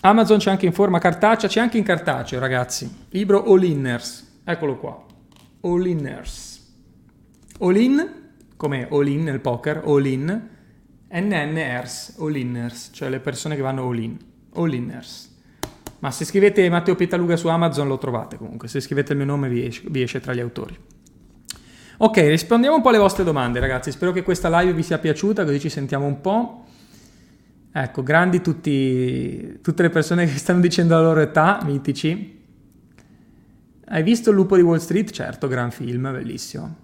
Amazon 0.00 0.38
c'è 0.38 0.50
anche 0.50 0.66
in 0.66 0.72
forma 0.72 0.98
cartacea, 0.98 1.48
c'è 1.48 1.60
anche 1.60 1.78
in 1.78 1.84
cartaceo 1.84 2.40
ragazzi. 2.40 3.06
Libro 3.10 3.44
All 3.44 3.62
Inners, 3.62 4.40
eccolo 4.44 4.78
qua. 4.78 5.00
All 5.60 5.86
Inners. 5.86 6.51
All 7.62 7.76
in, 7.76 8.10
come 8.56 8.88
all 8.90 9.06
in 9.06 9.22
nel 9.22 9.38
poker, 9.38 9.82
all 9.84 10.04
in, 10.04 10.48
NNers, 11.08 12.16
all 12.18 12.34
inners, 12.34 12.90
cioè 12.92 13.08
le 13.08 13.20
persone 13.20 13.54
che 13.54 13.62
vanno 13.62 13.88
all 13.88 13.98
in, 13.98 14.16
all 14.54 14.72
inners. 14.72 15.30
Ma 16.00 16.10
se 16.10 16.24
scrivete 16.24 16.68
Matteo 16.68 16.96
Petaluga 16.96 17.36
su 17.36 17.46
Amazon 17.46 17.86
lo 17.86 17.98
trovate 17.98 18.36
comunque, 18.36 18.66
se 18.66 18.80
scrivete 18.80 19.12
il 19.12 19.18
mio 19.18 19.26
nome 19.26 19.48
vi 19.48 19.64
esce, 19.64 19.82
vi 19.88 20.02
esce 20.02 20.18
tra 20.18 20.34
gli 20.34 20.40
autori. 20.40 20.76
Ok, 21.98 22.16
rispondiamo 22.16 22.74
un 22.74 22.82
po' 22.82 22.88
alle 22.88 22.98
vostre 22.98 23.22
domande 23.22 23.60
ragazzi, 23.60 23.92
spero 23.92 24.10
che 24.10 24.24
questa 24.24 24.48
live 24.60 24.72
vi 24.72 24.82
sia 24.82 24.98
piaciuta, 24.98 25.44
così 25.44 25.60
ci 25.60 25.68
sentiamo 25.68 26.04
un 26.04 26.20
po'. 26.20 26.64
Ecco, 27.70 28.02
grandi 28.02 28.40
tutti, 28.40 29.60
tutte 29.62 29.82
le 29.82 29.90
persone 29.90 30.26
che 30.26 30.36
stanno 30.36 30.58
dicendo 30.58 30.96
la 30.96 31.02
loro 31.02 31.20
età, 31.20 31.60
mitici. 31.62 32.40
Hai 33.84 34.02
visto 34.02 34.30
Il 34.30 34.36
lupo 34.36 34.56
di 34.56 34.62
Wall 34.62 34.78
Street? 34.78 35.08
Certo, 35.12 35.46
gran 35.46 35.70
film, 35.70 36.10
bellissimo. 36.10 36.81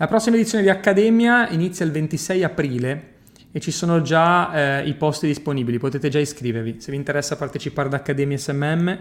La 0.00 0.06
prossima 0.06 0.36
edizione 0.36 0.62
di 0.62 0.70
Accademia 0.70 1.48
inizia 1.48 1.84
il 1.84 1.90
26 1.90 2.44
aprile 2.44 3.14
e 3.50 3.58
ci 3.58 3.72
sono 3.72 4.00
già 4.00 4.78
eh, 4.78 4.88
i 4.88 4.94
posti 4.94 5.26
disponibili, 5.26 5.78
potete 5.78 6.08
già 6.08 6.20
iscrivervi. 6.20 6.80
Se 6.80 6.92
vi 6.92 6.96
interessa 6.96 7.34
partecipare 7.34 7.88
ad 7.88 7.94
Accademia 7.94 8.38
SMM, 8.38 8.98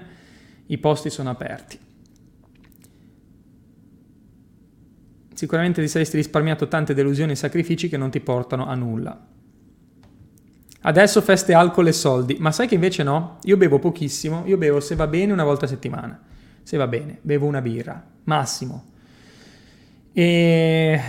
i 0.65 0.77
posti 0.79 1.11
sono 1.11 1.29
aperti. 1.29 1.77
Sicuramente 5.35 5.83
ti 5.83 5.87
saresti 5.87 6.15
risparmiato 6.15 6.67
tante 6.67 6.95
delusioni 6.95 7.33
e 7.33 7.35
sacrifici 7.35 7.89
che 7.89 7.97
non 7.97 8.09
ti 8.09 8.19
portano 8.19 8.65
a 8.65 8.73
nulla. 8.73 9.23
Adesso 10.81 11.21
feste 11.21 11.53
alcol 11.53 11.89
e 11.89 11.91
soldi, 11.91 12.37
ma 12.39 12.51
sai 12.51 12.67
che 12.67 12.73
invece 12.73 13.03
no? 13.03 13.37
Io 13.43 13.55
bevo 13.57 13.77
pochissimo, 13.77 14.41
io 14.47 14.57
bevo 14.57 14.79
se 14.79 14.95
va 14.95 15.05
bene 15.05 15.31
una 15.31 15.43
volta 15.43 15.65
a 15.65 15.69
settimana. 15.69 16.19
Se 16.63 16.75
va 16.75 16.87
bene, 16.87 17.19
bevo 17.21 17.45
una 17.45 17.61
birra, 17.61 18.03
massimo. 18.23 18.95
E 20.19 20.99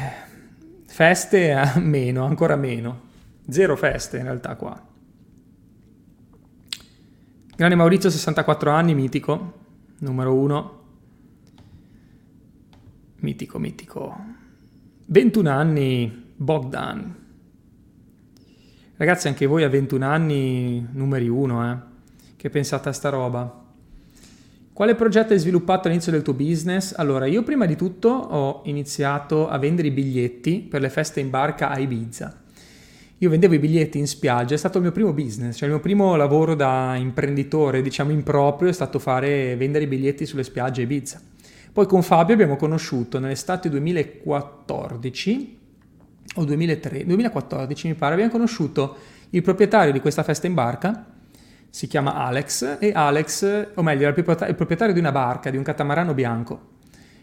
feste 0.84 1.72
meno, 1.80 2.26
ancora 2.26 2.56
meno. 2.56 3.06
Zero 3.48 3.74
feste 3.74 4.18
in 4.18 4.24
realtà 4.24 4.54
qua. 4.54 4.86
Grande 7.56 7.74
Maurizio, 7.74 8.10
64 8.10 8.70
anni, 8.70 8.94
mitico, 8.94 9.54
numero 10.00 10.34
uno. 10.34 10.82
Mitico, 13.20 13.58
mitico. 13.58 14.14
21 15.06 15.48
anni, 15.48 16.32
Bogdan. 16.36 17.16
Ragazzi, 18.94 19.28
anche 19.28 19.46
voi 19.46 19.64
a 19.64 19.70
21 19.70 20.04
anni, 20.04 20.86
numeri 20.92 21.28
uno, 21.28 21.72
eh. 21.72 21.78
Che 22.36 22.50
pensate 22.50 22.90
a 22.90 22.92
sta 22.92 23.08
roba? 23.08 23.67
Quale 24.78 24.94
progetto 24.94 25.32
hai 25.32 25.40
sviluppato 25.40 25.88
all'inizio 25.88 26.12
del 26.12 26.22
tuo 26.22 26.34
business? 26.34 26.94
Allora, 26.96 27.26
io 27.26 27.42
prima 27.42 27.66
di 27.66 27.74
tutto 27.74 28.10
ho 28.10 28.60
iniziato 28.66 29.48
a 29.48 29.58
vendere 29.58 29.88
i 29.88 29.90
biglietti 29.90 30.60
per 30.60 30.80
le 30.80 30.88
feste 30.88 31.18
in 31.18 31.30
barca 31.30 31.68
a 31.68 31.80
Ibiza. 31.80 32.42
Io 33.18 33.28
vendevo 33.28 33.54
i 33.54 33.58
biglietti 33.58 33.98
in 33.98 34.06
spiaggia, 34.06 34.54
è 34.54 34.56
stato 34.56 34.76
il 34.76 34.84
mio 34.84 34.92
primo 34.92 35.12
business, 35.12 35.56
cioè 35.56 35.66
il 35.66 35.74
mio 35.74 35.82
primo 35.82 36.14
lavoro 36.14 36.54
da 36.54 36.94
imprenditore, 36.94 37.82
diciamo 37.82 38.12
improprio, 38.12 38.68
è 38.68 38.72
stato 38.72 39.00
fare 39.00 39.56
vendere 39.56 39.82
i 39.82 39.88
biglietti 39.88 40.24
sulle 40.24 40.44
spiagge 40.44 40.82
a 40.82 40.84
Ibiza. 40.84 41.20
Poi 41.72 41.86
con 41.86 42.04
Fabio 42.04 42.34
abbiamo 42.34 42.54
conosciuto 42.54 43.18
nell'estate 43.18 43.68
2014 43.70 45.58
o 46.36 46.44
2003, 46.44 47.04
2014 47.04 47.88
mi 47.88 47.94
pare, 47.94 48.12
abbiamo 48.12 48.30
conosciuto 48.30 48.96
il 49.30 49.42
proprietario 49.42 49.90
di 49.90 49.98
questa 49.98 50.22
festa 50.22 50.46
in 50.46 50.54
barca 50.54 51.16
si 51.70 51.86
chiama 51.86 52.14
Alex 52.14 52.78
e 52.80 52.92
Alex, 52.94 53.68
o 53.74 53.82
meglio, 53.82 54.08
era 54.08 54.16
il 54.16 54.54
proprietario 54.54 54.94
di 54.94 55.00
una 55.00 55.12
barca, 55.12 55.50
di 55.50 55.56
un 55.56 55.62
catamarano 55.62 56.14
bianco. 56.14 56.76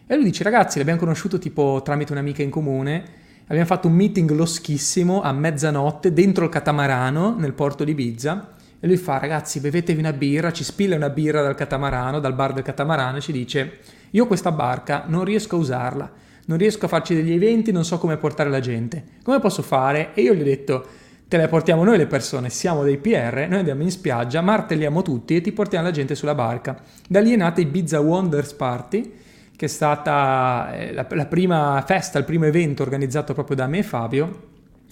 E 0.06 0.14
lui 0.14 0.24
dice, 0.24 0.44
ragazzi, 0.44 0.78
l'abbiamo 0.78 1.00
conosciuto 1.00 1.38
tipo 1.38 1.80
tramite 1.84 2.12
un'amica 2.12 2.42
in 2.42 2.50
comune, 2.50 3.04
abbiamo 3.46 3.66
fatto 3.66 3.88
un 3.88 3.94
meeting 3.94 4.30
loschissimo 4.30 5.20
a 5.20 5.32
mezzanotte 5.32 6.12
dentro 6.12 6.44
il 6.44 6.50
catamarano 6.50 7.34
nel 7.36 7.52
porto 7.54 7.84
di 7.84 7.90
Ibiza 7.90 8.54
e 8.78 8.86
lui 8.86 8.96
fa, 8.96 9.18
ragazzi, 9.18 9.58
bevetevi 9.60 9.98
una 9.98 10.12
birra, 10.12 10.52
ci 10.52 10.62
spilla 10.62 10.96
una 10.96 11.10
birra 11.10 11.42
dal 11.42 11.54
catamarano, 11.54 12.20
dal 12.20 12.34
bar 12.34 12.52
del 12.52 12.62
catamarano 12.62 13.16
e 13.16 13.20
ci 13.20 13.32
dice, 13.32 13.78
io 14.10 14.26
questa 14.26 14.52
barca 14.52 15.04
non 15.06 15.24
riesco 15.24 15.56
a 15.56 15.58
usarla, 15.58 16.12
non 16.46 16.58
riesco 16.58 16.84
a 16.84 16.88
farci 16.88 17.14
degli 17.14 17.32
eventi, 17.32 17.72
non 17.72 17.84
so 17.84 17.98
come 17.98 18.16
portare 18.16 18.48
la 18.48 18.60
gente, 18.60 19.02
come 19.24 19.40
posso 19.40 19.62
fare? 19.62 20.10
E 20.14 20.22
io 20.22 20.34
gli 20.34 20.42
ho 20.42 20.44
detto, 20.44 20.86
te 21.28 21.36
le 21.36 21.48
portiamo 21.48 21.82
noi 21.82 21.98
le 21.98 22.06
persone, 22.06 22.50
siamo 22.50 22.84
dei 22.84 22.98
PR, 22.98 23.46
noi 23.48 23.58
andiamo 23.58 23.82
in 23.82 23.90
spiaggia, 23.90 24.40
martelliamo 24.40 25.02
tutti 25.02 25.34
e 25.34 25.40
ti 25.40 25.50
portiamo 25.50 25.84
la 25.84 25.90
gente 25.90 26.14
sulla 26.14 26.36
barca. 26.36 26.80
Da 27.08 27.20
lì 27.20 27.32
è 27.32 27.36
nata 27.36 27.60
Ibiza 27.60 28.00
Wonders 28.00 28.52
Party, 28.52 29.12
che 29.56 29.64
è 29.64 29.68
stata 29.68 30.72
eh, 30.72 30.92
la, 30.92 31.04
la, 31.10 31.26
prima 31.26 31.82
festa, 31.84 32.18
il 32.18 32.24
primo 32.24 32.44
evento 32.44 32.82
organizzato 32.82 33.34
proprio 33.34 33.56
da 33.56 33.66
me 33.66 33.78
e 33.78 33.82
Fabio. 33.82 34.44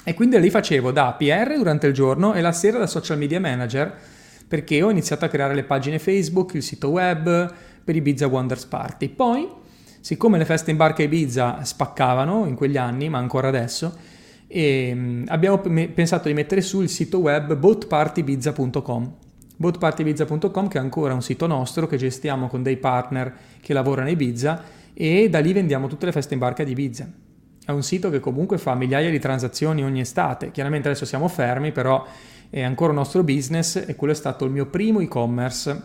E 0.03 0.14
quindi 0.14 0.38
lì 0.40 0.51
facevo 0.51 0.90
da 0.90 1.12
PR 1.12 1.55
durante 1.57 1.87
il 1.87 1.92
giorno 1.92 2.35
e 2.35 2.40
la 2.40 2.53
sera 2.53 2.79
da 2.79 2.87
social 2.88 3.16
media 3.16 3.38
manager, 3.38 3.97
perché 4.49 4.83
ho 4.83 4.90
iniziato 4.90 5.25
a 5.25 5.29
creare 5.29 5.55
le 5.55 5.62
pagine 5.62 6.01
Facebook, 6.01 6.55
il 6.55 6.62
sito 6.62 6.88
web 6.88 7.55
per 7.85 7.94
Ibiza 7.94 8.27
Wonders 8.27 8.64
Party. 8.64 9.09
Poi, 9.09 9.49
siccome 10.01 10.37
le 10.38 10.44
feste 10.44 10.73
in 10.73 10.77
barca 10.77 11.03
a 11.03 11.05
Ibiza 11.05 11.62
spaccavano 11.62 12.47
in 12.47 12.57
quegli 12.57 12.77
anni, 12.77 13.09
ma 13.09 13.18
ancora 13.18 13.49
adesso, 13.49 13.97
e 14.46 14.92
mm, 14.94 15.24
abbiamo 15.28 15.59
pensato 15.59 16.28
di 16.28 16.35
mettere 16.35 16.61
su 16.61 16.80
il 16.80 16.88
sito 16.88 17.18
web 17.18 17.54
boatpartybizza.com 17.54 19.12
boatpartybizza.com 19.57 20.68
che 20.68 20.78
è 20.78 20.80
ancora 20.80 21.14
un 21.14 21.22
sito 21.22 21.46
nostro 21.46 21.87
che 21.87 21.96
gestiamo 21.96 22.48
con 22.48 22.62
dei 22.62 22.76
partner 22.76 23.33
che 23.61 23.72
lavorano 23.72 24.09
a 24.09 24.11
Ibiza 24.11 24.62
e 24.92 25.28
da 25.28 25.38
lì 25.40 25.52
vendiamo 25.52 25.87
tutte 25.87 26.07
le 26.07 26.12
feste 26.12 26.35
in 26.35 26.40
barca 26.40 26.64
di 26.64 26.72
Ibiza. 26.72 27.11
È 27.64 27.70
un 27.70 27.83
sito 27.83 28.11
che 28.11 28.20
comunque 28.20 28.59
fa 28.59 28.74
migliaia 28.74 29.11
di 29.11 29.18
transazioni 29.18 29.83
ogni 29.83 30.00
estate. 30.00 30.50
Chiaramente 30.50 30.88
adesso 30.88 31.07
siamo 31.07 31.28
fermi, 31.28 31.72
però 31.72 32.07
è 32.50 32.62
ancora 32.62 32.90
un 32.90 32.98
nostro 32.98 33.24
business 33.24 33.76
e 33.87 33.96
quello 33.96 34.12
è 34.12 34.16
stato 34.16 34.44
il 34.44 34.50
mio 34.50 34.66
primo 34.66 35.00
e-commerce 35.00 35.83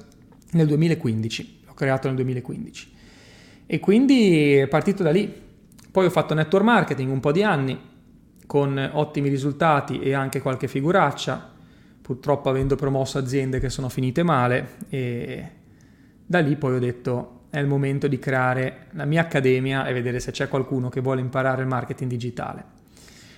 nel 0.51 0.67
2015. 0.67 1.61
L'ho 1.67 1.73
creato 1.73 2.07
nel 2.07 2.17
2015. 2.17 2.91
E 3.65 3.79
quindi 3.79 4.55
è 4.55 4.67
partito 4.67 5.03
da 5.03 5.11
lì. 5.11 5.33
Poi 5.91 6.05
ho 6.05 6.09
fatto 6.09 6.33
network 6.33 6.65
marketing 6.65 7.09
un 7.09 7.19
po' 7.19 7.31
di 7.31 7.43
anni, 7.43 7.79
con 8.49 8.89
ottimi 8.93 9.29
risultati 9.29 9.99
e 9.99 10.13
anche 10.13 10.41
qualche 10.41 10.67
figuraccia, 10.67 11.51
purtroppo 12.01 12.49
avendo 12.49 12.75
promosso 12.75 13.19
aziende 13.19 13.59
che 13.59 13.69
sono 13.69 13.89
finite 13.89 14.23
male 14.23 14.69
e 14.89 15.51
da 16.25 16.39
lì 16.39 16.55
poi 16.55 16.73
ho 16.73 16.79
detto 16.79 17.41
è 17.51 17.59
il 17.59 17.67
momento 17.67 18.07
di 18.07 18.17
creare 18.17 18.87
la 18.93 19.05
mia 19.05 19.21
accademia 19.21 19.85
e 19.85 19.93
vedere 19.93 20.19
se 20.19 20.31
c'è 20.31 20.47
qualcuno 20.47 20.89
che 20.89 20.99
vuole 20.99 21.21
imparare 21.21 21.61
il 21.61 21.67
marketing 21.67 22.09
digitale. 22.09 22.63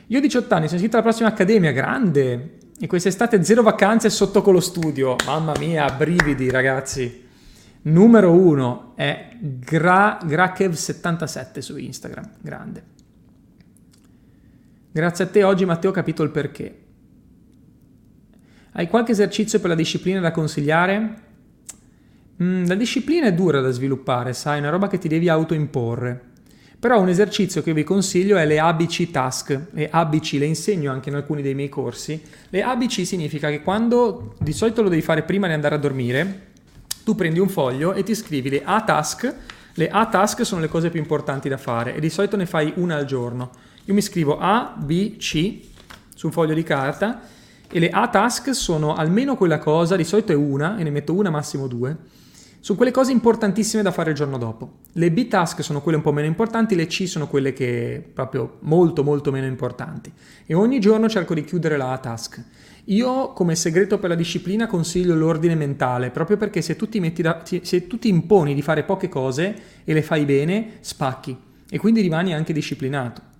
Io 0.07 0.17
ho 0.17 0.21
18 0.21 0.53
anni, 0.53 0.67
sono 0.67 0.77
iscritto 0.77 0.95
alla 0.95 1.05
prossima 1.05 1.27
accademia, 1.27 1.71
grande, 1.73 2.57
e 2.79 2.87
quest'estate 2.87 3.43
zero 3.43 3.63
vacanze 3.63 4.09
sotto 4.09 4.41
con 4.41 4.53
lo 4.53 4.61
studio, 4.61 5.17
mamma 5.25 5.51
mia, 5.59 5.89
brividi 5.89 6.49
ragazzi. 6.49 7.27
Numero 7.81 8.31
uno 8.31 8.93
è 8.95 9.35
Gra- 9.37 10.19
Grakev77 10.23 11.59
su 11.59 11.75
Instagram, 11.75 12.29
grande. 12.39 12.99
Grazie 14.93 15.23
a 15.23 15.27
te 15.27 15.43
oggi 15.45 15.63
Matteo 15.63 15.91
ho 15.91 15.93
capito 15.93 16.21
il 16.21 16.31
perché. 16.31 16.77
Hai 18.73 18.89
qualche 18.89 19.13
esercizio 19.13 19.61
per 19.61 19.69
la 19.69 19.75
disciplina 19.75 20.19
da 20.19 20.31
consigliare? 20.31 21.15
Mm, 22.43 22.65
la 22.65 22.75
disciplina 22.75 23.27
è 23.27 23.33
dura 23.33 23.61
da 23.61 23.71
sviluppare, 23.71 24.33
sai, 24.33 24.57
è 24.57 24.59
una 24.59 24.69
roba 24.69 24.89
che 24.89 24.97
ti 24.97 25.07
devi 25.07 25.29
autoimporre. 25.29 26.29
Però 26.77 26.99
un 26.99 27.07
esercizio 27.07 27.61
che 27.61 27.73
vi 27.73 27.85
consiglio 27.85 28.35
è 28.35 28.45
le 28.45 28.59
ABC 28.59 29.11
task. 29.11 29.67
Le 29.71 29.87
ABC 29.89 30.33
le 30.33 30.45
insegno 30.45 30.91
anche 30.91 31.07
in 31.07 31.15
alcuni 31.15 31.41
dei 31.41 31.55
miei 31.55 31.69
corsi. 31.69 32.21
Le 32.49 32.61
ABC 32.61 33.05
significa 33.05 33.49
che 33.49 33.61
quando 33.61 34.35
di 34.39 34.51
solito 34.51 34.81
lo 34.81 34.89
devi 34.89 35.01
fare 35.01 35.23
prima 35.23 35.47
di 35.47 35.53
andare 35.53 35.75
a 35.75 35.77
dormire, 35.77 36.47
tu 37.05 37.15
prendi 37.15 37.39
un 37.39 37.47
foglio 37.47 37.93
e 37.93 38.03
ti 38.03 38.13
scrivi 38.13 38.49
le 38.49 38.63
A 38.65 38.81
task. 38.81 39.33
Le 39.73 39.87
A 39.87 40.05
task 40.07 40.43
sono 40.45 40.59
le 40.59 40.67
cose 40.67 40.89
più 40.89 40.99
importanti 40.99 41.47
da 41.47 41.57
fare 41.57 41.95
e 41.95 42.01
di 42.01 42.09
solito 42.09 42.35
ne 42.35 42.45
fai 42.45 42.73
una 42.75 42.97
al 42.97 43.05
giorno. 43.05 43.69
Io 43.91 43.97
mi 43.97 44.03
scrivo 44.03 44.37
A, 44.39 44.73
B, 44.77 45.17
C 45.17 45.59
su 46.15 46.27
un 46.27 46.31
foglio 46.31 46.53
di 46.53 46.63
carta 46.63 47.19
e 47.69 47.77
le 47.77 47.89
A 47.89 48.07
task 48.07 48.55
sono 48.55 48.95
almeno 48.95 49.35
quella 49.35 49.59
cosa, 49.59 49.97
di 49.97 50.05
solito 50.05 50.31
è 50.31 50.35
una 50.35 50.77
e 50.77 50.83
ne 50.83 50.89
metto 50.91 51.13
una 51.13 51.29
massimo 51.29 51.67
due 51.67 51.97
su 52.61 52.77
quelle 52.77 52.91
cose 52.91 53.11
importantissime 53.11 53.83
da 53.83 53.91
fare 53.91 54.11
il 54.11 54.15
giorno 54.15 54.37
dopo. 54.37 54.77
Le 54.93 55.11
B 55.11 55.27
task 55.27 55.61
sono 55.61 55.81
quelle 55.81 55.97
un 55.97 56.03
po' 56.03 56.13
meno 56.13 56.27
importanti, 56.27 56.75
le 56.75 56.87
C 56.87 57.05
sono 57.05 57.27
quelle 57.27 57.51
che 57.51 58.01
proprio 58.13 58.59
molto 58.61 59.03
molto 59.03 59.29
meno 59.29 59.47
importanti. 59.47 60.09
E 60.45 60.53
ogni 60.53 60.79
giorno 60.79 61.09
cerco 61.09 61.33
di 61.33 61.43
chiudere 61.43 61.75
la 61.75 61.91
A 61.91 61.97
task. 61.97 62.41
Io 62.85 63.33
come 63.33 63.55
segreto 63.55 63.99
per 63.99 64.09
la 64.09 64.15
disciplina 64.15 64.67
consiglio 64.67 65.15
l'ordine 65.15 65.55
mentale, 65.55 66.11
proprio 66.11 66.37
perché 66.37 66.61
se 66.61 66.77
tu 66.77 66.87
ti, 66.87 67.11
da, 67.21 67.41
se 67.43 67.87
tu 67.87 67.99
ti 67.99 68.07
imponi 68.07 68.53
di 68.53 68.61
fare 68.61 68.83
poche 68.83 69.09
cose 69.09 69.53
e 69.83 69.91
le 69.91 70.01
fai 70.01 70.23
bene, 70.23 70.77
spacchi 70.79 71.35
e 71.69 71.77
quindi 71.77 71.99
rimani 71.99 72.33
anche 72.33 72.53
disciplinato. 72.53 73.30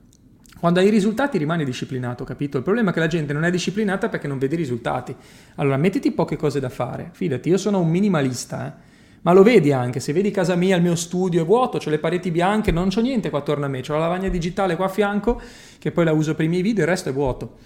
Quando 0.62 0.80
hai 0.80 0.86
i 0.86 0.89
risultati 0.91 1.39
rimani 1.39 1.66
disciplinato, 1.66 2.24
capito? 2.24 2.57
Il 2.57 2.64
problema 2.64 2.91
è 2.91 2.93
che 2.93 2.99
la 2.99 3.07
gente 3.07 3.34
non 3.34 3.45
è 3.45 3.49
disciplinata 3.49 4.09
perché 4.09 4.28
non 4.28 4.38
vede 4.38 4.53
i 4.53 4.57
risultati. 4.59 5.16
Allora 5.55 5.76
mettiti 5.76 6.12
poche 6.12 6.36
cose 6.36 6.59
da 6.59 6.70
fare. 6.70 7.09
Fidati, 7.14 7.49
io 7.49 7.57
sono 7.57 7.80
un 7.80 7.89
minimalista, 7.89 8.68
eh 8.68 8.89
ma 9.24 9.34
lo 9.34 9.41
vedi 9.41 9.72
anche, 9.72 9.99
se 9.99 10.14
vedi 10.14 10.30
casa 10.30 10.53
mia, 10.53 10.76
il 10.76 10.84
mio 10.84 10.93
studio 10.95 11.41
è 11.41 11.45
vuoto, 11.45 11.80
ho 11.84 11.89
le 11.89 11.97
pareti 11.97 12.30
bianche, 12.30 12.72
non 12.72 12.89
c'ho 12.89 13.01
niente 13.01 13.32
qua 13.32 13.39
attorno 13.39 13.66
a 13.66 13.68
me, 13.68 13.80
ho 13.80 13.93
la 13.93 13.97
lavagna 13.97 14.30
digitale 14.30 14.76
qua 14.76 14.86
a 14.86 14.89
fianco, 14.89 15.41
che 15.80 15.91
poi 15.91 16.05
la 16.05 16.12
uso 16.12 16.36
per 16.36 16.45
i 16.45 16.47
miei 16.47 16.62
video, 16.62 16.84
il 16.84 16.89
resto 16.89 17.09
è 17.09 17.12
vuoto. 17.12 17.57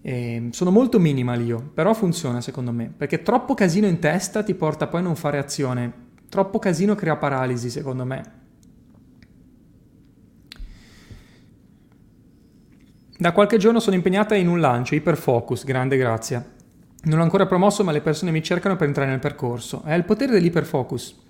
E 0.00 0.34
ehm, 0.34 0.50
sono 0.50 0.70
molto 0.70 0.98
minimal 0.98 1.42
io, 1.42 1.70
però 1.74 1.92
funziona 1.92 2.40
secondo 2.40 2.72
me, 2.72 2.90
perché 2.94 3.20
troppo 3.22 3.52
casino 3.52 3.86
in 3.86 3.98
testa 3.98 4.42
ti 4.42 4.54
porta 4.54 4.86
poi 4.86 5.00
a 5.00 5.02
non 5.02 5.16
fare 5.16 5.36
azione, 5.36 5.92
troppo 6.30 6.58
casino 6.58 6.94
crea 6.94 7.16
paralisi 7.16 7.68
secondo 7.68 8.06
me. 8.06 8.43
Da 13.16 13.30
qualche 13.30 13.58
giorno 13.58 13.78
sono 13.78 13.94
impegnata 13.94 14.34
in 14.34 14.48
un 14.48 14.58
lancio, 14.58 14.96
iperfocus, 14.96 15.64
grande 15.64 15.96
grazia. 15.96 16.44
Non 17.04 17.18
l'ho 17.18 17.22
ancora 17.22 17.46
promosso, 17.46 17.84
ma 17.84 17.92
le 17.92 18.00
persone 18.00 18.32
mi 18.32 18.42
cercano 18.42 18.74
per 18.74 18.88
entrare 18.88 19.08
nel 19.08 19.20
percorso. 19.20 19.82
È 19.84 19.94
il 19.94 20.04
potere 20.04 20.32
dell'iperfocus. 20.32 21.22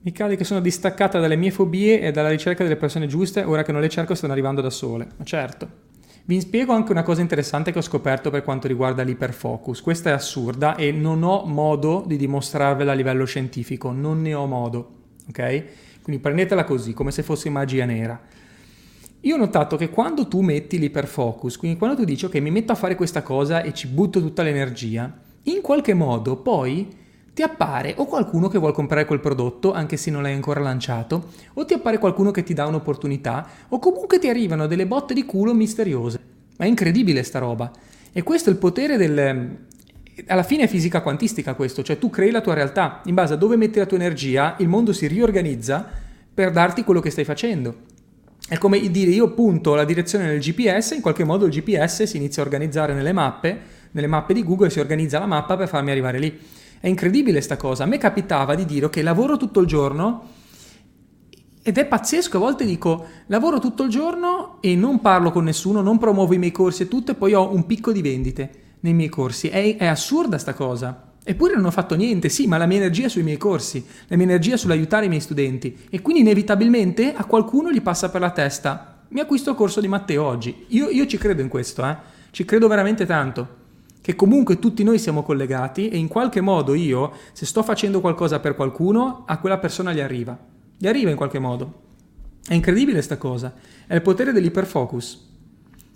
Mi 0.00 0.10
cade 0.10 0.36
che 0.36 0.44
sono 0.44 0.60
distaccata 0.60 1.20
dalle 1.20 1.36
mie 1.36 1.50
fobie 1.50 2.00
e 2.00 2.12
dalla 2.12 2.30
ricerca 2.30 2.62
delle 2.62 2.76
persone 2.76 3.06
giuste, 3.06 3.42
ora 3.42 3.62
che 3.62 3.72
non 3.72 3.82
le 3.82 3.90
cerco 3.90 4.14
stanno 4.14 4.32
arrivando 4.32 4.62
da 4.62 4.70
sole. 4.70 5.08
Ma 5.18 5.24
certo. 5.24 5.68
Vi 6.24 6.40
spiego 6.40 6.72
anche 6.72 6.92
una 6.92 7.02
cosa 7.02 7.20
interessante 7.20 7.70
che 7.70 7.78
ho 7.78 7.82
scoperto 7.82 8.30
per 8.30 8.42
quanto 8.42 8.68
riguarda 8.68 9.02
l'iperfocus. 9.02 9.82
Questa 9.82 10.08
è 10.08 10.12
assurda 10.14 10.76
e 10.76 10.92
non 10.92 11.22
ho 11.24 11.44
modo 11.44 12.04
di 12.06 12.16
dimostrarvela 12.16 12.92
a 12.92 12.94
livello 12.94 13.26
scientifico, 13.26 13.92
non 13.92 14.22
ne 14.22 14.32
ho 14.32 14.46
modo, 14.46 14.92
ok? 15.28 15.64
Quindi 16.00 16.22
prendetela 16.22 16.64
così, 16.64 16.94
come 16.94 17.10
se 17.10 17.22
fosse 17.22 17.50
magia 17.50 17.84
nera. 17.84 18.18
Io 19.22 19.34
ho 19.34 19.38
notato 19.38 19.76
che 19.76 19.90
quando 19.90 20.28
tu 20.28 20.42
metti 20.42 20.78
l'iperfocus, 20.78 21.56
quindi 21.56 21.76
quando 21.76 21.96
tu 21.96 22.04
dici 22.04 22.24
ok 22.24 22.36
mi 22.36 22.52
metto 22.52 22.70
a 22.70 22.76
fare 22.76 22.94
questa 22.94 23.22
cosa 23.22 23.62
e 23.62 23.74
ci 23.74 23.88
butto 23.88 24.20
tutta 24.20 24.44
l'energia, 24.44 25.12
in 25.44 25.60
qualche 25.60 25.92
modo 25.92 26.36
poi 26.36 26.88
ti 27.34 27.42
appare 27.42 27.94
o 27.96 28.06
qualcuno 28.06 28.46
che 28.46 28.58
vuole 28.58 28.74
comprare 28.74 29.06
quel 29.06 29.18
prodotto 29.18 29.72
anche 29.72 29.96
se 29.96 30.12
non 30.12 30.22
l'hai 30.22 30.34
ancora 30.34 30.60
lanciato, 30.60 31.30
o 31.54 31.64
ti 31.64 31.74
appare 31.74 31.98
qualcuno 31.98 32.30
che 32.30 32.44
ti 32.44 32.54
dà 32.54 32.66
un'opportunità, 32.66 33.46
o 33.70 33.80
comunque 33.80 34.20
ti 34.20 34.28
arrivano 34.28 34.68
delle 34.68 34.86
botte 34.86 35.14
di 35.14 35.24
culo 35.24 35.52
misteriose. 35.52 36.20
Ma 36.56 36.64
è 36.66 36.68
incredibile 36.68 37.24
sta 37.24 37.40
roba. 37.40 37.72
E 38.12 38.22
questo 38.22 38.50
è 38.50 38.52
il 38.52 38.58
potere 38.58 38.96
del... 38.96 39.56
Alla 40.26 40.42
fine 40.42 40.64
è 40.64 40.68
fisica 40.68 41.00
quantistica 41.00 41.54
questo, 41.54 41.82
cioè 41.82 41.98
tu 41.98 42.08
crei 42.08 42.30
la 42.30 42.40
tua 42.40 42.54
realtà, 42.54 43.02
in 43.04 43.14
base 43.14 43.34
a 43.34 43.36
dove 43.36 43.56
metti 43.56 43.78
la 43.78 43.86
tua 43.86 43.96
energia, 43.96 44.54
il 44.58 44.68
mondo 44.68 44.92
si 44.92 45.06
riorganizza 45.06 45.88
per 46.34 46.50
darti 46.50 46.82
quello 46.82 47.00
che 47.00 47.10
stai 47.10 47.24
facendo. 47.24 47.87
È 48.48 48.56
come 48.56 48.80
dire 48.90 49.10
io 49.10 49.34
punto 49.34 49.74
la 49.74 49.84
direzione 49.84 50.24
nel 50.24 50.40
GPS, 50.40 50.92
in 50.92 51.02
qualche 51.02 51.22
modo 51.22 51.44
il 51.44 51.52
GPS 51.52 52.04
si 52.04 52.16
inizia 52.16 52.40
a 52.40 52.46
organizzare 52.46 52.94
nelle 52.94 53.12
mappe, 53.12 53.60
nelle 53.90 54.06
mappe 54.06 54.32
di 54.32 54.42
Google 54.42 54.70
si 54.70 54.80
organizza 54.80 55.18
la 55.18 55.26
mappa 55.26 55.58
per 55.58 55.68
farmi 55.68 55.90
arrivare 55.90 56.18
lì. 56.18 56.40
È 56.80 56.88
incredibile 56.88 57.42
sta 57.42 57.58
cosa. 57.58 57.84
A 57.84 57.86
me 57.86 57.98
capitava 57.98 58.54
di 58.54 58.64
dire 58.64 58.88
che 58.88 59.02
lavoro 59.02 59.36
tutto 59.36 59.60
il 59.60 59.66
giorno 59.66 60.28
ed 61.62 61.76
è 61.76 61.84
pazzesco, 61.84 62.38
a 62.38 62.40
volte 62.40 62.64
dico 62.64 63.04
lavoro 63.26 63.58
tutto 63.58 63.82
il 63.82 63.90
giorno 63.90 64.56
e 64.62 64.74
non 64.76 65.02
parlo 65.02 65.30
con 65.30 65.44
nessuno, 65.44 65.82
non 65.82 65.98
promuovo 65.98 66.32
i 66.32 66.38
miei 66.38 66.50
corsi 66.50 66.84
e 66.84 66.88
tutto 66.88 67.10
e 67.10 67.16
poi 67.16 67.34
ho 67.34 67.52
un 67.52 67.66
picco 67.66 67.92
di 67.92 68.00
vendite 68.00 68.50
nei 68.80 68.94
miei 68.94 69.10
corsi. 69.10 69.48
È, 69.48 69.76
è 69.76 69.84
assurda 69.84 70.38
sta 70.38 70.54
cosa. 70.54 71.07
Eppure 71.24 71.54
non 71.54 71.66
ho 71.66 71.70
fatto 71.70 71.94
niente, 71.94 72.28
sì, 72.28 72.46
ma 72.46 72.56
la 72.56 72.66
mia 72.66 72.78
energia 72.78 73.06
è 73.06 73.10
sui 73.10 73.22
miei 73.22 73.36
corsi, 73.36 73.84
la 74.06 74.16
mia 74.16 74.24
energia 74.24 74.54
è 74.54 74.58
sull'aiutare 74.58 75.06
i 75.06 75.08
miei 75.08 75.20
studenti 75.20 75.76
e 75.90 76.00
quindi 76.00 76.22
inevitabilmente 76.22 77.12
a 77.14 77.24
qualcuno 77.24 77.70
gli 77.70 77.82
passa 77.82 78.08
per 78.10 78.20
la 78.20 78.30
testa, 78.30 79.02
mi 79.08 79.20
acquisto 79.20 79.50
il 79.50 79.56
corso 79.56 79.80
di 79.80 79.88
Matteo 79.88 80.24
oggi. 80.24 80.64
Io, 80.68 80.88
io 80.88 81.06
ci 81.06 81.18
credo 81.18 81.42
in 81.42 81.48
questo, 81.48 81.86
eh? 81.86 81.96
ci 82.30 82.44
credo 82.44 82.68
veramente 82.68 83.06
tanto, 83.06 83.56
che 84.00 84.14
comunque 84.16 84.58
tutti 84.58 84.84
noi 84.84 84.98
siamo 84.98 85.22
collegati 85.22 85.88
e 85.88 85.98
in 85.98 86.08
qualche 86.08 86.40
modo 86.40 86.74
io, 86.74 87.12
se 87.32 87.44
sto 87.44 87.62
facendo 87.62 88.00
qualcosa 88.00 88.40
per 88.40 88.54
qualcuno, 88.54 89.24
a 89.26 89.38
quella 89.38 89.58
persona 89.58 89.92
gli 89.92 90.00
arriva, 90.00 90.38
gli 90.76 90.86
arriva 90.86 91.10
in 91.10 91.16
qualche 91.16 91.38
modo. 91.38 91.82
È 92.46 92.54
incredibile 92.54 93.02
sta 93.02 93.18
cosa, 93.18 93.54
è 93.86 93.94
il 93.94 94.02
potere 94.02 94.32
dell'iperfocus. 94.32 95.26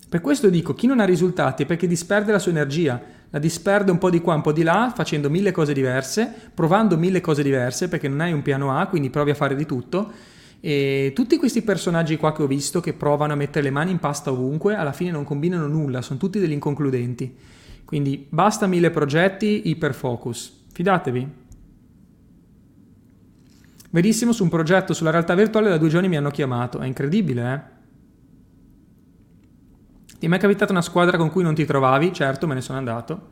Per 0.08 0.20
questo 0.20 0.50
dico, 0.50 0.74
chi 0.74 0.86
non 0.86 1.00
ha 1.00 1.06
risultati 1.06 1.62
è 1.62 1.66
perché 1.66 1.86
disperde 1.86 2.32
la 2.32 2.38
sua 2.38 2.50
energia, 2.50 3.00
la 3.32 3.38
disperde 3.38 3.90
un 3.90 3.96
po' 3.96 4.10
di 4.10 4.20
qua, 4.20 4.34
un 4.34 4.42
po' 4.42 4.52
di 4.52 4.62
là, 4.62 4.92
facendo 4.94 5.30
mille 5.30 5.52
cose 5.52 5.72
diverse, 5.72 6.30
provando 6.52 6.98
mille 6.98 7.22
cose 7.22 7.42
diverse 7.42 7.88
perché 7.88 8.06
non 8.06 8.20
hai 8.20 8.30
un 8.30 8.42
piano 8.42 8.78
A, 8.78 8.86
quindi 8.88 9.08
provi 9.08 9.30
a 9.30 9.34
fare 9.34 9.54
di 9.54 9.64
tutto. 9.64 10.12
E 10.60 11.12
tutti 11.14 11.38
questi 11.38 11.62
personaggi 11.62 12.18
qua 12.18 12.34
che 12.34 12.42
ho 12.42 12.46
visto 12.46 12.80
che 12.80 12.92
provano 12.92 13.32
a 13.32 13.36
mettere 13.36 13.64
le 13.64 13.70
mani 13.70 13.90
in 13.90 13.98
pasta 13.98 14.30
ovunque, 14.30 14.74
alla 14.74 14.92
fine 14.92 15.10
non 15.10 15.24
combinano 15.24 15.66
nulla, 15.66 16.02
sono 16.02 16.18
tutti 16.18 16.38
degli 16.38 16.52
inconcludenti. 16.52 17.34
Quindi 17.86 18.26
basta 18.28 18.66
mille 18.66 18.90
progetti, 18.90 19.62
iperfocus. 19.70 20.66
Fidatevi. 20.70 21.28
Verissimo 23.90 24.32
su 24.32 24.42
un 24.42 24.50
progetto 24.50 24.92
sulla 24.92 25.10
realtà 25.10 25.34
virtuale 25.34 25.70
da 25.70 25.78
due 25.78 25.88
giorni 25.88 26.08
mi 26.08 26.18
hanno 26.18 26.30
chiamato, 26.30 26.80
è 26.80 26.86
incredibile, 26.86 27.54
eh? 27.54 27.80
Ti 30.22 30.28
è 30.28 30.30
mai 30.30 30.38
capitata 30.38 30.70
una 30.70 30.82
squadra 30.82 31.16
con 31.16 31.32
cui 31.32 31.42
non 31.42 31.52
ti 31.52 31.64
trovavi? 31.64 32.12
Certo, 32.12 32.46
me 32.46 32.54
ne 32.54 32.60
sono 32.60 32.78
andato. 32.78 33.30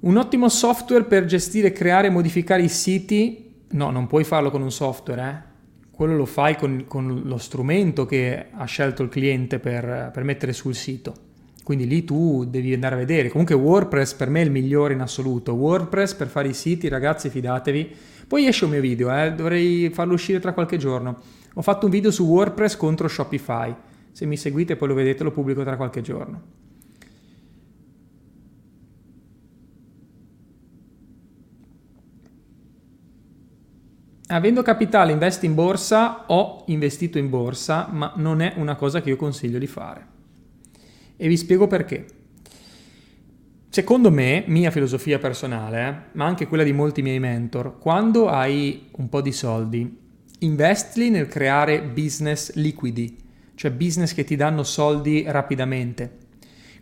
Un 0.00 0.18
ottimo 0.18 0.50
software 0.50 1.04
per 1.04 1.24
gestire, 1.24 1.72
creare 1.72 2.08
e 2.08 2.10
modificare 2.10 2.60
i 2.60 2.68
siti? 2.68 3.54
No, 3.68 3.90
non 3.90 4.06
puoi 4.06 4.24
farlo 4.24 4.50
con 4.50 4.60
un 4.60 4.70
software, 4.70 5.22
eh? 5.22 5.90
Quello 5.90 6.14
lo 6.14 6.26
fai 6.26 6.56
con, 6.56 6.84
con, 6.86 7.22
lo 7.24 7.38
strumento 7.38 8.04
che 8.04 8.48
ha 8.52 8.66
scelto 8.66 9.02
il 9.02 9.08
cliente 9.08 9.58
per, 9.58 10.10
per 10.12 10.24
mettere 10.24 10.52
sul 10.52 10.74
sito. 10.74 11.14
Quindi 11.64 11.86
lì 11.86 12.04
tu 12.04 12.44
devi 12.44 12.74
andare 12.74 12.96
a 12.96 12.98
vedere. 12.98 13.30
Comunque 13.30 13.54
WordPress 13.54 14.12
per 14.12 14.28
me 14.28 14.42
è 14.42 14.44
il 14.44 14.50
migliore 14.50 14.92
in 14.92 15.00
assoluto. 15.00 15.54
WordPress 15.54 16.12
per 16.12 16.26
fare 16.26 16.48
i 16.48 16.52
siti, 16.52 16.86
ragazzi, 16.88 17.30
fidatevi. 17.30 17.96
Poi 18.28 18.46
esce 18.46 18.66
un 18.66 18.72
mio 18.72 18.82
video, 18.82 19.10
eh? 19.10 19.32
dovrei 19.32 19.88
farlo 19.88 20.12
uscire 20.12 20.38
tra 20.38 20.52
qualche 20.52 20.76
giorno. 20.76 21.18
Ho 21.54 21.62
fatto 21.62 21.86
un 21.86 21.92
video 21.92 22.10
su 22.10 22.26
WordPress 22.26 22.76
contro 22.76 23.08
Shopify. 23.08 23.74
Se 24.12 24.26
mi 24.26 24.36
seguite 24.36 24.76
poi 24.76 24.88
lo 24.88 24.94
vedete, 24.94 25.22
lo 25.22 25.30
pubblico 25.30 25.62
tra 25.62 25.76
qualche 25.76 26.00
giorno. 26.00 26.58
Avendo 34.30 34.60
capitale 34.60 35.12
investi 35.12 35.46
in 35.46 35.54
borsa, 35.54 36.24
ho 36.26 36.64
investito 36.66 37.16
in 37.16 37.30
borsa, 37.30 37.88
ma 37.90 38.12
non 38.16 38.42
è 38.42 38.52
una 38.56 38.76
cosa 38.76 39.00
che 39.00 39.08
io 39.08 39.16
consiglio 39.16 39.58
di 39.58 39.66
fare. 39.66 40.06
E 41.16 41.28
vi 41.28 41.36
spiego 41.38 41.66
perché. 41.66 42.04
Secondo 43.70 44.10
me, 44.10 44.44
mia 44.46 44.70
filosofia 44.70 45.18
personale, 45.18 45.88
eh, 45.88 45.94
ma 46.12 46.26
anche 46.26 46.46
quella 46.46 46.62
di 46.62 46.72
molti 46.72 47.00
miei 47.00 47.20
mentor, 47.20 47.78
quando 47.78 48.28
hai 48.28 48.88
un 48.96 49.08
po' 49.08 49.22
di 49.22 49.32
soldi, 49.32 49.98
investili 50.40 51.08
nel 51.08 51.26
creare 51.26 51.82
business 51.82 52.52
liquidi, 52.54 53.16
cioè 53.58 53.72
business 53.72 54.14
che 54.14 54.22
ti 54.22 54.36
danno 54.36 54.62
soldi 54.62 55.24
rapidamente. 55.26 56.26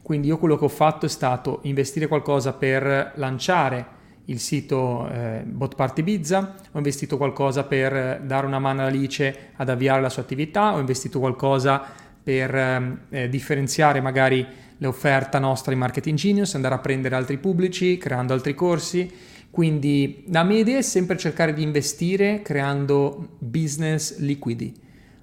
Quindi 0.03 0.27
io 0.27 0.37
quello 0.37 0.59
che 0.59 0.67
ho 0.67 0.69
fatto 0.69 1.07
è 1.07 1.09
stato 1.09 1.61
investire 1.63 2.07
qualcosa 2.07 2.53
per 2.53 3.13
lanciare 3.15 3.95
il 4.27 4.39
sito 4.39 5.09
eh, 5.09 5.43
Bot 5.47 5.75
Party 5.75 6.03
Bizza, 6.03 6.55
ho 6.71 6.77
investito 6.77 7.17
qualcosa 7.17 7.65
per 7.65 8.21
dare 8.23 8.47
una 8.47 8.59
mano 8.59 8.83
a 8.83 8.87
Alice 8.87 9.53
ad 9.57 9.71
avviare 9.71 10.03
la 10.03 10.11
sua 10.11 10.21
attività, 10.21 10.75
ho 10.75 10.79
investito 10.79 11.19
qualcosa 11.19 11.83
per 12.23 12.55
ehm, 12.55 12.99
eh, 13.09 13.29
differenziare 13.31 14.03
magari 14.03 14.47
l'offerta 14.77 15.39
nostra 15.39 15.73
in 15.73 15.79
Marketing 15.79 16.19
Genius, 16.19 16.57
andare 16.57 16.75
a 16.75 16.81
prendere 16.81 17.15
altri 17.15 17.39
pubblici, 17.39 17.97
creando 17.97 18.35
altri 18.35 18.55
corsi. 18.55 19.11
Quindi 19.51 20.25
la 20.29 20.45
mia 20.45 20.59
idea 20.59 20.77
è 20.77 20.83
sempre 20.83 21.17
cercare 21.17 21.55
di 21.55 21.63
investire 21.63 22.43
creando 22.43 23.37
business 23.39 24.19
liquidi, 24.19 24.75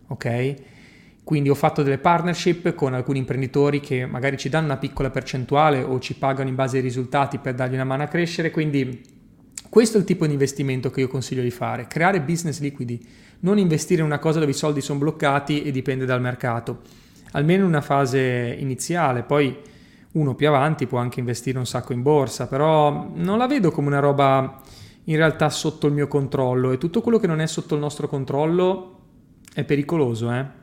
ok? 0.08 0.72
Quindi 1.24 1.50
ho 1.50 1.56
fatto 1.56 1.84
delle 1.84 2.00
partnership 2.00 2.76
con 2.76 2.94
alcuni 2.94 3.20
imprenditori 3.20 3.80
che 3.80 4.06
magari 4.06 4.38
ci 4.38 4.50
danno 4.50 4.66
una 4.66 4.78
piccola 4.78 5.10
percentuale 5.10 5.82
o 5.82 6.00
ci 6.00 6.16
pagano 6.16 6.50
in 6.50 6.56
base 6.56 6.78
ai 6.78 6.84
risultati 6.84 7.38
per 7.38 7.54
dargli 7.54 7.76
una 7.76 7.86
mano 7.86 8.04
a 8.04 8.08
crescere, 8.08 8.52
quindi 8.52 9.02
questo 9.70 9.98
è 9.98 10.02
il 10.02 10.06
tipo 10.06 10.28
di 10.28 10.34
investimento 10.34 10.90
che 10.90 11.00
io 11.00 11.08
consiglio 11.08 11.42
di 11.42 11.50
fare, 11.50 11.88
creare 11.88 12.22
business 12.22 12.60
liquidi, 12.60 13.04
non 13.40 13.58
investire 13.58 14.02
in 14.02 14.06
una 14.06 14.20
cosa 14.20 14.40
dove 14.40 14.52
i 14.52 14.56
soldi 14.56 14.82
sono 14.82 15.00
bloccati 15.00 15.64
e 15.64 15.72
dipende 15.72 16.06
dal 16.06 16.22
mercato, 16.22 16.82
almeno 17.32 17.64
in 17.64 17.70
una 17.70 17.82
fase 17.82 18.56
iniziale, 18.60 19.24
poi 19.24 19.58
uno 20.12 20.36
più 20.36 20.48
avanti 20.48 20.88
può 20.88 21.00
anche 21.00 21.22
investire 21.22 21.58
un 21.58 21.66
sacco 21.66 21.94
in 21.94 22.02
borsa, 22.02 22.48
però 22.48 23.10
non 23.16 23.38
la 23.38 23.48
vedo 23.48 23.72
come 23.72 23.88
una 23.88 24.00
roba 24.00 24.62
in 25.06 25.16
realtà 25.16 25.50
sotto 25.50 25.88
il 25.88 25.94
mio 25.94 26.08
controllo 26.08 26.72
e 26.72 26.78
tutto 26.78 27.02
quello 27.02 27.18
che 27.18 27.28
non 27.28 27.40
è 27.40 27.48
sotto 27.48 27.74
il 27.74 27.80
nostro 27.80 28.08
controllo 28.08 29.00
è 29.54 29.64
pericoloso, 29.64 30.32
eh? 30.32 30.62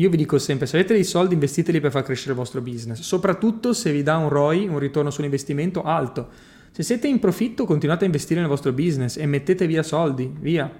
Io 0.00 0.08
vi 0.08 0.16
dico 0.16 0.38
sempre, 0.38 0.66
se 0.66 0.78
avete 0.78 0.94
dei 0.94 1.04
soldi 1.04 1.34
investiteli 1.34 1.78
per 1.78 1.90
far 1.90 2.02
crescere 2.02 2.30
il 2.30 2.38
vostro 2.38 2.62
business, 2.62 3.00
soprattutto 3.00 3.74
se 3.74 3.92
vi 3.92 4.02
dà 4.02 4.16
un 4.16 4.30
ROI, 4.30 4.66
un 4.66 4.78
ritorno 4.78 5.10
sull'investimento 5.10 5.82
alto. 5.82 6.28
Se 6.70 6.82
siete 6.82 7.06
in 7.06 7.18
profitto 7.18 7.66
continuate 7.66 8.04
a 8.04 8.06
investire 8.06 8.40
nel 8.40 8.48
vostro 8.48 8.72
business 8.72 9.18
e 9.18 9.26
mettete 9.26 9.66
via 9.66 9.82
soldi, 9.82 10.32
via. 10.40 10.72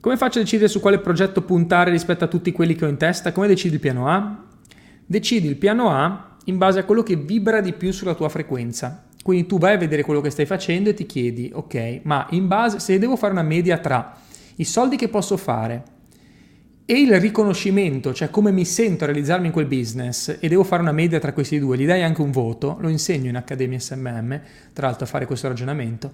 Come 0.00 0.16
faccio 0.16 0.38
a 0.38 0.42
decidere 0.42 0.68
su 0.68 0.80
quale 0.80 0.98
progetto 0.98 1.42
puntare 1.42 1.90
rispetto 1.90 2.24
a 2.24 2.28
tutti 2.28 2.52
quelli 2.52 2.74
che 2.74 2.86
ho 2.86 2.88
in 2.88 2.96
testa? 2.96 3.32
Come 3.32 3.46
decidi 3.46 3.74
il 3.74 3.80
piano 3.80 4.08
A? 4.08 4.44
Decidi 5.04 5.46
il 5.46 5.56
piano 5.56 5.90
A 5.90 6.38
in 6.44 6.56
base 6.56 6.78
a 6.78 6.84
quello 6.84 7.02
che 7.02 7.16
vibra 7.16 7.60
di 7.60 7.74
più 7.74 7.92
sulla 7.92 8.14
tua 8.14 8.30
frequenza. 8.30 9.08
Quindi 9.22 9.46
tu 9.46 9.58
vai 9.58 9.74
a 9.74 9.78
vedere 9.78 10.04
quello 10.04 10.22
che 10.22 10.30
stai 10.30 10.46
facendo 10.46 10.88
e 10.88 10.94
ti 10.94 11.04
chiedi, 11.04 11.50
ok, 11.52 12.00
ma 12.04 12.26
in 12.30 12.46
base, 12.46 12.78
se 12.78 12.98
devo 12.98 13.16
fare 13.16 13.32
una 13.32 13.42
media 13.42 13.76
tra 13.76 14.24
i 14.56 14.64
soldi 14.64 14.96
che 14.96 15.08
posso 15.08 15.36
fare 15.36 15.94
e 16.88 17.00
il 17.00 17.18
riconoscimento, 17.18 18.14
cioè 18.14 18.30
come 18.30 18.52
mi 18.52 18.64
sento 18.64 19.02
a 19.02 19.08
realizzarmi 19.08 19.46
in 19.46 19.52
quel 19.52 19.66
business 19.66 20.38
e 20.38 20.48
devo 20.48 20.62
fare 20.62 20.82
una 20.82 20.92
media 20.92 21.18
tra 21.18 21.32
questi 21.32 21.58
due, 21.58 21.76
gli 21.76 21.84
dai 21.84 22.04
anche 22.04 22.22
un 22.22 22.30
voto, 22.30 22.76
lo 22.80 22.88
insegno 22.88 23.28
in 23.28 23.34
Accademia 23.34 23.80
SMM, 23.80 24.40
tra 24.72 24.86
l'altro 24.86 25.04
a 25.04 25.08
fare 25.08 25.26
questo 25.26 25.48
ragionamento, 25.48 26.12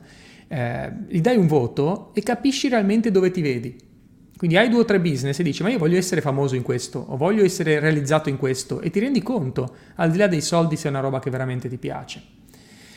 eh, 0.49 0.90
gli 1.09 1.20
dai 1.20 1.36
un 1.36 1.47
voto 1.47 2.12
e 2.14 2.22
capisci 2.22 2.70
realmente 2.70 3.11
dove 3.11 3.30
ti 3.30 3.43
vedi. 3.43 3.90
Quindi 4.34 4.57
hai 4.57 4.70
due 4.70 4.80
o 4.80 4.84
tre 4.86 4.99
business 4.99 5.38
e 5.38 5.43
dici 5.43 5.62
ma 5.62 5.68
io 5.68 5.78
voglio 5.78 5.99
essere 5.99 6.20
famoso 6.22 6.57
in 6.57 6.62
questo 6.62 6.99
o 6.99 7.16
voglio 7.16 7.45
essere 7.45 7.78
realizzato 7.78 8.30
in 8.30 8.38
questo 8.38 8.80
e 8.80 8.90
ti 8.90 8.99
rendi 8.99 9.22
conto, 9.22 9.76
al 9.97 10.11
di 10.11 10.16
là 10.16 10.26
dei 10.26 10.40
soldi, 10.40 10.76
se 10.76 10.88
è 10.88 10.90
una 10.90 11.01
roba 11.01 11.20
che 11.20 11.30
veramente 11.30 11.68
ti 11.68 11.76
piace. 11.76 12.22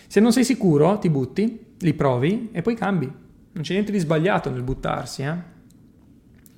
Se 0.07 0.21
non 0.21 0.31
sei 0.31 0.45
sicuro, 0.45 0.97
ti 0.97 1.09
butti, 1.09 1.73
li 1.77 1.93
provi 1.93 2.49
e 2.53 2.61
poi 2.61 2.75
cambi. 2.75 3.11
Non 3.55 3.63
c'è 3.63 3.71
niente 3.71 3.93
di 3.93 3.99
sbagliato 3.99 4.49
nel 4.49 4.63
buttarsi. 4.63 5.21
Eh? 5.21 5.35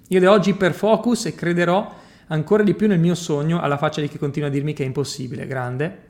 Io 0.08 0.20
da 0.20 0.32
oggi 0.32 0.50
iperfocus 0.50 1.28
e 1.28 1.36
crederò 1.36 1.96
ancora 2.28 2.64
di 2.64 2.74
più 2.74 2.88
nel 2.88 3.00
mio 3.00 3.14
sogno 3.14 3.62
alla 3.62 3.78
faccia 3.78 4.02
di 4.02 4.08
chi 4.08 4.18
continua 4.18 4.48
a 4.48 4.52
dirmi 4.52 4.74
che 4.74 4.82
è 4.82 4.88
impossibile. 4.88 5.46
Grande, 5.46 6.08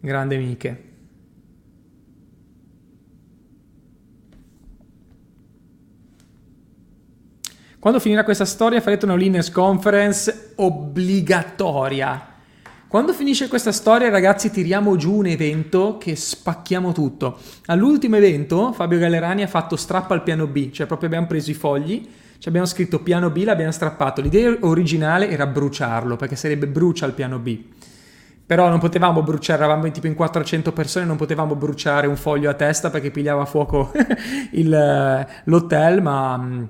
grande 0.00 0.36
Miche. 0.36 0.92
Quando 7.78 8.00
finirà 8.00 8.22
questa 8.22 8.44
storia 8.44 8.82
farete 8.82 9.06
una 9.06 9.14
Winners 9.14 9.50
Conference 9.50 10.52
obbligatoria. 10.56 12.33
Quando 12.94 13.12
finisce 13.12 13.48
questa 13.48 13.72
storia, 13.72 14.08
ragazzi, 14.08 14.52
tiriamo 14.52 14.94
giù 14.94 15.14
un 15.14 15.26
evento 15.26 15.98
che 15.98 16.14
spacchiamo 16.14 16.92
tutto. 16.92 17.40
All'ultimo 17.66 18.14
evento, 18.14 18.72
Fabio 18.72 19.00
Gallerani 19.00 19.42
ha 19.42 19.48
fatto 19.48 19.74
strappa 19.74 20.14
al 20.14 20.22
piano 20.22 20.46
B, 20.46 20.70
cioè 20.70 20.86
proprio 20.86 21.08
abbiamo 21.08 21.26
preso 21.26 21.50
i 21.50 21.54
fogli, 21.54 22.08
ci 22.38 22.48
abbiamo 22.48 22.68
scritto 22.68 23.00
piano 23.00 23.30
B, 23.30 23.42
l'abbiamo 23.42 23.72
strappato. 23.72 24.20
L'idea 24.20 24.56
originale 24.60 25.28
era 25.28 25.44
bruciarlo, 25.44 26.14
perché 26.14 26.36
sarebbe 26.36 26.68
brucia 26.68 27.04
al 27.04 27.14
piano 27.14 27.40
B. 27.40 27.58
Però 28.46 28.68
non 28.68 28.78
potevamo 28.78 29.24
bruciare, 29.24 29.64
eravamo 29.64 29.90
tipo 29.90 30.06
in 30.06 30.14
400 30.14 30.70
persone, 30.70 31.04
non 31.04 31.16
potevamo 31.16 31.56
bruciare 31.56 32.06
un 32.06 32.14
foglio 32.14 32.48
a 32.48 32.54
testa 32.54 32.90
perché 32.90 33.10
pigliava 33.10 33.42
a 33.42 33.46
fuoco 33.46 33.90
il, 34.52 35.26
l'hotel, 35.42 36.00
ma 36.00 36.36
mm, 36.38 36.64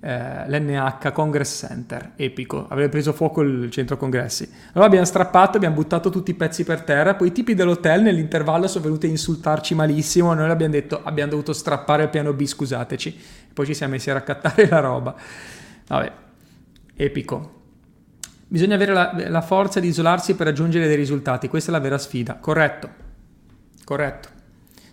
eh, 0.00 0.48
l'NH 0.48 1.12
Congress 1.12 1.66
Center, 1.66 2.12
epico, 2.16 2.66
avrebbe 2.68 2.90
preso 2.90 3.12
fuoco 3.12 3.40
il 3.42 3.70
centro 3.70 3.96
congressi. 3.96 4.48
Allora 4.68 4.86
abbiamo 4.86 5.04
strappato, 5.04 5.56
abbiamo 5.56 5.74
buttato 5.74 6.10
tutti 6.10 6.30
i 6.30 6.34
pezzi 6.34 6.64
per 6.64 6.82
terra, 6.82 7.14
poi 7.14 7.28
i 7.28 7.32
tipi 7.32 7.54
dell'hotel 7.54 8.02
nell'intervallo 8.02 8.68
sono 8.68 8.84
venuti 8.84 9.06
a 9.06 9.10
insultarci 9.10 9.74
malissimo, 9.74 10.34
noi 10.34 10.50
abbiamo 10.50 10.72
detto 10.72 11.00
abbiamo 11.02 11.30
dovuto 11.30 11.52
strappare 11.52 12.04
il 12.04 12.08
piano 12.10 12.32
B, 12.32 12.44
scusateci, 12.44 13.20
poi 13.52 13.66
ci 13.66 13.74
siamo 13.74 13.94
messi 13.94 14.10
a 14.10 14.14
raccattare 14.14 14.68
la 14.68 14.80
roba. 14.80 15.14
Vabbè, 15.88 16.12
epico. 16.94 17.56
Bisogna 18.46 18.76
avere 18.76 18.92
la, 18.92 19.12
la 19.28 19.42
forza 19.42 19.78
di 19.80 19.88
isolarsi 19.88 20.34
per 20.34 20.46
raggiungere 20.46 20.86
dei 20.86 20.96
risultati, 20.96 21.48
questa 21.48 21.70
è 21.70 21.72
la 21.72 21.80
vera 21.80 21.98
sfida, 21.98 22.36
corretto, 22.36 22.88
corretto. 23.84 24.28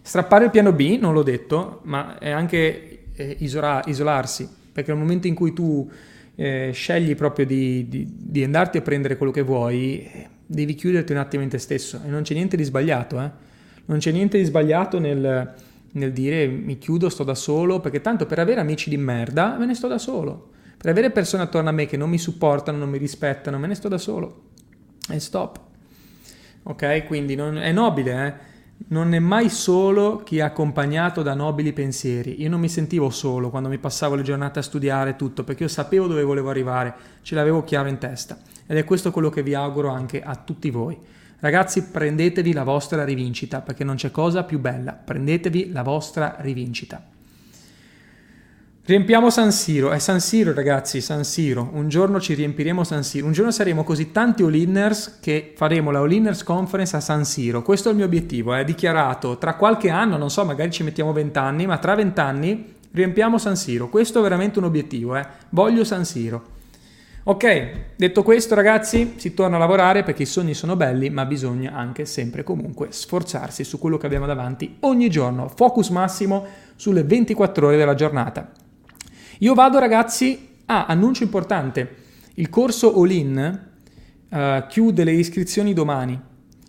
Strappare 0.01 0.45
il 0.45 0.51
piano 0.51 0.71
B, 0.71 0.97
non 0.99 1.13
l'ho 1.13 1.23
detto, 1.23 1.81
ma 1.83 2.17
è 2.17 2.31
anche 2.31 3.11
eh, 3.13 3.35
isola- 3.39 3.81
isolarsi 3.85 4.63
perché 4.75 4.91
nel 4.91 4.99
momento 4.99 5.27
in 5.27 5.35
cui 5.35 5.53
tu 5.53 5.89
eh, 6.35 6.71
scegli 6.73 7.15
proprio 7.15 7.45
di, 7.45 7.87
di, 7.87 8.05
di, 8.13 8.43
andarti 8.43 8.77
a 8.77 8.81
prendere 8.81 9.15
quello 9.15 9.31
che 9.31 9.41
vuoi, 9.41 10.05
devi 10.45 10.75
chiuderti 10.75 11.13
un 11.13 11.17
attimo 11.17 11.43
in 11.43 11.47
te 11.47 11.59
stesso 11.59 12.01
e 12.05 12.09
non 12.09 12.23
c'è 12.23 12.33
niente 12.33 12.57
di 12.57 12.63
sbagliato, 12.65 13.21
eh? 13.21 13.31
non 13.85 13.99
c'è 13.99 14.11
niente 14.11 14.37
di 14.37 14.43
sbagliato 14.43 14.99
nel, 14.99 15.53
nel 15.93 16.11
dire 16.11 16.47
mi 16.47 16.77
chiudo, 16.77 17.07
sto 17.07 17.23
da 17.23 17.35
solo, 17.35 17.79
perché 17.79 18.01
tanto 18.01 18.25
per 18.25 18.39
avere 18.39 18.59
amici 18.59 18.89
di 18.89 18.97
merda 18.97 19.55
me 19.57 19.65
ne 19.65 19.75
sto 19.75 19.87
da 19.87 19.97
solo, 19.97 20.49
per 20.75 20.89
avere 20.89 21.09
persone 21.09 21.43
attorno 21.43 21.69
a 21.69 21.71
me 21.71 21.85
che 21.85 21.95
non 21.95 22.09
mi 22.09 22.17
supportano, 22.17 22.77
non 22.77 22.89
mi 22.89 22.97
rispettano, 22.97 23.57
me 23.57 23.67
ne 23.67 23.75
sto 23.75 23.87
da 23.87 23.97
solo 23.97 24.41
e 25.09 25.21
stop. 25.21 25.57
Ok, 26.63 27.05
quindi 27.05 27.35
non, 27.35 27.57
è 27.59 27.71
nobile, 27.71 28.27
eh? 28.27 28.33
Non 28.87 29.13
è 29.13 29.19
mai 29.19 29.49
solo 29.49 30.17
chi 30.23 30.37
è 30.37 30.41
accompagnato 30.41 31.21
da 31.21 31.33
nobili 31.33 31.73
pensieri. 31.73 32.41
Io 32.41 32.49
non 32.49 32.59
mi 32.59 32.69
sentivo 32.69 33.09
solo 33.09 33.49
quando 33.49 33.69
mi 33.69 33.77
passavo 33.77 34.15
le 34.15 34.21
giornate 34.21 34.59
a 34.59 34.63
studiare 34.63 35.15
tutto, 35.15 35.43
perché 35.43 35.63
io 35.63 35.69
sapevo 35.69 36.07
dove 36.07 36.23
volevo 36.23 36.49
arrivare, 36.49 36.93
ce 37.21 37.35
l'avevo 37.35 37.63
chiaro 37.63 37.89
in 37.89 37.97
testa. 37.97 38.37
Ed 38.67 38.77
è 38.77 38.83
questo 38.83 39.11
quello 39.11 39.29
che 39.29 39.43
vi 39.43 39.53
auguro 39.53 39.89
anche 39.89 40.21
a 40.21 40.35
tutti 40.35 40.69
voi. 40.69 40.97
Ragazzi, 41.39 41.83
prendetevi 41.83 42.53
la 42.53 42.63
vostra 42.63 43.03
rivincita, 43.03 43.61
perché 43.61 43.83
non 43.83 43.95
c'è 43.95 44.11
cosa 44.11 44.43
più 44.43 44.59
bella. 44.59 44.93
Prendetevi 44.93 45.71
la 45.71 45.83
vostra 45.83 46.35
rivincita. 46.39 47.14
Riempiamo 48.87 49.31
San 49.31 49.51
Siro, 49.51 49.89
è 49.89 49.97
San 49.97 50.19
Siro 50.19 50.53
ragazzi, 50.53 51.01
San 51.01 51.23
Siro, 51.23 51.71
un 51.73 51.89
giorno 51.89 52.19
ci 52.19 52.35
riempiremo 52.35 52.83
San 52.83 53.03
Siro, 53.03 53.25
un 53.25 53.31
giorno 53.31 53.49
saremo 53.49 53.83
così 53.83 54.11
tanti 54.11 54.43
all-inners 54.43 55.17
che 55.19 55.53
faremo 55.55 55.89
la 55.89 56.01
all-inners 56.01 56.43
conference 56.43 56.95
a 56.95 56.99
San 56.99 57.25
Siro, 57.25 57.63
questo 57.63 57.87
è 57.87 57.91
il 57.93 57.97
mio 57.97 58.05
obiettivo, 58.05 58.53
è 58.53 58.63
dichiarato, 58.63 59.39
tra 59.39 59.55
qualche 59.55 59.89
anno, 59.89 60.17
non 60.17 60.29
so, 60.29 60.45
magari 60.45 60.69
ci 60.69 60.83
mettiamo 60.83 61.13
20 61.13 61.35
anni, 61.39 61.65
ma 61.65 61.79
tra 61.79 61.95
20 61.95 62.19
anni 62.19 62.75
riempiamo 62.91 63.39
San 63.39 63.55
Siro, 63.55 63.89
questo 63.89 64.19
è 64.19 64.21
veramente 64.21 64.59
un 64.59 64.65
obiettivo, 64.65 65.15
eh? 65.15 65.25
voglio 65.49 65.83
San 65.83 66.05
Siro. 66.05 66.53
Ok, 67.23 67.71
detto 67.95 68.21
questo 68.21 68.53
ragazzi, 68.53 69.15
si 69.15 69.33
torna 69.33 69.55
a 69.55 69.59
lavorare 69.59 70.03
perché 70.03 70.21
i 70.21 70.27
sogni 70.27 70.53
sono 70.53 70.75
belli, 70.75 71.09
ma 71.09 71.25
bisogna 71.25 71.73
anche 71.73 72.05
sempre 72.05 72.43
comunque 72.43 72.89
sforzarsi 72.91 73.63
su 73.63 73.79
quello 73.79 73.97
che 73.97 74.05
abbiamo 74.05 74.27
davanti 74.27 74.77
ogni 74.81 75.09
giorno, 75.09 75.47
focus 75.47 75.89
massimo 75.89 76.45
sulle 76.75 77.01
24 77.01 77.65
ore 77.65 77.77
della 77.77 77.95
giornata. 77.95 78.51
Io 79.39 79.53
vado 79.53 79.79
ragazzi, 79.79 80.47
ah, 80.67 80.85
annuncio 80.85 81.23
importante, 81.23 81.95
il 82.35 82.49
corso 82.49 82.97
All 82.97 83.11
In 83.11 83.59
uh, 84.29 84.37
chiude 84.69 85.03
le 85.03 85.11
iscrizioni 85.11 85.73
domani, 85.73 86.17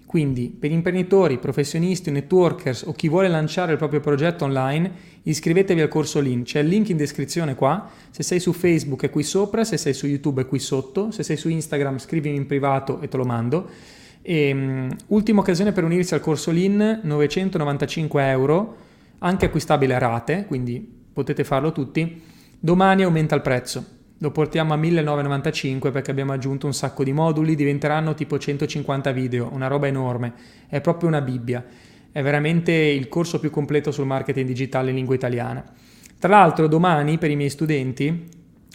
quindi 0.04 0.48
per 0.48 0.72
imprenditori, 0.72 1.38
professionisti, 1.38 2.10
networkers 2.10 2.82
o 2.82 2.92
chi 2.92 3.08
vuole 3.08 3.28
lanciare 3.28 3.70
il 3.70 3.78
proprio 3.78 4.00
progetto 4.00 4.44
online, 4.44 4.90
iscrivetevi 5.22 5.80
al 5.80 5.86
corso 5.86 6.18
All 6.18 6.26
In, 6.26 6.42
c'è 6.42 6.58
il 6.58 6.66
link 6.66 6.88
in 6.88 6.96
descrizione 6.96 7.54
qua, 7.54 7.88
se 8.10 8.24
sei 8.24 8.40
su 8.40 8.52
Facebook 8.52 9.04
è 9.04 9.10
qui 9.10 9.22
sopra, 9.22 9.62
se 9.62 9.76
sei 9.76 9.94
su 9.94 10.08
YouTube 10.08 10.42
è 10.42 10.46
qui 10.46 10.58
sotto, 10.58 11.12
se 11.12 11.22
sei 11.22 11.36
su 11.36 11.48
Instagram 11.48 11.98
scrivimi 11.98 12.34
in 12.34 12.46
privato 12.46 13.00
e 13.00 13.06
te 13.06 13.16
lo 13.16 13.24
mando. 13.24 13.70
E, 14.22 14.52
um, 14.52 14.88
ultima 15.08 15.38
occasione 15.38 15.70
per 15.70 15.84
unirsi 15.84 16.14
al 16.14 16.20
corso 16.20 16.50
Lean, 16.50 17.02
995 17.04 18.28
euro, 18.28 18.76
anche 19.18 19.46
acquistabile 19.46 19.94
a 19.94 19.98
rate, 19.98 20.46
quindi 20.48 20.94
potete 21.12 21.44
farlo 21.44 21.70
tutti 21.70 22.34
Domani 22.58 23.02
aumenta 23.02 23.34
il 23.34 23.42
prezzo, 23.42 23.84
lo 24.18 24.30
portiamo 24.30 24.72
a 24.72 24.76
1995 24.76 25.90
perché 25.90 26.10
abbiamo 26.10 26.32
aggiunto 26.32 26.64
un 26.66 26.72
sacco 26.72 27.04
di 27.04 27.12
moduli, 27.12 27.54
diventeranno 27.54 28.14
tipo 28.14 28.38
150 28.38 29.12
video, 29.12 29.50
una 29.52 29.66
roba 29.66 29.86
enorme, 29.86 30.32
è 30.66 30.80
proprio 30.80 31.08
una 31.08 31.20
Bibbia, 31.20 31.64
è 32.10 32.22
veramente 32.22 32.72
il 32.72 33.08
corso 33.08 33.38
più 33.38 33.50
completo 33.50 33.90
sul 33.90 34.06
marketing 34.06 34.46
digitale 34.46 34.88
in 34.88 34.96
lingua 34.96 35.14
italiana. 35.14 35.62
Tra 36.18 36.30
l'altro 36.30 36.66
domani 36.66 37.18
per 37.18 37.30
i 37.30 37.36
miei 37.36 37.50
studenti 37.50 38.26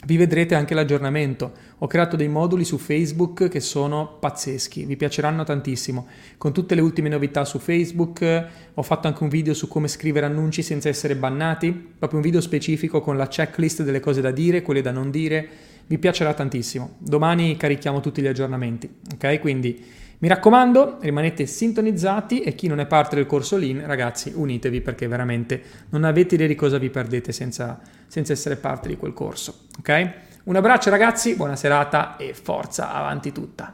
vi 0.06 0.18
vedrete 0.18 0.56
anche 0.56 0.74
l'aggiornamento. 0.74 1.52
Ho 1.80 1.88
creato 1.88 2.16
dei 2.16 2.28
moduli 2.28 2.64
su 2.64 2.78
Facebook 2.78 3.48
che 3.50 3.60
sono 3.60 4.18
pazzeschi, 4.20 4.86
vi 4.86 4.98
piaceranno 4.98 5.44
tantissimo. 5.44 6.08
Con 6.38 6.54
tutte 6.54 6.76
le 6.76 6.82
ultime 6.82 7.10
novità 7.10 7.46
su 7.46 7.60
Facebook, 7.60 8.48
ho 8.74 8.82
fatto 8.82 9.08
anche 9.08 9.24
un 9.24 9.30
video 9.30 9.54
su 9.54 9.68
come 9.68 9.88
scrivere 9.88 10.26
annunci 10.26 10.64
senza 10.64 10.90
essere 10.90 11.16
bannati, 11.16 11.72
proprio 11.72 12.20
un 12.20 12.26
video 12.26 12.42
specifico 12.42 13.02
con 13.02 13.18
la 13.18 13.28
checklist 13.28 13.84
delle 13.84 14.00
cose 14.00 14.22
da 14.22 14.32
dire, 14.32 14.62
quelle 14.62 14.82
da 14.82 14.92
non 14.92 15.12
dire. 15.12 15.48
Vi 15.86 15.98
piacerà 15.98 16.34
tantissimo. 16.34 16.96
Domani 17.00 17.58
carichiamo 17.58 18.00
tutti 18.00 18.22
gli 18.22 18.28
aggiornamenti, 18.28 18.90
ok? 19.14 19.40
Quindi 19.40 19.84
mi 20.22 20.28
raccomando, 20.28 20.98
rimanete 21.02 21.48
sintonizzati 21.48 22.42
e 22.42 22.54
chi 22.54 22.68
non 22.68 22.80
è 22.80 22.86
parte 22.86 23.16
del 23.16 23.26
corso 23.26 23.58
Lean, 23.58 23.84
ragazzi, 23.88 24.32
unitevi 24.36 24.80
perché 24.82 25.08
veramente 25.08 25.64
non 25.90 26.04
avete 26.04 26.36
idea 26.36 26.46
di 26.46 26.54
cosa 26.54 26.78
vi 26.78 26.92
perdete 26.92 27.32
senza, 27.32 27.80
senza 28.06 28.32
essere 28.32 28.56
parte 28.56 28.88
di 28.88 28.98
quel 28.98 29.14
corso. 29.14 29.66
Ok? 29.80 30.14
Un 30.44 30.56
abbraccio 30.56 30.92
ragazzi, 30.92 31.36
buona 31.36 31.56
serata 31.56 32.18
e 32.18 32.36
forza 32.36 32.94
avanti 32.94 33.32
tutta. 33.32 33.74